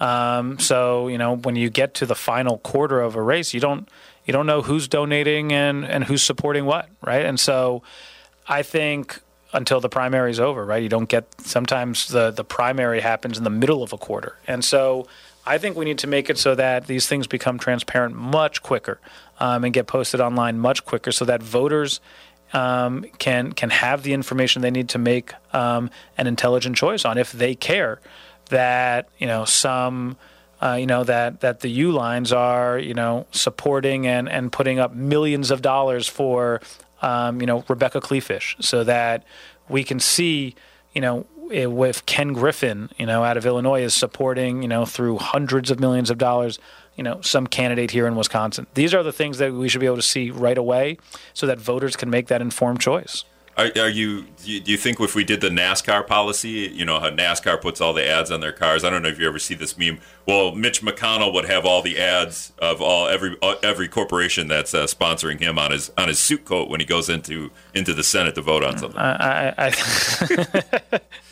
Um, 0.00 0.58
so 0.58 1.08
you 1.08 1.18
know 1.18 1.36
when 1.36 1.54
you 1.54 1.68
get 1.68 1.92
to 1.94 2.06
the 2.06 2.14
final 2.14 2.58
quarter 2.58 3.00
of 3.00 3.14
a 3.14 3.22
race, 3.22 3.52
you 3.52 3.60
don't 3.60 3.90
you 4.24 4.32
don't 4.32 4.46
know 4.46 4.62
who's 4.62 4.88
donating 4.88 5.52
and 5.52 5.84
and 5.84 6.04
who's 6.04 6.22
supporting 6.22 6.64
what, 6.64 6.88
right? 7.04 7.26
And 7.26 7.38
so 7.38 7.82
I 8.46 8.62
think 8.62 9.20
until 9.52 9.80
the 9.80 9.88
primary 9.88 10.30
is 10.30 10.40
over, 10.40 10.64
right? 10.64 10.82
You 10.82 10.88
don't 10.88 11.08
get 11.08 11.26
sometimes 11.40 12.08
the 12.08 12.30
the 12.30 12.44
primary 12.44 13.00
happens 13.00 13.38
in 13.38 13.44
the 13.44 13.50
middle 13.50 13.82
of 13.82 13.92
a 13.92 13.98
quarter, 13.98 14.36
and 14.46 14.64
so 14.64 15.06
I 15.46 15.58
think 15.58 15.76
we 15.76 15.84
need 15.84 15.98
to 15.98 16.06
make 16.06 16.28
it 16.28 16.38
so 16.38 16.54
that 16.54 16.86
these 16.86 17.06
things 17.06 17.26
become 17.26 17.58
transparent 17.58 18.14
much 18.14 18.62
quicker 18.62 19.00
um, 19.40 19.64
and 19.64 19.72
get 19.72 19.86
posted 19.86 20.20
online 20.20 20.58
much 20.58 20.84
quicker, 20.84 21.12
so 21.12 21.24
that 21.24 21.42
voters 21.42 22.00
um, 22.52 23.04
can 23.18 23.52
can 23.52 23.70
have 23.70 24.02
the 24.02 24.12
information 24.12 24.62
they 24.62 24.70
need 24.70 24.90
to 24.90 24.98
make 24.98 25.32
um, 25.54 25.90
an 26.16 26.26
intelligent 26.26 26.76
choice 26.76 27.04
on 27.04 27.16
if 27.16 27.32
they 27.32 27.54
care 27.54 28.00
that 28.50 29.08
you 29.18 29.26
know 29.26 29.44
some. 29.44 30.16
Uh, 30.60 30.74
you 30.74 30.86
know 30.86 31.04
that 31.04 31.38
that 31.38 31.60
the 31.60 31.78
Uihleins 31.78 32.36
are 32.36 32.80
you 32.80 32.92
know 32.92 33.28
supporting 33.30 34.08
and 34.08 34.28
and 34.28 34.50
putting 34.50 34.80
up 34.80 34.92
millions 34.92 35.52
of 35.52 35.62
dollars 35.62 36.08
for 36.08 36.60
um, 37.02 37.40
you 37.40 37.46
know, 37.46 37.64
Rebecca 37.68 38.00
Kleefisch, 38.00 38.62
so 38.62 38.84
that 38.84 39.24
we 39.68 39.84
can 39.84 40.00
see, 40.00 40.54
you 40.92 41.00
know, 41.00 41.26
if 41.50 42.04
Ken 42.06 42.32
Griffin, 42.32 42.90
you 42.98 43.06
know, 43.06 43.24
out 43.24 43.36
of 43.36 43.46
Illinois 43.46 43.82
is 43.82 43.94
supporting, 43.94 44.62
you 44.62 44.68
know, 44.68 44.84
through 44.84 45.18
hundreds 45.18 45.70
of 45.70 45.80
millions 45.80 46.10
of 46.10 46.18
dollars, 46.18 46.58
you 46.96 47.04
know, 47.04 47.20
some 47.22 47.46
candidate 47.46 47.92
here 47.92 48.06
in 48.06 48.16
Wisconsin. 48.16 48.66
These 48.74 48.92
are 48.92 49.02
the 49.02 49.12
things 49.12 49.38
that 49.38 49.52
we 49.52 49.68
should 49.68 49.80
be 49.80 49.86
able 49.86 49.96
to 49.96 50.02
see 50.02 50.30
right 50.30 50.58
away 50.58 50.98
so 51.32 51.46
that 51.46 51.58
voters 51.58 51.96
can 51.96 52.10
make 52.10 52.26
that 52.26 52.42
informed 52.42 52.80
choice. 52.80 53.24
Are, 53.58 53.70
are 53.76 53.88
you 53.88 54.22
do, 54.22 54.52
you 54.52 54.60
do 54.60 54.70
you 54.70 54.78
think 54.78 55.00
if 55.00 55.16
we 55.16 55.24
did 55.24 55.40
the 55.40 55.48
NASCAR 55.48 56.06
policy, 56.06 56.70
you 56.72 56.84
know 56.84 57.00
how 57.00 57.10
NASCAR 57.10 57.60
puts 57.60 57.80
all 57.80 57.92
the 57.92 58.08
ads 58.08 58.30
on 58.30 58.38
their 58.38 58.52
cars? 58.52 58.84
I 58.84 58.90
don't 58.90 59.02
know 59.02 59.08
if 59.08 59.18
you 59.18 59.26
ever 59.26 59.40
see 59.40 59.54
this 59.54 59.76
meme. 59.76 59.98
Well, 60.26 60.54
Mitch 60.54 60.80
McConnell 60.80 61.34
would 61.34 61.46
have 61.46 61.66
all 61.66 61.82
the 61.82 61.98
ads 61.98 62.52
of 62.60 62.80
all 62.80 63.08
every 63.08 63.36
uh, 63.42 63.56
every 63.64 63.88
corporation 63.88 64.46
that's 64.46 64.74
uh, 64.74 64.86
sponsoring 64.86 65.40
him 65.40 65.58
on 65.58 65.72
his 65.72 65.90
on 65.98 66.06
his 66.06 66.20
suit 66.20 66.44
coat 66.44 66.68
when 66.68 66.78
he 66.78 66.86
goes 66.86 67.08
into 67.08 67.50
into 67.74 67.92
the 67.92 68.04
Senate 68.04 68.36
to 68.36 68.42
vote 68.42 68.62
on 68.62 68.78
something. 68.78 69.00
I, 69.00 69.54
I, 69.58 69.72
I 70.92 71.00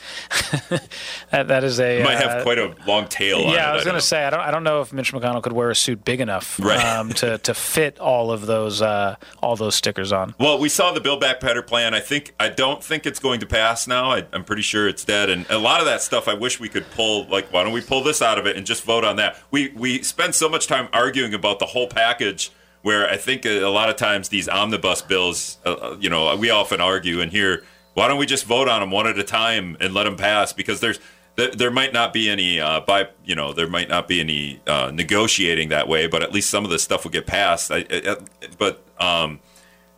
that, 1.31 1.49
that 1.49 1.65
is 1.65 1.79
a 1.81 2.01
It 2.01 2.05
might 2.05 2.17
uh, 2.17 2.29
have 2.29 2.43
quite 2.43 2.59
a 2.59 2.75
long 2.87 3.07
tail. 3.09 3.39
on 3.45 3.51
it, 3.51 3.55
Yeah, 3.55 3.71
I 3.71 3.75
was 3.75 3.85
going 3.85 3.95
to 3.97 4.01
say 4.01 4.25
I 4.25 4.31
don't 4.31 4.41
I 4.41 4.51
don't 4.51 4.65
know 4.65 4.81
if 4.81 4.93
Mitch 4.93 5.13
McConnell 5.13 5.43
could 5.43 5.53
wear 5.53 5.71
a 5.71 5.75
suit 5.75 6.05
big 6.05 6.21
enough 6.21 6.59
Right. 6.61 6.85
um, 6.85 7.11
to 7.15 7.39
to 7.39 7.55
fit 7.55 7.99
all 7.99 8.31
of 8.33 8.47
those 8.47 8.83
uh, 8.83 9.17
all 9.43 9.57
those 9.57 9.75
stickers 9.75 10.13
on. 10.13 10.35
Well, 10.39 10.59
we 10.59 10.69
saw 10.69 10.93
the 10.93 11.01
Build 11.01 11.21
Back 11.21 11.41
Better 11.41 11.63
plan. 11.63 11.95
I 11.95 12.01
think 12.01 12.35
I 12.41 12.49
don't 12.49 12.83
think 12.83 13.07
it's 13.07 13.19
going 13.19 13.41
to 13.41 13.47
pass 13.47 13.87
now. 13.87 14.11
I, 14.13 14.25
I'm 14.33 14.45
pretty 14.45 14.63
sure 14.63 14.89
it's 14.89 15.05
dead. 15.05 15.31
And 15.31 15.47
a 15.51 15.59
lot 15.59 15.81
of 15.81 15.87
that 15.87 16.03
stuff, 16.03 16.29
I 16.29 16.35
wish 16.35 16.59
we 16.61 16.69
could 16.69 16.89
pull. 16.91 17.27
Like, 17.29 17.53
why 17.53 17.65
don't 17.65 17.73
we 17.73 17.81
pull 17.81 18.03
this 18.03 18.23
out 18.23 18.39
of 18.39 18.47
it 18.47 18.57
and 18.57 18.67
just 18.67 18.85
vote 18.85 19.05
on 19.05 19.17
that? 19.17 19.39
We 19.51 19.69
we 19.75 20.03
spend 20.03 20.35
so 20.35 20.49
much 20.49 20.67
time 20.67 20.89
arguing 20.93 21.35
about 21.35 21.59
the 21.59 21.67
whole 21.67 21.89
package. 21.89 22.51
Where 22.83 23.09
I 23.11 23.17
think 23.17 23.45
a, 23.45 23.63
a 23.63 23.69
lot 23.71 23.89
of 23.89 23.97
times 23.97 24.29
these 24.29 24.49
omnibus 24.49 25.03
bills, 25.03 25.59
uh, 25.67 25.73
uh, 25.73 25.97
you 25.99 26.09
know, 26.09 26.37
we 26.37 26.51
often 26.51 26.81
argue 26.81 27.21
and 27.21 27.33
here. 27.33 27.65
Why 27.97 28.09
don't 28.09 28.19
we 28.19 28.27
just 28.27 28.45
vote 28.45 28.69
on 28.69 28.81
them 28.81 28.91
one 28.91 29.07
at 29.07 29.19
a 29.19 29.25
time 29.25 29.75
and 29.81 29.95
let 29.95 30.05
them 30.05 30.17
pass? 30.17 30.53
Because 30.53 30.81
there's 30.81 31.01
there, 31.37 31.51
there 31.51 31.71
might 31.71 31.95
not 31.95 32.13
be 32.13 32.29
any 32.29 32.61
uh, 32.61 32.81
by 32.81 33.09
you 33.25 33.35
know 33.35 33.55
there 33.55 33.67
might 33.69 33.89
not 33.89 34.07
be 34.07 34.21
any 34.21 34.61
uh, 34.67 34.91
negotiating 34.93 35.71
that 35.71 35.89
way, 35.89 36.07
but 36.07 36.23
at 36.23 36.31
least 36.31 36.51
some 36.51 36.63
of 36.63 36.71
this 36.71 36.83
stuff 36.83 37.05
will 37.05 37.11
get 37.11 37.27
passed. 37.27 37.71
I, 37.71 37.87
I, 37.91 38.17
but 38.59 38.85
um, 39.01 39.41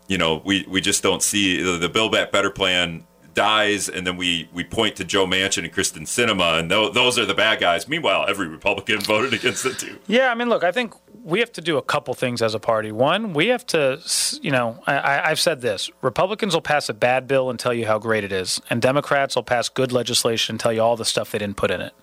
you 0.07 0.17
know, 0.17 0.43
we, 0.45 0.65
we 0.69 0.81
just 0.81 1.03
don't 1.03 1.25
see 1.25 1.61
the, 1.61 1.77
the 1.77 2.09
Back 2.09 2.31
Better 2.31 2.51
plan 2.51 3.05
dies, 3.39 3.89
and 3.89 4.05
then 4.05 4.17
we, 4.17 4.49
we 4.53 4.65
point 4.65 4.97
to 4.97 5.05
Joe 5.05 5.25
Manchin 5.25 5.63
and 5.63 5.73
Kyrsten 5.73 6.03
Sinema, 6.03 6.59
and 6.59 6.69
tho- 6.69 6.91
those 6.91 7.21
are 7.21 7.25
the 7.25 7.35
bad 7.35 7.61
guys. 7.61 7.87
Meanwhile, 7.87 8.25
every 8.27 8.49
Republican 8.49 9.01
voted 9.03 9.33
against 9.33 9.65
it 9.65 9.79
too. 9.79 9.97
Yeah, 10.09 10.33
I 10.33 10.35
mean, 10.35 10.49
look, 10.49 10.65
I 10.65 10.73
think 10.73 10.93
we 11.23 11.39
have 11.39 11.53
to 11.53 11.61
do 11.61 11.79
a 11.79 11.83
couple 11.83 12.15
things 12.15 12.43
as 12.43 12.53
a 12.53 12.59
party. 12.59 12.91
One, 12.91 13.35
we 13.35 13.47
have 13.47 13.65
to, 13.67 14.01
you 14.43 14.51
know, 14.51 14.83
I, 14.89 15.31
I've 15.31 15.39
said 15.39 15.61
this: 15.61 15.89
Republicans 16.03 16.53
will 16.53 16.63
pass 16.63 16.89
a 16.89 16.95
bad 16.95 17.29
bill 17.29 17.49
and 17.49 17.61
tell 17.61 17.73
you 17.73 17.87
how 17.87 18.01
great 18.01 18.25
it 18.25 18.33
is, 18.33 18.61
and 18.71 18.83
Democrats 18.83 19.37
will 19.37 19.45
pass 19.45 19.69
good 19.69 19.93
legislation 19.93 20.55
and 20.55 20.61
tell 20.61 20.73
you 20.73 20.83
all 20.83 20.97
the 20.97 21.05
stuff 21.05 21.31
they 21.31 21.39
didn't 21.39 21.57
put 21.57 21.71
in 21.71 21.81
it. 21.81 21.95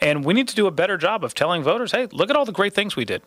And 0.00 0.24
we 0.24 0.34
need 0.34 0.48
to 0.48 0.56
do 0.56 0.66
a 0.66 0.72
better 0.72 0.96
job 0.96 1.22
of 1.22 1.32
telling 1.32 1.62
voters, 1.62 1.92
hey, 1.92 2.08
look 2.10 2.28
at 2.28 2.34
all 2.34 2.44
the 2.44 2.50
great 2.50 2.74
things 2.74 2.96
we 2.96 3.04
did. 3.04 3.22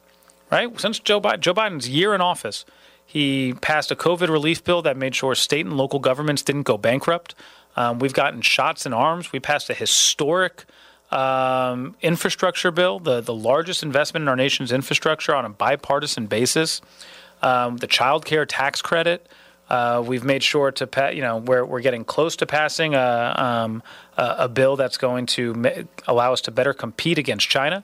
Right? 0.51 0.77
Since 0.77 0.99
Joe 0.99 1.21
Biden, 1.21 1.39
Joe 1.39 1.53
Biden's 1.53 1.87
year 1.87 2.13
in 2.13 2.19
office, 2.19 2.65
he 3.05 3.53
passed 3.61 3.91
a 3.91 3.95
COVID 3.95 4.29
relief 4.29 4.63
bill 4.63 4.81
that 4.81 4.97
made 4.97 5.15
sure 5.15 5.35
state 5.35 5.65
and 5.65 5.77
local 5.77 5.99
governments 5.99 6.41
didn't 6.41 6.63
go 6.63 6.77
bankrupt. 6.77 7.35
Um, 7.75 7.99
we've 7.99 8.13
gotten 8.13 8.41
shots 8.41 8.85
in 8.85 8.93
arms. 8.93 9.31
We 9.31 9.39
passed 9.39 9.69
a 9.69 9.73
historic 9.73 10.65
um, 11.11 11.95
infrastructure 12.01 12.71
bill, 12.71 12.99
the, 12.99 13.21
the 13.21 13.33
largest 13.33 13.83
investment 13.83 14.23
in 14.23 14.27
our 14.27 14.35
nation's 14.35 14.71
infrastructure 14.71 15.35
on 15.35 15.45
a 15.45 15.49
bipartisan 15.49 16.27
basis. 16.27 16.81
Um, 17.41 17.77
the 17.77 17.87
child 17.87 18.25
care 18.25 18.45
tax 18.45 18.81
credit. 18.81 19.27
Uh, 19.69 20.03
we've 20.05 20.23
made 20.23 20.43
sure 20.43 20.71
to, 20.71 20.85
pa- 20.85 21.09
you 21.09 21.21
know, 21.21 21.37
we're, 21.37 21.65
we're 21.65 21.81
getting 21.81 22.03
close 22.03 22.35
to 22.35 22.45
passing 22.45 22.93
a, 22.93 23.35
um, 23.37 23.81
a, 24.17 24.35
a 24.39 24.49
bill 24.49 24.75
that's 24.75 24.97
going 24.97 25.25
to 25.25 25.53
ma- 25.55 25.69
allow 26.07 26.33
us 26.33 26.41
to 26.41 26.51
better 26.51 26.73
compete 26.73 27.17
against 27.17 27.49
China, 27.49 27.83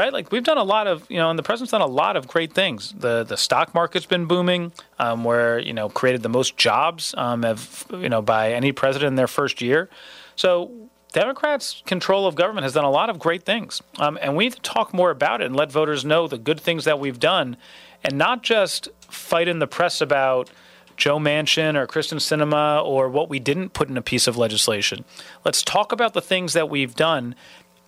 right? 0.00 0.12
Like 0.14 0.32
we've 0.32 0.42
done 0.42 0.56
a 0.56 0.64
lot 0.64 0.86
of, 0.86 1.04
you 1.10 1.18
know, 1.18 1.28
and 1.28 1.38
the 1.38 1.42
president's 1.42 1.72
done 1.72 1.82
a 1.82 1.86
lot 1.86 2.16
of 2.16 2.26
great 2.26 2.54
things. 2.54 2.94
The 2.96 3.22
the 3.22 3.36
stock 3.36 3.74
market's 3.74 4.06
been 4.06 4.24
booming, 4.24 4.72
um, 4.98 5.24
where 5.24 5.58
you 5.58 5.74
know 5.74 5.90
created 5.90 6.22
the 6.22 6.28
most 6.30 6.56
jobs, 6.56 7.14
um, 7.18 7.42
have, 7.42 7.84
you 7.92 8.08
know, 8.08 8.22
by 8.22 8.52
any 8.52 8.72
president 8.72 9.08
in 9.08 9.16
their 9.16 9.28
first 9.28 9.60
year. 9.60 9.90
So 10.36 10.70
Democrats' 11.12 11.82
control 11.84 12.26
of 12.26 12.34
government 12.34 12.64
has 12.64 12.72
done 12.72 12.84
a 12.84 12.90
lot 12.90 13.10
of 13.10 13.18
great 13.18 13.42
things, 13.42 13.82
um, 13.98 14.18
and 14.22 14.36
we 14.36 14.44
need 14.44 14.54
to 14.54 14.62
talk 14.62 14.94
more 14.94 15.10
about 15.10 15.42
it 15.42 15.46
and 15.46 15.56
let 15.56 15.70
voters 15.70 16.04
know 16.04 16.26
the 16.26 16.38
good 16.38 16.60
things 16.60 16.84
that 16.86 16.98
we've 16.98 17.20
done, 17.20 17.58
and 18.02 18.16
not 18.16 18.42
just 18.42 18.88
fight 19.02 19.48
in 19.48 19.58
the 19.58 19.66
press 19.66 20.00
about 20.00 20.50
Joe 20.96 21.18
Manchin 21.18 21.74
or 21.76 21.86
Kyrsten 21.86 22.20
Sinema 22.20 22.84
or 22.84 23.08
what 23.08 23.28
we 23.28 23.38
didn't 23.38 23.70
put 23.70 23.88
in 23.88 23.96
a 23.96 24.02
piece 24.02 24.26
of 24.26 24.36
legislation. 24.36 25.04
Let's 25.44 25.62
talk 25.62 25.92
about 25.92 26.12
the 26.12 26.20
things 26.20 26.52
that 26.52 26.68
we've 26.68 26.94
done, 26.94 27.34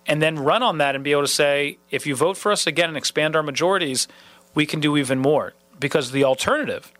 and 0.07 0.21
then 0.21 0.37
run 0.37 0.63
on 0.63 0.77
that 0.79 0.95
and 0.95 1.03
be 1.03 1.11
able 1.11 1.21
to 1.21 1.27
say, 1.27 1.77
if 1.89 2.05
you 2.05 2.15
vote 2.15 2.37
for 2.37 2.51
us 2.51 2.67
again 2.67 2.89
and 2.89 2.97
expand 2.97 3.35
our 3.35 3.43
majorities, 3.43 4.07
we 4.53 4.65
can 4.65 4.79
do 4.79 4.97
even 4.97 5.19
more. 5.19 5.53
Because 5.79 6.11
the 6.11 6.23
alternative 6.23 6.91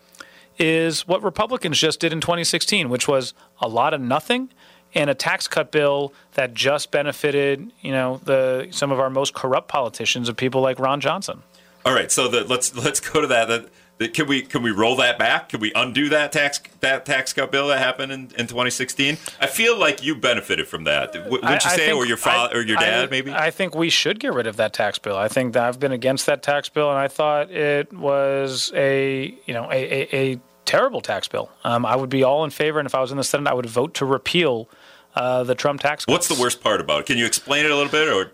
is 0.57 1.07
what 1.07 1.23
Republicans 1.23 1.79
just 1.79 1.99
did 1.99 2.13
in 2.13 2.21
2016, 2.21 2.89
which 2.89 3.07
was 3.07 3.33
a 3.59 3.67
lot 3.67 3.93
of 3.93 4.01
nothing 4.01 4.49
and 4.95 5.09
a 5.09 5.15
tax 5.15 5.47
cut 5.47 5.71
bill 5.71 6.13
that 6.33 6.53
just 6.53 6.91
benefited, 6.91 7.71
you 7.81 7.91
know, 7.91 8.19
the 8.23 8.67
some 8.71 8.91
of 8.91 8.99
our 8.99 9.09
most 9.09 9.33
corrupt 9.33 9.67
politicians 9.67 10.29
of 10.29 10.37
people 10.37 10.61
like 10.61 10.79
Ron 10.79 11.01
Johnson. 11.01 11.41
All 11.85 11.93
right, 11.93 12.11
so 12.11 12.27
the, 12.27 12.43
let's 12.43 12.75
let's 12.75 12.99
go 12.99 13.21
to 13.21 13.27
that. 13.27 13.67
Can 14.09 14.27
we 14.27 14.41
can 14.41 14.63
we 14.63 14.71
roll 14.71 14.95
that 14.97 15.17
back? 15.19 15.49
Can 15.49 15.59
we 15.59 15.71
undo 15.75 16.09
that 16.09 16.31
tax 16.31 16.59
that 16.81 17.05
tax 17.05 17.33
cut 17.33 17.51
bill 17.51 17.67
that 17.67 17.79
happened 17.79 18.11
in, 18.11 18.21
in 18.37 18.47
2016? 18.47 19.17
I 19.39 19.47
feel 19.47 19.77
like 19.77 20.03
you 20.03 20.15
benefited 20.15 20.67
from 20.67 20.83
that. 20.85 21.13
Wouldn't 21.13 21.43
you 21.43 21.49
I- 21.49 21.53
I 21.55 21.57
say, 21.59 21.85
think- 21.87 21.97
or 21.97 22.05
your 22.05 22.17
father, 22.17 22.55
I- 22.55 22.59
or 22.59 22.61
your 22.61 22.77
dad, 22.77 23.05
I- 23.05 23.09
maybe? 23.11 23.31
I 23.31 23.51
think 23.51 23.75
we 23.75 23.89
should 23.89 24.19
get 24.19 24.33
rid 24.33 24.47
of 24.47 24.57
that 24.57 24.73
tax 24.73 24.99
bill. 24.99 25.17
I 25.17 25.27
think 25.27 25.53
that 25.53 25.63
I've 25.63 25.79
been 25.79 25.91
against 25.91 26.25
that 26.25 26.43
tax 26.43 26.69
bill, 26.69 26.89
and 26.89 26.97
I 26.99 27.07
thought 27.07 27.51
it 27.51 27.91
was 27.93 28.71
a 28.75 29.33
you 29.45 29.53
know 29.53 29.69
a, 29.71 29.75
a, 29.75 30.15
a 30.33 30.39
terrible 30.65 31.01
tax 31.01 31.27
bill. 31.27 31.49
Um, 31.63 31.85
I 31.85 31.95
would 31.95 32.09
be 32.09 32.23
all 32.23 32.43
in 32.43 32.49
favor, 32.49 32.79
and 32.79 32.85
if 32.85 32.95
I 32.95 33.01
was 33.01 33.11
in 33.11 33.17
the 33.17 33.23
Senate, 33.23 33.49
I 33.49 33.53
would 33.53 33.65
vote 33.65 33.93
to 33.95 34.05
repeal 34.05 34.69
uh, 35.15 35.43
the 35.43 35.55
Trump 35.55 35.81
tax. 35.81 36.07
What's 36.07 36.27
the 36.27 36.41
worst 36.41 36.61
part 36.63 36.81
about 36.81 37.01
it? 37.01 37.05
Can 37.05 37.17
you 37.17 37.25
explain 37.25 37.65
it 37.65 37.71
a 37.71 37.75
little 37.75 37.91
bit, 37.91 38.07
or 38.09 38.31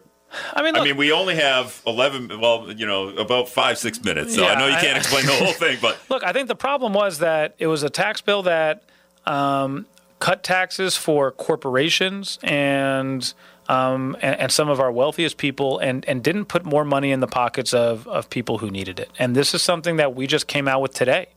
I 0.53 0.61
mean, 0.61 0.75
I 0.75 0.83
mean, 0.83 0.97
we 0.97 1.11
only 1.11 1.35
have 1.35 1.81
11, 1.87 2.39
well, 2.39 2.71
you 2.71 2.85
know, 2.85 3.09
about 3.09 3.49
five, 3.49 3.77
six 3.77 4.03
minutes. 4.03 4.35
So 4.35 4.45
I 4.45 4.57
know 4.59 4.67
you 4.67 4.77
can't 4.77 4.97
explain 5.03 5.25
the 5.25 5.33
whole 5.33 5.53
thing, 5.53 5.77
but 5.81 5.97
Look, 6.09 6.23
I 6.23 6.33
think 6.33 6.47
the 6.47 6.55
problem 6.55 6.93
was 6.93 7.19
that 7.19 7.55
it 7.57 7.67
was 7.67 7.83
a 7.83 7.89
tax 7.89 8.21
bill 8.21 8.43
that 8.43 8.83
um, 9.25 9.85
cut 10.19 10.43
taxes 10.43 10.95
for 10.95 11.31
corporations 11.31 12.37
and, 12.43 13.33
um, 13.67 14.17
and 14.21 14.39
and 14.39 14.51
some 14.51 14.67
of 14.69 14.79
our 14.79 14.91
wealthiest 14.91 15.37
people, 15.37 15.77
and 15.77 16.03
and 16.05 16.23
didn't 16.23 16.45
put 16.45 16.65
more 16.65 16.83
money 16.83 17.11
in 17.11 17.19
the 17.19 17.27
pockets 17.27 17.73
of 17.73 18.07
of 18.07 18.29
people 18.29 18.57
who 18.57 18.71
needed 18.71 18.99
it. 18.99 19.11
And 19.19 19.35
this 19.35 19.53
is 19.53 19.61
something 19.61 19.97
that 19.97 20.15
we 20.15 20.25
just 20.25 20.47
came 20.47 20.67
out 20.67 20.81
with 20.81 20.93
today. 20.93 21.27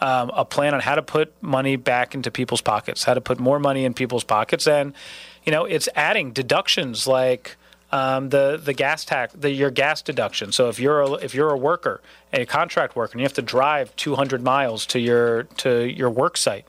Um, 0.00 0.30
a 0.34 0.44
plan 0.44 0.74
on 0.74 0.80
how 0.80 0.96
to 0.96 1.02
put 1.02 1.32
money 1.40 1.76
back 1.76 2.14
into 2.14 2.30
people's 2.30 2.60
pockets, 2.60 3.04
how 3.04 3.14
to 3.14 3.20
put 3.20 3.38
more 3.38 3.58
money 3.58 3.84
in 3.84 3.94
people's 3.94 4.24
pockets, 4.24 4.66
and 4.66 4.94
you 5.44 5.52
know, 5.52 5.66
it's 5.66 5.88
adding 5.94 6.32
deductions 6.32 7.06
like 7.06 7.56
um, 7.94 8.30
the 8.30 8.60
the 8.62 8.72
gas 8.72 9.04
tax, 9.04 9.32
the 9.34 9.52
your 9.52 9.70
gas 9.70 10.02
deduction. 10.02 10.50
So 10.50 10.68
if 10.68 10.80
you're 10.80 11.00
a, 11.00 11.12
if 11.12 11.32
you're 11.32 11.50
a 11.50 11.56
worker, 11.56 12.00
a 12.32 12.44
contract 12.44 12.96
worker, 12.96 13.12
and 13.12 13.20
you 13.20 13.24
have 13.24 13.34
to 13.34 13.42
drive 13.42 13.94
200 13.94 14.42
miles 14.42 14.84
to 14.86 14.98
your 14.98 15.44
to 15.58 15.84
your 15.88 16.10
work 16.10 16.36
site, 16.36 16.66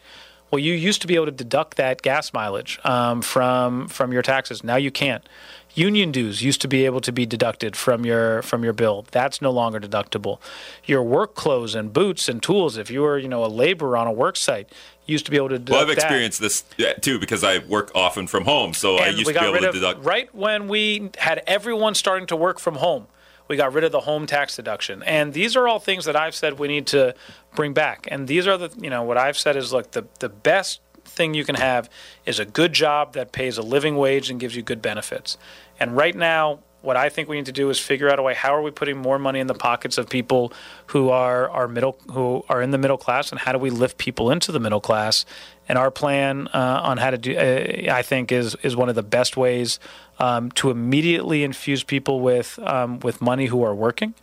well, 0.51 0.59
you 0.59 0.73
used 0.73 1.01
to 1.01 1.07
be 1.07 1.15
able 1.15 1.25
to 1.25 1.31
deduct 1.31 1.77
that 1.77 2.03
gas 2.03 2.31
mileage 2.31 2.79
um, 2.83 3.23
from 3.23 3.87
from 3.87 4.13
your 4.13 4.21
taxes. 4.21 4.63
Now 4.63 4.75
you 4.75 4.91
can't. 4.91 5.27
Union 5.73 6.11
dues 6.11 6.41
used 6.41 6.61
to 6.61 6.69
be 6.69 6.85
able 6.85 7.01
to 7.01 7.11
be 7.11 7.25
deducted 7.25 7.75
from 7.75 8.05
your 8.05 8.43
from 8.43 8.63
your 8.63 8.73
bill. 8.73 9.07
That's 9.09 9.41
no 9.41 9.49
longer 9.49 9.79
deductible. 9.79 10.39
Your 10.85 11.01
work 11.01 11.33
clothes 11.33 11.73
and 11.73 11.91
boots 11.91 12.29
and 12.29 12.41
tools, 12.41 12.77
if 12.77 12.91
you 12.91 13.01
were 13.01 13.17
you 13.17 13.27
know 13.27 13.43
a 13.43 13.47
laborer 13.47 13.97
on 13.97 14.05
a 14.05 14.11
work 14.11 14.37
site, 14.37 14.69
used 15.05 15.25
to 15.25 15.31
be 15.31 15.37
able 15.37 15.49
to 15.49 15.59
deduct 15.59 15.71
well, 15.71 15.81
I've 15.81 15.87
that. 15.87 15.97
experienced 15.97 16.39
this 16.39 16.63
too 17.01 17.19
because 17.19 17.43
I 17.43 17.59
work 17.59 17.91
often 17.95 18.27
from 18.27 18.45
home. 18.45 18.73
So 18.73 18.97
I 18.97 19.09
used 19.09 19.27
to 19.27 19.33
be 19.33 19.39
able 19.39 19.59
to 19.59 19.69
of 19.69 19.75
deduct. 19.75 20.03
right 20.03 20.33
when 20.33 20.67
we 20.67 21.09
had 21.17 21.43
everyone 21.47 21.95
starting 21.95 22.27
to 22.27 22.35
work 22.35 22.59
from 22.59 22.75
home. 22.75 23.07
We 23.47 23.57
got 23.57 23.73
rid 23.73 23.83
of 23.83 23.91
the 23.91 23.99
home 23.99 24.25
tax 24.25 24.55
deduction, 24.55 25.03
and 25.03 25.31
these 25.31 25.55
are 25.55 25.67
all 25.67 25.77
things 25.77 26.05
that 26.05 26.15
I've 26.15 26.33
said 26.33 26.57
we 26.57 26.67
need 26.67 26.87
to 26.87 27.13
bring 27.53 27.73
back. 27.73 28.07
And 28.09 28.27
these 28.27 28.47
are 28.47 28.57
the 28.57 28.71
you 28.81 28.89
know 28.89 29.03
what 29.03 29.19
I've 29.19 29.37
said 29.37 29.55
is 29.55 29.71
look 29.71 29.91
the 29.91 30.05
the 30.19 30.29
best 30.29 30.81
thing 31.03 31.35
you 31.35 31.45
can 31.45 31.55
have 31.55 31.87
is 32.25 32.39
a 32.39 32.45
good 32.45 32.73
job 32.73 33.13
that 33.13 33.31
pays 33.31 33.59
a 33.59 33.61
living 33.61 33.97
wage 33.97 34.31
and 34.31 34.39
gives 34.39 34.55
you 34.55 34.63
good 34.63 34.81
benefits. 34.81 35.37
And 35.79 35.95
right 35.95 36.15
now, 36.15 36.59
what 36.85 36.95
I 36.95 37.09
think 37.09 37.27
we 37.27 37.35
need 37.35 37.47
to 37.47 37.51
do 37.51 37.69
is 37.69 37.79
figure 37.79 38.09
out 38.09 38.19
a 38.19 38.21
way 38.21 38.33
how 38.33 38.55
are 38.55 38.61
we 38.61 38.71
putting 38.71 38.97
more 38.97 39.17
money 39.17 39.39
in 39.39 39.47
the 39.47 39.55
pockets 39.55 39.97
of 39.97 40.07
people 40.07 40.53
who 40.87 41.09
are 41.09 41.49
are 41.49 41.67
middle 41.67 41.97
who 42.11 42.45
are 42.47 42.61
in 42.61 42.71
the 42.71 42.77
middle 42.77 42.97
class, 42.97 43.31
and 43.31 43.39
how 43.39 43.51
do 43.51 43.57
we 43.57 43.69
lift 43.69 43.97
people 43.97 44.31
into 44.31 44.51
the 44.51 44.59
middle 44.59 44.81
class? 44.81 45.25
And 45.67 45.79
our 45.79 45.89
plan 45.89 46.47
uh, 46.53 46.81
on 46.83 46.97
how 46.97 47.09
to 47.09 47.17
do, 47.17 47.35
uh, 47.35 47.93
I 47.93 48.03
think, 48.03 48.31
is 48.31 48.55
is 48.61 48.75
one 48.75 48.89
of 48.89 48.95
the 48.95 49.03
best 49.03 49.35
ways 49.35 49.79
um, 50.19 50.51
to 50.51 50.69
immediately 50.69 51.43
infuse 51.43 51.83
people 51.83 52.21
with 52.21 52.59
um, 52.59 52.99
with 52.99 53.21
money 53.21 53.47
who 53.47 53.63
are 53.63 53.73
working. 53.73 54.13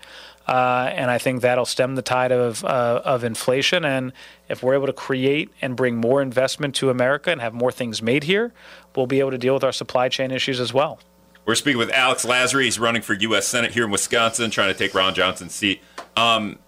Uh, 0.46 0.90
and 0.92 1.08
I 1.10 1.18
think 1.18 1.40
that'll 1.40 1.64
stem 1.64 1.94
the 1.94 2.02
tide 2.02 2.32
of 2.32 2.64
uh, 2.64 3.02
of 3.04 3.24
inflation. 3.24 3.84
And 3.84 4.12
if 4.48 4.62
we're 4.62 4.74
able 4.74 4.86
to 4.86 4.92
create 4.92 5.50
and 5.60 5.76
bring 5.76 5.96
more 5.96 6.22
investment 6.22 6.74
to 6.76 6.90
America 6.90 7.30
and 7.30 7.40
have 7.40 7.54
more 7.54 7.72
things 7.72 8.02
made 8.02 8.24
here, 8.24 8.52
we'll 8.94 9.06
be 9.06 9.20
able 9.20 9.30
to 9.30 9.38
deal 9.38 9.54
with 9.54 9.64
our 9.64 9.72
supply 9.72 10.08
chain 10.08 10.30
issues 10.30 10.60
as 10.60 10.72
well. 10.72 10.98
We're 11.44 11.54
speaking 11.56 11.78
with 11.78 11.90
Alex 11.90 12.24
Lasry. 12.24 12.64
He's 12.64 12.78
running 12.78 13.02
for 13.02 13.14
U.S. 13.14 13.46
Senate 13.48 13.72
here 13.72 13.84
in 13.84 13.90
Wisconsin, 13.90 14.50
trying 14.50 14.72
to 14.72 14.78
take 14.78 14.94
Ron 14.94 15.14
Johnson's 15.14 15.54
seat. 15.54 15.82
Um, 16.16 16.58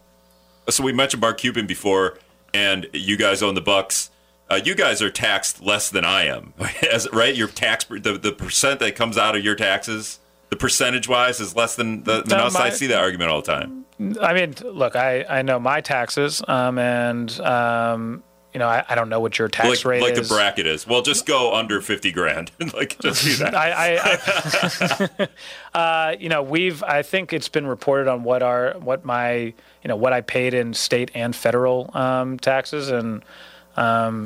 so 0.68 0.82
we 0.82 0.92
mentioned 0.92 1.20
Mark 1.20 1.38
Cuban 1.38 1.66
before, 1.66 2.18
and 2.52 2.88
you 2.92 3.16
guys 3.16 3.42
own 3.42 3.54
the 3.54 3.60
Bucks. 3.60 4.10
uh, 4.50 4.60
you 4.64 4.74
guys 4.74 5.00
are 5.00 5.10
taxed 5.10 5.62
less 5.62 5.90
than 5.90 6.04
I 6.04 6.24
am, 6.24 6.54
As, 6.92 7.08
right? 7.12 7.34
Your 7.34 7.48
tax, 7.48 7.84
the, 7.84 8.18
the 8.20 8.32
percent 8.32 8.80
that 8.80 8.96
comes 8.96 9.16
out 9.16 9.36
of 9.36 9.44
your 9.44 9.54
taxes, 9.54 10.18
the 10.50 10.56
percentage 10.56 11.08
wise, 11.08 11.38
is 11.40 11.54
less 11.54 11.76
than, 11.76 12.02
the, 12.02 12.22
than 12.22 12.40
us. 12.40 12.56
I 12.56 12.70
see 12.70 12.86
that 12.88 12.98
argument 12.98 13.30
all 13.30 13.42
the 13.42 13.52
time. 13.52 13.84
I 14.20 14.34
mean, 14.34 14.54
look, 14.64 14.96
I, 14.96 15.24
I 15.28 15.42
know 15.42 15.60
my 15.60 15.80
taxes, 15.80 16.42
um, 16.48 16.78
and 16.78 17.30
um, 17.40 18.24
you 18.55 18.61
know, 18.61 18.68
I, 18.68 18.84
I 18.88 18.94
don't 18.94 19.09
know 19.09 19.18
what 19.18 19.36
your 19.36 19.48
tax 19.48 19.68
Like, 19.68 19.84
rate 19.84 20.02
like 20.02 20.14
the 20.14 20.22
bracket 20.22 20.64
is. 20.66 20.86
Well, 20.86 21.02
just 21.02 21.26
go 21.26 21.52
under 21.55 21.80
50 21.80 22.12
grand. 22.12 22.52
like, 22.72 22.96
just 23.00 23.24
do 23.24 23.34
that. 23.36 23.52
I, 23.52 23.96
I, 23.96 25.28
I 25.74 25.78
uh, 25.78 26.16
you 26.18 26.28
know, 26.28 26.42
we've. 26.42 26.82
I 26.84 27.02
think 27.02 27.32
it's 27.32 27.48
been 27.48 27.66
reported 27.66 28.09
on 28.09 28.22
what 28.22 28.44
our, 28.44 28.74
what 28.78 29.05
my, 29.05 29.34
you 29.34 29.55
know, 29.86 29.96
what 29.96 30.12
I 30.12 30.20
paid 30.20 30.55
in 30.55 30.72
state 30.72 31.11
and 31.14 31.34
federal 31.34 31.90
um, 31.94 32.38
taxes, 32.38 32.90
and 32.90 33.24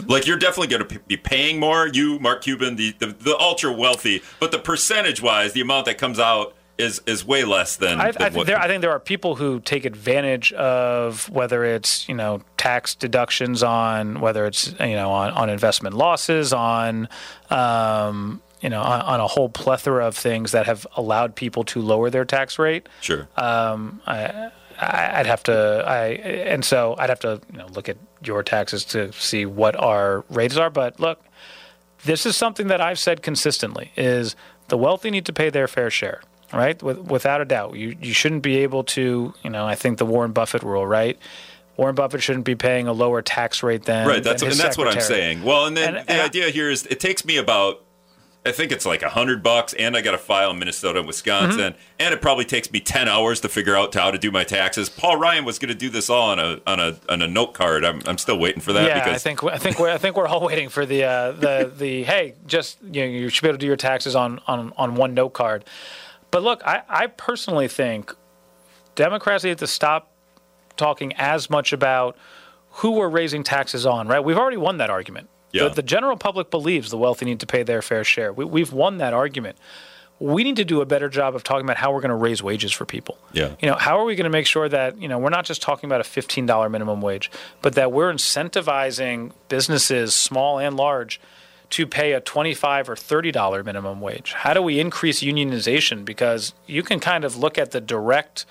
Like 0.07 0.27
you're 0.27 0.39
definitely 0.39 0.77
going 0.77 0.87
to 0.87 0.99
be 1.01 1.17
paying 1.17 1.59
more. 1.59 1.89
You, 1.89 2.19
Mark 2.19 2.43
Cuban, 2.43 2.77
the, 2.77 2.95
the, 2.99 3.07
the 3.07 3.37
ultra 3.39 3.73
wealthy, 3.73 4.23
but 4.41 4.53
the 4.53 4.59
percentage 4.59 5.23
wise, 5.23 5.55
the 5.55 5.63
amount 5.63 5.87
that 5.87 5.97
comes 5.97 6.19
out 6.19 6.55
is 6.79 7.03
is 7.07 7.25
way 7.25 7.45
less 7.45 7.77
than. 7.77 8.01
I, 8.01 8.13
than 8.13 8.23
I, 8.23 8.31
think 8.31 8.47
there, 8.47 8.59
I 8.59 8.69
think 8.69 8.83
there 8.83 8.93
are 8.93 9.01
people 9.01 9.35
who 9.35 9.61
take 9.61 9.85
advantage 9.85 10.53
of 10.53 11.29
whether 11.29 11.65
it's 11.65 12.09
you 12.09 12.15
know 12.15 12.43
tax 12.57 12.95
deductions 12.95 13.63
on 13.63 14.21
whether 14.21 14.47
it's 14.47 14.73
you 14.81 14.95
know 14.95 15.11
on, 15.11 15.33
on 15.33 15.51
investment 15.51 15.97
losses 15.97 16.53
on 16.53 17.09
um, 17.51 18.41
you 18.61 18.71
know 18.71 18.81
on, 18.81 19.01
on 19.03 19.21
a 19.21 19.27
whole 19.27 19.49
plethora 19.49 20.07
of 20.07 20.17
things 20.17 20.53
that 20.53 20.67
have 20.67 20.87
allowed 20.97 21.35
people 21.35 21.65
to 21.65 21.83
lower 21.83 22.11
their 22.11 22.25
tax 22.25 22.59
rate. 22.59 22.89
sure. 23.01 23.29
I, 24.07 24.51
I'd 24.81 25.27
have 25.27 25.43
to 25.45 25.85
I 25.87 26.07
and 26.07 26.65
so 26.65 26.95
I'd 26.99 27.11
have 27.11 27.21
to 27.21 27.41
you 27.53 27.59
know 27.59 27.67
look 27.67 27.89
at 27.89 27.97
your 28.23 28.43
taxes 28.45 28.85
to 28.87 29.13
see 29.13 29.45
what 29.45 29.75
our 29.77 30.25
rates 30.31 30.57
are. 30.57 30.71
But 30.71 31.01
look, 31.01 31.25
this 32.05 32.25
is 32.25 32.37
something 32.37 32.69
that 32.69 32.81
I've 32.81 32.99
said 33.01 33.23
consistently: 33.23 33.91
is 33.97 34.37
the 34.69 34.79
wealthy 34.79 35.11
need 35.11 35.27
to 35.27 35.33
pay 35.33 35.51
their 35.51 35.67
fair 35.67 35.91
share, 35.91 36.23
right? 36.53 36.83
With, 36.83 36.99
without 36.99 37.41
a 37.41 37.45
doubt, 37.45 37.75
you 37.77 37.97
you 38.01 38.13
shouldn't 38.13 38.43
be 38.43 38.59
able 38.59 38.85
to 38.85 39.35
you 39.43 39.51
know 39.51 39.67
I 39.67 39.75
think 39.75 39.99
the 39.99 40.07
Warren 40.07 40.33
Buffett 40.33 40.63
rule, 40.63 40.87
right? 40.87 41.19
Warren 41.77 41.95
Buffett 41.95 42.23
shouldn't 42.23 42.45
be 42.45 42.57
paying 42.57 42.89
a 42.89 42.93
lower 42.93 43.23
tax 43.23 43.63
rate 43.63 43.85
than 43.85 44.07
right. 44.09 44.23
That's 44.23 44.43
than 44.43 44.51
and 44.51 44.59
that's 44.61 44.77
what 44.77 44.89
I'm 44.89 45.01
saying. 45.01 45.43
Well, 45.45 45.67
and 45.67 45.77
then 45.77 45.95
And- 45.97 46.07
the 46.09 46.13
and 46.13 46.23
I- 46.23 46.25
idea 46.27 46.51
here 46.51 46.71
is 46.71 46.87
it 46.87 47.01
takes 47.01 47.25
me 47.25 47.37
about. 47.37 47.83
I 48.47 48.53
think 48.53 48.73
it's 48.73 48.87
like 48.87 49.03
a 49.03 49.11
hundred 49.11 49.43
bucks, 49.43 49.75
and 49.75 49.95
I 49.95 50.01
got 50.01 50.13
to 50.13 50.19
file 50.19 50.53
in 50.53 50.59
Minnesota 50.59 51.01
and 51.01 51.07
Wisconsin, 51.07 51.73
Mm-hmm. 51.75 51.79
and 51.99 52.15
it 52.15 52.23
probably 52.23 52.47
takes 52.47 52.71
me 52.73 52.81
ten 52.81 53.07
hours 53.07 53.41
to 53.41 53.49
figure 53.49 53.77
out 53.77 53.93
how 53.93 54.11
to 54.11 54.17
do 54.17 54.31
my 54.31 54.43
taxes. 54.43 54.89
Paul 54.89 55.17
Ryan 55.19 55.45
was 55.45 55.59
going 55.59 55.69
to 55.69 55.75
do 55.75 55.91
this 55.91 56.09
all 56.09 56.31
on 56.31 56.39
a 56.39 56.61
on 56.67 56.81
a 56.81 56.97
on 57.11 57.21
a 57.21 57.27
note 57.27 57.53
card. 57.53 57.85
I'm 57.85 58.01
I'm 58.07 58.17
still 58.17 58.39
waiting 58.39 58.61
for 58.63 58.73
that 58.73 58.87
Yeah, 58.87 59.01
because 59.01 59.15
I 59.17 59.19
think 59.19 59.45
I 59.45 59.59
think 59.59 59.79
we're 59.79 59.91
I 59.91 59.99
think 59.99 60.17
we're 60.17 60.29
all 60.29 60.41
waiting 60.47 60.69
for 60.71 60.87
the 60.87 61.05
uh, 61.05 61.33
the 61.33 61.71
the 61.77 62.05
hey, 62.05 62.35
just 62.47 62.79
you 62.83 63.03
know, 63.03 63.07
you 63.09 63.29
should 63.29 63.43
be 63.43 63.49
able 63.49 63.59
to 63.59 63.61
do 63.61 63.67
your 63.67 63.77
taxes 63.77 64.17
on 64.17 64.41
on 64.47 64.73
on 64.79 64.95
one 64.95 65.13
note 65.15 65.31
card. 65.35 65.65
But 66.31 66.43
look, 66.43 66.63
I, 66.65 66.83
I 66.89 67.07
personally 67.07 67.69
think 67.69 68.15
Democrats 68.95 69.45
need 69.45 69.59
to 69.59 69.67
stop 69.67 70.11
talking 70.77 71.13
as 71.17 71.49
much 71.51 71.73
about 71.73 72.17
who 72.71 72.93
we're 72.93 73.09
raising 73.09 73.43
taxes 73.43 73.87
on. 73.87 74.09
Right? 74.09 74.23
We've 74.23 74.39
already 74.39 74.57
won 74.57 74.79
that 74.79 74.91
argument. 74.91 75.29
Yeah. 75.53 75.69
The, 75.69 75.77
the 75.77 75.83
general 75.83 76.17
public 76.17 76.51
believes 76.51 76.91
the 76.91 76.99
wealthy 76.99 77.25
need 77.25 77.41
to 77.41 77.47
pay 77.47 77.63
their 77.63 77.83
fair 77.83 78.05
share. 78.05 78.33
We, 78.33 78.45
we've 78.45 78.73
won 78.73 78.99
that 78.99 79.15
argument. 79.15 79.57
We 80.21 80.43
need 80.43 80.57
to 80.57 80.65
do 80.65 80.81
a 80.81 80.87
better 80.87 81.09
job 81.09 81.37
of 81.37 81.45
talking 81.45 81.65
about 81.65 81.77
how 81.77 81.93
we're 81.93 82.01
going 82.01 82.11
to 82.11 82.17
raise 82.17 82.43
wages 82.43 82.73
for 82.73 82.85
people. 82.85 83.17
Yeah. 83.33 83.55
You 83.61 83.71
know, 83.71 83.77
how 83.77 83.99
are 84.01 84.05
we 84.05 84.17
going 84.17 84.25
to 84.25 84.31
make 84.31 84.47
sure 84.47 84.69
that, 84.69 85.01
you 85.01 85.07
know, 85.07 85.19
we're 85.19 85.31
not 85.31 85.45
just 85.45 85.63
talking 85.63 85.89
about 85.89 86.01
a 86.01 86.05
$15 86.05 86.71
minimum 86.71 87.01
wage, 87.01 87.31
but 87.63 87.75
that 87.77 87.93
we're 87.93 88.13
incentivizing 88.13 89.33
businesses, 89.49 90.15
small 90.15 90.59
and 90.59 90.77
large, 90.77 91.21
to 91.71 91.87
pay 91.87 92.13
a 92.13 92.21
25 92.21 92.89
or 92.89 92.95
$30 92.95 93.65
minimum 93.65 94.01
wage? 94.01 94.33
How 94.33 94.55
do 94.55 94.63
we 94.63 94.81
increase 94.81 95.21
unionization? 95.23 96.05
Because 96.05 96.55
you 96.67 96.83
can 96.83 97.01
kind 97.01 97.25
of 97.25 97.37
look 97.37 97.59
at 97.59 97.73
the 97.73 97.81
direct 97.81 98.47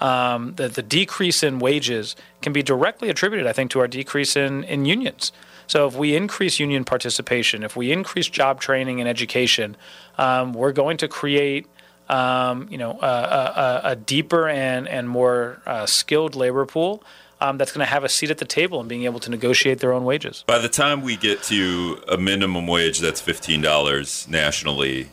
um, 0.00 0.54
the, 0.56 0.68
the 0.68 0.82
decrease 0.82 1.44
in 1.44 1.60
wages 1.60 2.16
can 2.40 2.52
be 2.52 2.62
directly 2.62 3.08
attributed, 3.08 3.46
I 3.46 3.52
think, 3.52 3.70
to 3.70 3.78
our 3.78 3.86
decrease 3.86 4.34
in, 4.34 4.64
in 4.64 4.84
unions. 4.84 5.30
So 5.68 5.86
if 5.86 5.94
we 5.94 6.16
increase 6.16 6.58
union 6.58 6.84
participation, 6.84 7.62
if 7.62 7.76
we 7.76 7.92
increase 7.92 8.26
job 8.26 8.60
training 8.60 8.98
and 8.98 9.08
education, 9.08 9.76
um, 10.18 10.54
we're 10.54 10.72
going 10.72 10.96
to 10.98 11.08
create 11.08 11.68
um, 12.08 12.66
you 12.68 12.78
know, 12.78 12.98
a, 13.00 13.06
a, 13.06 13.80
a 13.84 13.96
deeper 13.96 14.48
and, 14.48 14.88
and 14.88 15.08
more 15.08 15.62
uh, 15.66 15.86
skilled 15.86 16.34
labor 16.34 16.66
pool 16.66 17.02
um, 17.42 17.58
that's 17.58 17.72
going 17.72 17.84
to 17.84 17.90
have 17.90 18.04
a 18.04 18.08
seat 18.08 18.30
at 18.30 18.38
the 18.38 18.44
table 18.44 18.80
and 18.80 18.88
being 18.88 19.04
able 19.04 19.20
to 19.20 19.30
negotiate 19.30 19.80
their 19.80 19.92
own 19.92 20.04
wages. 20.04 20.44
by 20.46 20.58
the 20.58 20.68
time 20.68 21.02
we 21.02 21.16
get 21.16 21.42
to 21.44 22.02
a 22.08 22.16
minimum 22.16 22.66
wage 22.66 23.00
that's 23.00 23.20
fifteen 23.20 23.60
dollars 23.60 24.26
nationally, 24.28 25.08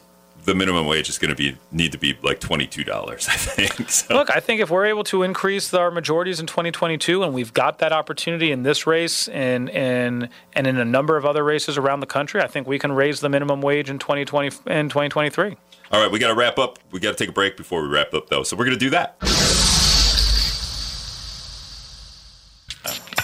the 0.45 0.53
minimum 0.53 0.85
wage 0.85 1.09
is 1.09 1.17
going 1.17 1.29
to 1.29 1.35
be 1.35 1.57
need 1.71 1.91
to 1.91 1.97
be 1.97 2.17
like 2.21 2.39
twenty 2.39 2.67
two 2.67 2.83
dollars. 2.83 3.27
I 3.27 3.33
think. 3.33 3.89
So. 3.89 4.13
Look, 4.13 4.29
I 4.35 4.39
think 4.39 4.61
if 4.61 4.69
we're 4.69 4.85
able 4.85 5.03
to 5.05 5.23
increase 5.23 5.73
our 5.73 5.89
majorities 5.89 6.39
in 6.39 6.45
2022, 6.45 7.23
and 7.23 7.33
we've 7.33 7.53
got 7.53 7.79
that 7.79 7.91
opportunity 7.91 8.51
in 8.51 8.63
this 8.63 8.85
race 8.85 9.27
and 9.29 9.69
and 9.71 10.29
and 10.53 10.67
in 10.67 10.77
a 10.77 10.85
number 10.85 11.17
of 11.17 11.25
other 11.25 11.43
races 11.43 11.77
around 11.77 12.01
the 12.01 12.05
country, 12.05 12.41
I 12.41 12.47
think 12.47 12.67
we 12.67 12.77
can 12.77 12.91
raise 12.91 13.19
the 13.19 13.29
minimum 13.29 13.61
wage 13.61 13.89
in 13.89 13.97
2020 13.97 14.47
in 14.67 14.89
2023. 14.89 15.57
All 15.91 16.01
right, 16.01 16.11
we 16.11 16.19
got 16.19 16.27
to 16.27 16.35
wrap 16.35 16.59
up. 16.59 16.77
We 16.91 16.99
got 16.99 17.11
to 17.11 17.17
take 17.17 17.29
a 17.29 17.33
break 17.33 17.57
before 17.57 17.81
we 17.81 17.87
wrap 17.87 18.13
up, 18.13 18.29
though. 18.29 18.43
So 18.43 18.55
we're 18.55 18.65
going 18.65 18.77
to 18.77 18.85
do 18.85 18.91
that. 18.91 19.68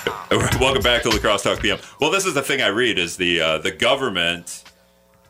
Welcome 0.60 0.84
back 0.84 1.02
to 1.04 1.10
La 1.10 1.18
Crosse 1.18 1.44
Talk 1.44 1.60
PM. 1.60 1.80
Well, 2.00 2.12
this 2.12 2.26
is 2.26 2.34
the 2.34 2.42
thing 2.42 2.62
I 2.62 2.68
read 2.68 3.00
is 3.00 3.18
the 3.18 3.42
uh, 3.42 3.58
the 3.58 3.72
government. 3.72 4.64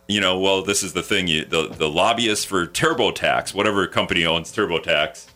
You 0.07 0.21
know, 0.21 0.39
well, 0.39 0.61
this 0.61 0.83
is 0.83 0.93
the 0.93 1.01
thing. 1.01 1.27
You, 1.27 1.45
the 1.45 1.69
the 1.69 1.89
lobbyists 1.89 2.45
for 2.45 2.67
TurboTax, 2.67 3.53
whatever 3.53 3.87
company 3.87 4.25
owns 4.25 4.51
TurboTax, 4.51 5.27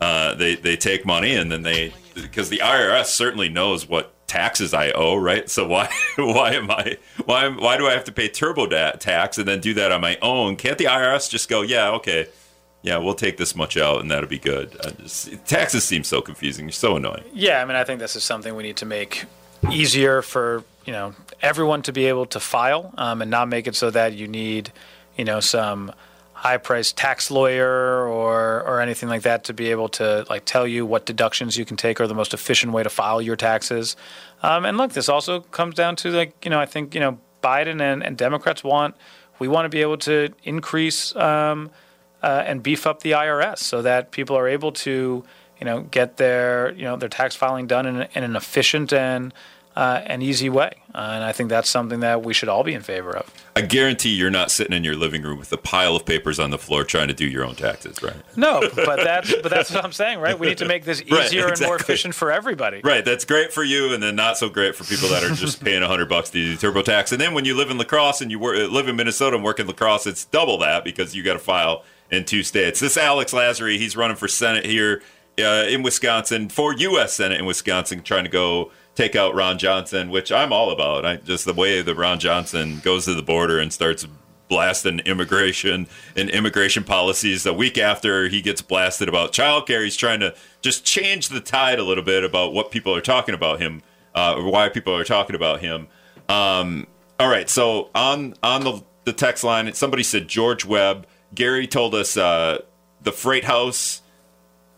uh, 0.00 0.34
they 0.34 0.56
they 0.56 0.76
take 0.76 1.06
money 1.06 1.34
and 1.34 1.50
then 1.50 1.62
they 1.62 1.94
because 2.14 2.50
the 2.50 2.58
IRS 2.58 3.06
certainly 3.06 3.48
knows 3.48 3.88
what 3.88 4.14
taxes 4.26 4.74
I 4.74 4.90
owe, 4.90 5.16
right? 5.16 5.48
So 5.48 5.66
why 5.66 5.90
why 6.16 6.52
am 6.52 6.70
I 6.70 6.98
why 7.24 7.48
why 7.48 7.78
do 7.78 7.86
I 7.86 7.92
have 7.92 8.04
to 8.04 8.12
pay 8.12 8.28
TurboTax 8.28 9.38
and 9.38 9.48
then 9.48 9.60
do 9.60 9.72
that 9.74 9.92
on 9.92 10.02
my 10.02 10.18
own? 10.20 10.56
Can't 10.56 10.76
the 10.76 10.84
IRS 10.84 11.30
just 11.30 11.48
go, 11.48 11.62
yeah, 11.62 11.90
okay, 11.92 12.28
yeah, 12.84 12.98
we'll 12.98 13.14
take 13.14 13.38
this 13.38 13.56
much 13.56 13.78
out 13.78 14.02
and 14.02 14.10
that'll 14.10 14.28
be 14.28 14.38
good? 14.38 14.76
Just, 14.98 15.46
taxes 15.46 15.84
seem 15.84 16.04
so 16.04 16.20
confusing, 16.20 16.70
so 16.70 16.96
annoying. 16.96 17.24
Yeah, 17.32 17.62
I 17.62 17.64
mean, 17.64 17.76
I 17.76 17.84
think 17.84 17.98
this 17.98 18.14
is 18.14 18.22
something 18.22 18.54
we 18.54 18.62
need 18.62 18.76
to 18.76 18.86
make 18.86 19.24
easier 19.72 20.20
for 20.20 20.62
you 20.84 20.92
know 20.92 21.14
everyone 21.40 21.80
to 21.82 21.92
be 21.92 22.04
able 22.04 22.26
to 22.26 22.38
file, 22.38 22.92
um, 22.98 23.22
and 23.22 23.30
not 23.30 23.48
make 23.48 23.66
it 23.66 23.74
so 23.74 23.90
that 23.90 24.12
you 24.12 24.28
need 24.28 24.70
you 25.16 25.24
know 25.24 25.40
some 25.40 25.92
high-priced 26.34 26.94
tax 26.94 27.30
lawyer 27.30 28.06
or 28.06 28.62
or 28.64 28.82
anything 28.82 29.08
like 29.08 29.22
that 29.22 29.44
to 29.44 29.54
be 29.54 29.70
able 29.70 29.88
to 29.88 30.26
like 30.28 30.44
tell 30.44 30.66
you 30.66 30.84
what 30.84 31.06
deductions 31.06 31.56
you 31.56 31.64
can 31.64 31.78
take 31.78 31.98
or 32.02 32.06
the 32.06 32.14
most 32.14 32.34
efficient 32.34 32.70
way 32.74 32.82
to 32.82 32.90
file 32.90 33.22
your 33.22 33.34
taxes. 33.34 33.96
Um, 34.42 34.66
and 34.66 34.76
look, 34.76 34.92
this 34.92 35.08
also 35.08 35.40
comes 35.40 35.74
down 35.74 35.96
to 35.96 36.10
like 36.10 36.44
you 36.44 36.50
know 36.50 36.60
I 36.60 36.66
think 36.66 36.94
you 36.94 37.00
know 37.00 37.18
Biden 37.42 37.80
and, 37.80 38.04
and 38.04 38.18
Democrats 38.18 38.62
want 38.62 38.94
we 39.38 39.48
want 39.48 39.64
to 39.64 39.70
be 39.70 39.80
able 39.80 39.96
to 39.96 40.34
increase. 40.42 41.16
Um, 41.16 41.70
uh, 42.24 42.42
and 42.46 42.62
beef 42.62 42.86
up 42.86 43.02
the 43.02 43.10
IRS 43.10 43.58
so 43.58 43.82
that 43.82 44.10
people 44.10 44.34
are 44.34 44.48
able 44.48 44.72
to, 44.72 45.22
you 45.60 45.64
know, 45.64 45.82
get 45.82 46.16
their 46.16 46.72
you 46.72 46.84
know 46.84 46.96
their 46.96 47.10
tax 47.10 47.36
filing 47.36 47.66
done 47.66 47.84
in, 47.86 48.08
in 48.14 48.24
an 48.24 48.34
efficient 48.34 48.94
and 48.94 49.34
uh, 49.76 50.00
an 50.06 50.22
easy 50.22 50.48
way. 50.48 50.72
Uh, 50.94 51.10
and 51.16 51.24
I 51.24 51.32
think 51.32 51.50
that's 51.50 51.68
something 51.68 52.00
that 52.00 52.22
we 52.22 52.32
should 52.32 52.48
all 52.48 52.64
be 52.64 52.72
in 52.72 52.80
favor 52.80 53.14
of. 53.14 53.30
I 53.56 53.60
guarantee 53.60 54.10
you're 54.10 54.30
not 54.30 54.50
sitting 54.50 54.74
in 54.74 54.84
your 54.84 54.94
living 54.94 55.22
room 55.22 55.38
with 55.38 55.52
a 55.52 55.58
pile 55.58 55.96
of 55.96 56.06
papers 56.06 56.38
on 56.38 56.50
the 56.50 56.58
floor 56.58 56.82
trying 56.84 57.08
to 57.08 57.14
do 57.14 57.26
your 57.26 57.44
own 57.44 57.56
taxes, 57.56 58.02
right? 58.02 58.16
No, 58.36 58.62
but 58.74 59.04
that's 59.04 59.34
but 59.42 59.50
that's 59.50 59.70
what 59.70 59.84
I'm 59.84 59.92
saying, 59.92 60.18
right? 60.18 60.38
We 60.38 60.46
need 60.46 60.58
to 60.58 60.68
make 60.68 60.84
this 60.84 61.02
easier 61.06 61.44
Right, 61.44 61.58
and 61.58 61.66
more 61.66 61.76
efficient 61.76 62.14
for 62.14 62.32
everybody. 62.32 62.80
Right, 62.82 63.04
that's 63.04 63.26
great 63.26 63.52
for 63.52 63.64
you, 63.64 63.92
and 63.92 64.02
then 64.02 64.16
not 64.16 64.38
so 64.38 64.48
great 64.48 64.76
for 64.76 64.84
people 64.84 65.10
that 65.10 65.22
are 65.22 65.34
just 65.34 65.62
paying 65.62 65.82
hundred 65.82 66.08
bucks 66.08 66.30
to 66.30 66.38
do 66.38 66.56
TurboTax. 66.56 67.12
And 67.12 67.20
then 67.20 67.34
when 67.34 67.44
you 67.44 67.54
live 67.54 67.70
in 67.70 67.76
La 67.76 67.84
Crosse 67.84 68.22
and 68.22 68.30
you 68.30 68.38
work, 68.38 68.70
live 68.70 68.88
in 68.88 68.96
Minnesota 68.96 69.36
and 69.36 69.44
work 69.44 69.60
in 69.60 69.66
La 69.66 69.74
Crosse, 69.74 70.06
it's 70.06 70.24
double 70.24 70.56
that 70.58 70.84
because 70.84 71.14
you 71.14 71.22
got 71.22 71.34
to 71.34 71.38
file 71.38 71.84
in 72.10 72.24
two 72.24 72.42
states. 72.42 72.80
This 72.80 72.96
Alex 72.96 73.32
Lasry, 73.32 73.78
he's 73.78 73.96
running 73.96 74.16
for 74.16 74.28
Senate 74.28 74.64
here 74.64 75.02
uh, 75.38 75.66
in 75.68 75.82
Wisconsin 75.82 76.48
for 76.48 76.72
U.S. 76.74 77.14
Senate 77.14 77.38
in 77.38 77.46
Wisconsin, 77.46 78.02
trying 78.02 78.24
to 78.24 78.30
go 78.30 78.70
take 78.94 79.16
out 79.16 79.34
Ron 79.34 79.58
Johnson, 79.58 80.10
which 80.10 80.30
I'm 80.30 80.52
all 80.52 80.70
about. 80.70 81.04
I 81.04 81.16
just 81.16 81.44
the 81.44 81.54
way 81.54 81.82
that 81.82 81.94
Ron 81.94 82.18
Johnson 82.18 82.80
goes 82.84 83.04
to 83.06 83.14
the 83.14 83.22
border 83.22 83.58
and 83.58 83.72
starts 83.72 84.06
blasting 84.48 85.00
immigration 85.00 85.86
and 86.16 86.28
immigration 86.30 86.84
policies 86.84 87.42
the 87.42 87.52
week 87.52 87.78
after 87.78 88.28
he 88.28 88.42
gets 88.42 88.60
blasted 88.60 89.08
about 89.08 89.32
childcare 89.32 89.82
he's 89.82 89.96
trying 89.96 90.20
to 90.20 90.34
just 90.60 90.84
change 90.84 91.28
the 91.30 91.40
tide 91.40 91.78
a 91.78 91.82
little 91.82 92.04
bit 92.04 92.22
about 92.22 92.52
what 92.52 92.70
people 92.70 92.94
are 92.94 93.00
talking 93.00 93.34
about 93.34 93.58
him 93.58 93.82
uh, 94.14 94.34
or 94.36 94.50
why 94.50 94.68
people 94.68 94.94
are 94.94 95.02
talking 95.02 95.34
about 95.34 95.60
him 95.60 95.88
um, 96.28 96.86
all 97.18 97.28
right 97.28 97.48
so 97.48 97.88
on 97.94 98.34
on 98.42 98.62
the, 98.62 98.82
the 99.04 99.12
text 99.14 99.44
line 99.44 99.72
somebody 99.72 100.02
said 100.02 100.28
george 100.28 100.64
webb 100.64 101.06
gary 101.34 101.66
told 101.66 101.94
us 101.94 102.16
uh, 102.16 102.58
the 103.02 103.12
freight 103.12 103.44
house 103.44 104.02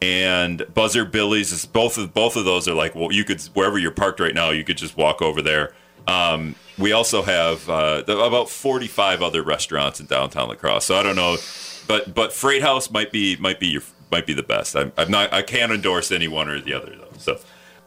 and 0.02 0.66
Buzzard 0.74 1.10
Billy's 1.10 1.64
both 1.66 1.96
of 1.98 2.12
both 2.12 2.36
of 2.36 2.44
those 2.44 2.68
are 2.68 2.74
like 2.74 2.94
well 2.94 3.12
you 3.12 3.24
could 3.24 3.40
wherever 3.54 3.78
you're 3.78 3.90
parked 3.90 4.20
right 4.20 4.34
now 4.34 4.50
you 4.50 4.64
could 4.64 4.76
just 4.76 4.96
walk 4.96 5.22
over 5.22 5.40
there 5.42 5.72
Um, 6.06 6.54
we 6.78 6.92
also 6.92 7.22
have 7.22 7.68
uh, 7.68 8.04
about 8.06 8.48
45 8.48 9.22
other 9.22 9.42
restaurants 9.42 9.98
in 9.98 10.06
downtown 10.06 10.48
Lacrosse. 10.48 10.84
So 10.84 10.96
I 10.96 11.02
don't 11.02 11.16
know, 11.16 11.36
but 11.88 12.14
but 12.14 12.32
Freight 12.32 12.62
House 12.62 12.90
might 12.90 13.10
be 13.10 13.36
might 13.36 13.58
be 13.58 13.68
your 13.68 13.82
might 14.10 14.26
be 14.26 14.34
the 14.34 14.42
best. 14.42 14.76
I'm, 14.76 14.92
I'm 14.96 15.10
not 15.10 15.32
I 15.32 15.42
can't 15.42 15.72
endorse 15.72 16.12
any 16.12 16.28
one 16.28 16.48
or 16.48 16.60
the 16.60 16.74
other 16.74 16.94
though. 16.94 17.10
So. 17.18 17.38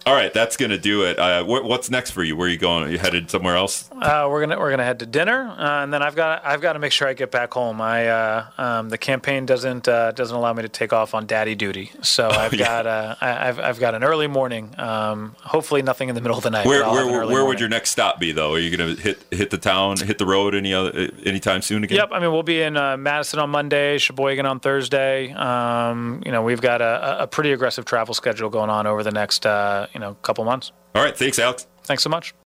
All 0.05 0.13
right, 0.13 0.33
that's 0.33 0.57
gonna 0.57 0.77
do 0.77 1.03
it. 1.03 1.19
Uh, 1.19 1.43
wh- 1.43 1.63
what's 1.65 1.89
next 1.89 2.11
for 2.11 2.23
you? 2.23 2.35
Where 2.35 2.47
are 2.47 2.51
you 2.51 2.57
going? 2.57 2.83
Are 2.83 2.89
you 2.89 2.97
headed 2.97 3.29
somewhere 3.29 3.55
else? 3.55 3.89
Uh, 3.91 4.27
we're 4.29 4.39
gonna 4.39 4.57
we're 4.57 4.69
gonna 4.71 4.83
head 4.83 4.99
to 4.99 5.05
dinner, 5.05 5.49
uh, 5.57 5.83
and 5.83 5.93
then 5.93 6.01
I've 6.01 6.15
got 6.15 6.45
I've 6.45 6.61
got 6.61 6.73
to 6.73 6.79
make 6.79 6.91
sure 6.91 7.07
I 7.07 7.13
get 7.13 7.31
back 7.31 7.53
home. 7.53 7.81
I 7.81 8.07
uh, 8.07 8.45
um, 8.57 8.89
the 8.89 8.97
campaign 8.97 9.45
doesn't 9.45 9.87
uh, 9.87 10.11
doesn't 10.13 10.35
allow 10.35 10.53
me 10.53 10.63
to 10.63 10.69
take 10.69 10.93
off 10.93 11.13
on 11.13 11.25
daddy 11.25 11.53
duty, 11.53 11.91
so 12.01 12.27
I've 12.31 12.53
yeah. 12.53 12.65
got 12.65 12.87
uh, 12.87 13.15
I, 13.21 13.49
I've 13.49 13.59
I've 13.59 13.79
got 13.79 13.93
an 13.93 14.03
early 14.03 14.27
morning. 14.27 14.73
Um, 14.77 15.35
hopefully, 15.41 15.81
nothing 15.81 16.09
in 16.09 16.15
the 16.15 16.21
middle 16.21 16.37
of 16.37 16.43
the 16.43 16.49
night. 16.49 16.65
Where 16.65 16.89
where, 16.89 17.05
where, 17.05 17.19
where 17.19 17.27
would 17.27 17.43
morning. 17.43 17.59
your 17.59 17.69
next 17.69 17.91
stop 17.91 18.19
be 18.19 18.31
though? 18.31 18.53
Are 18.53 18.59
you 18.59 18.75
gonna 18.75 18.95
hit 18.95 19.23
hit 19.31 19.49
the 19.49 19.57
town, 19.57 19.97
hit 19.97 20.17
the 20.17 20.25
road 20.25 20.55
any 20.55 20.73
other 20.73 21.09
anytime 21.25 21.61
soon 21.61 21.83
again? 21.83 21.97
Yep, 21.97 22.09
I 22.13 22.19
mean 22.19 22.31
we'll 22.31 22.43
be 22.43 22.61
in 22.61 22.77
uh, 22.77 22.97
Madison 22.97 23.39
on 23.39 23.49
Monday, 23.49 23.97
Sheboygan 23.97 24.45
on 24.45 24.59
Thursday. 24.59 25.31
Um, 25.33 26.23
you 26.25 26.31
know 26.31 26.41
we've 26.41 26.61
got 26.61 26.81
a, 26.81 27.23
a 27.23 27.27
pretty 27.27 27.51
aggressive 27.51 27.85
travel 27.85 28.13
schedule 28.13 28.49
going 28.49 28.69
on 28.69 28.87
over 28.87 29.03
the 29.03 29.11
next 29.11 29.45
uh, 29.45 29.87
you 29.93 29.99
know 29.99 30.11
a 30.11 30.15
couple 30.15 30.43
months. 30.45 30.71
All 30.95 31.03
right, 31.03 31.15
thanks, 31.15 31.39
Alex. 31.39 31.67
Thanks 31.83 32.03
so 32.03 32.09
much. 32.09 32.33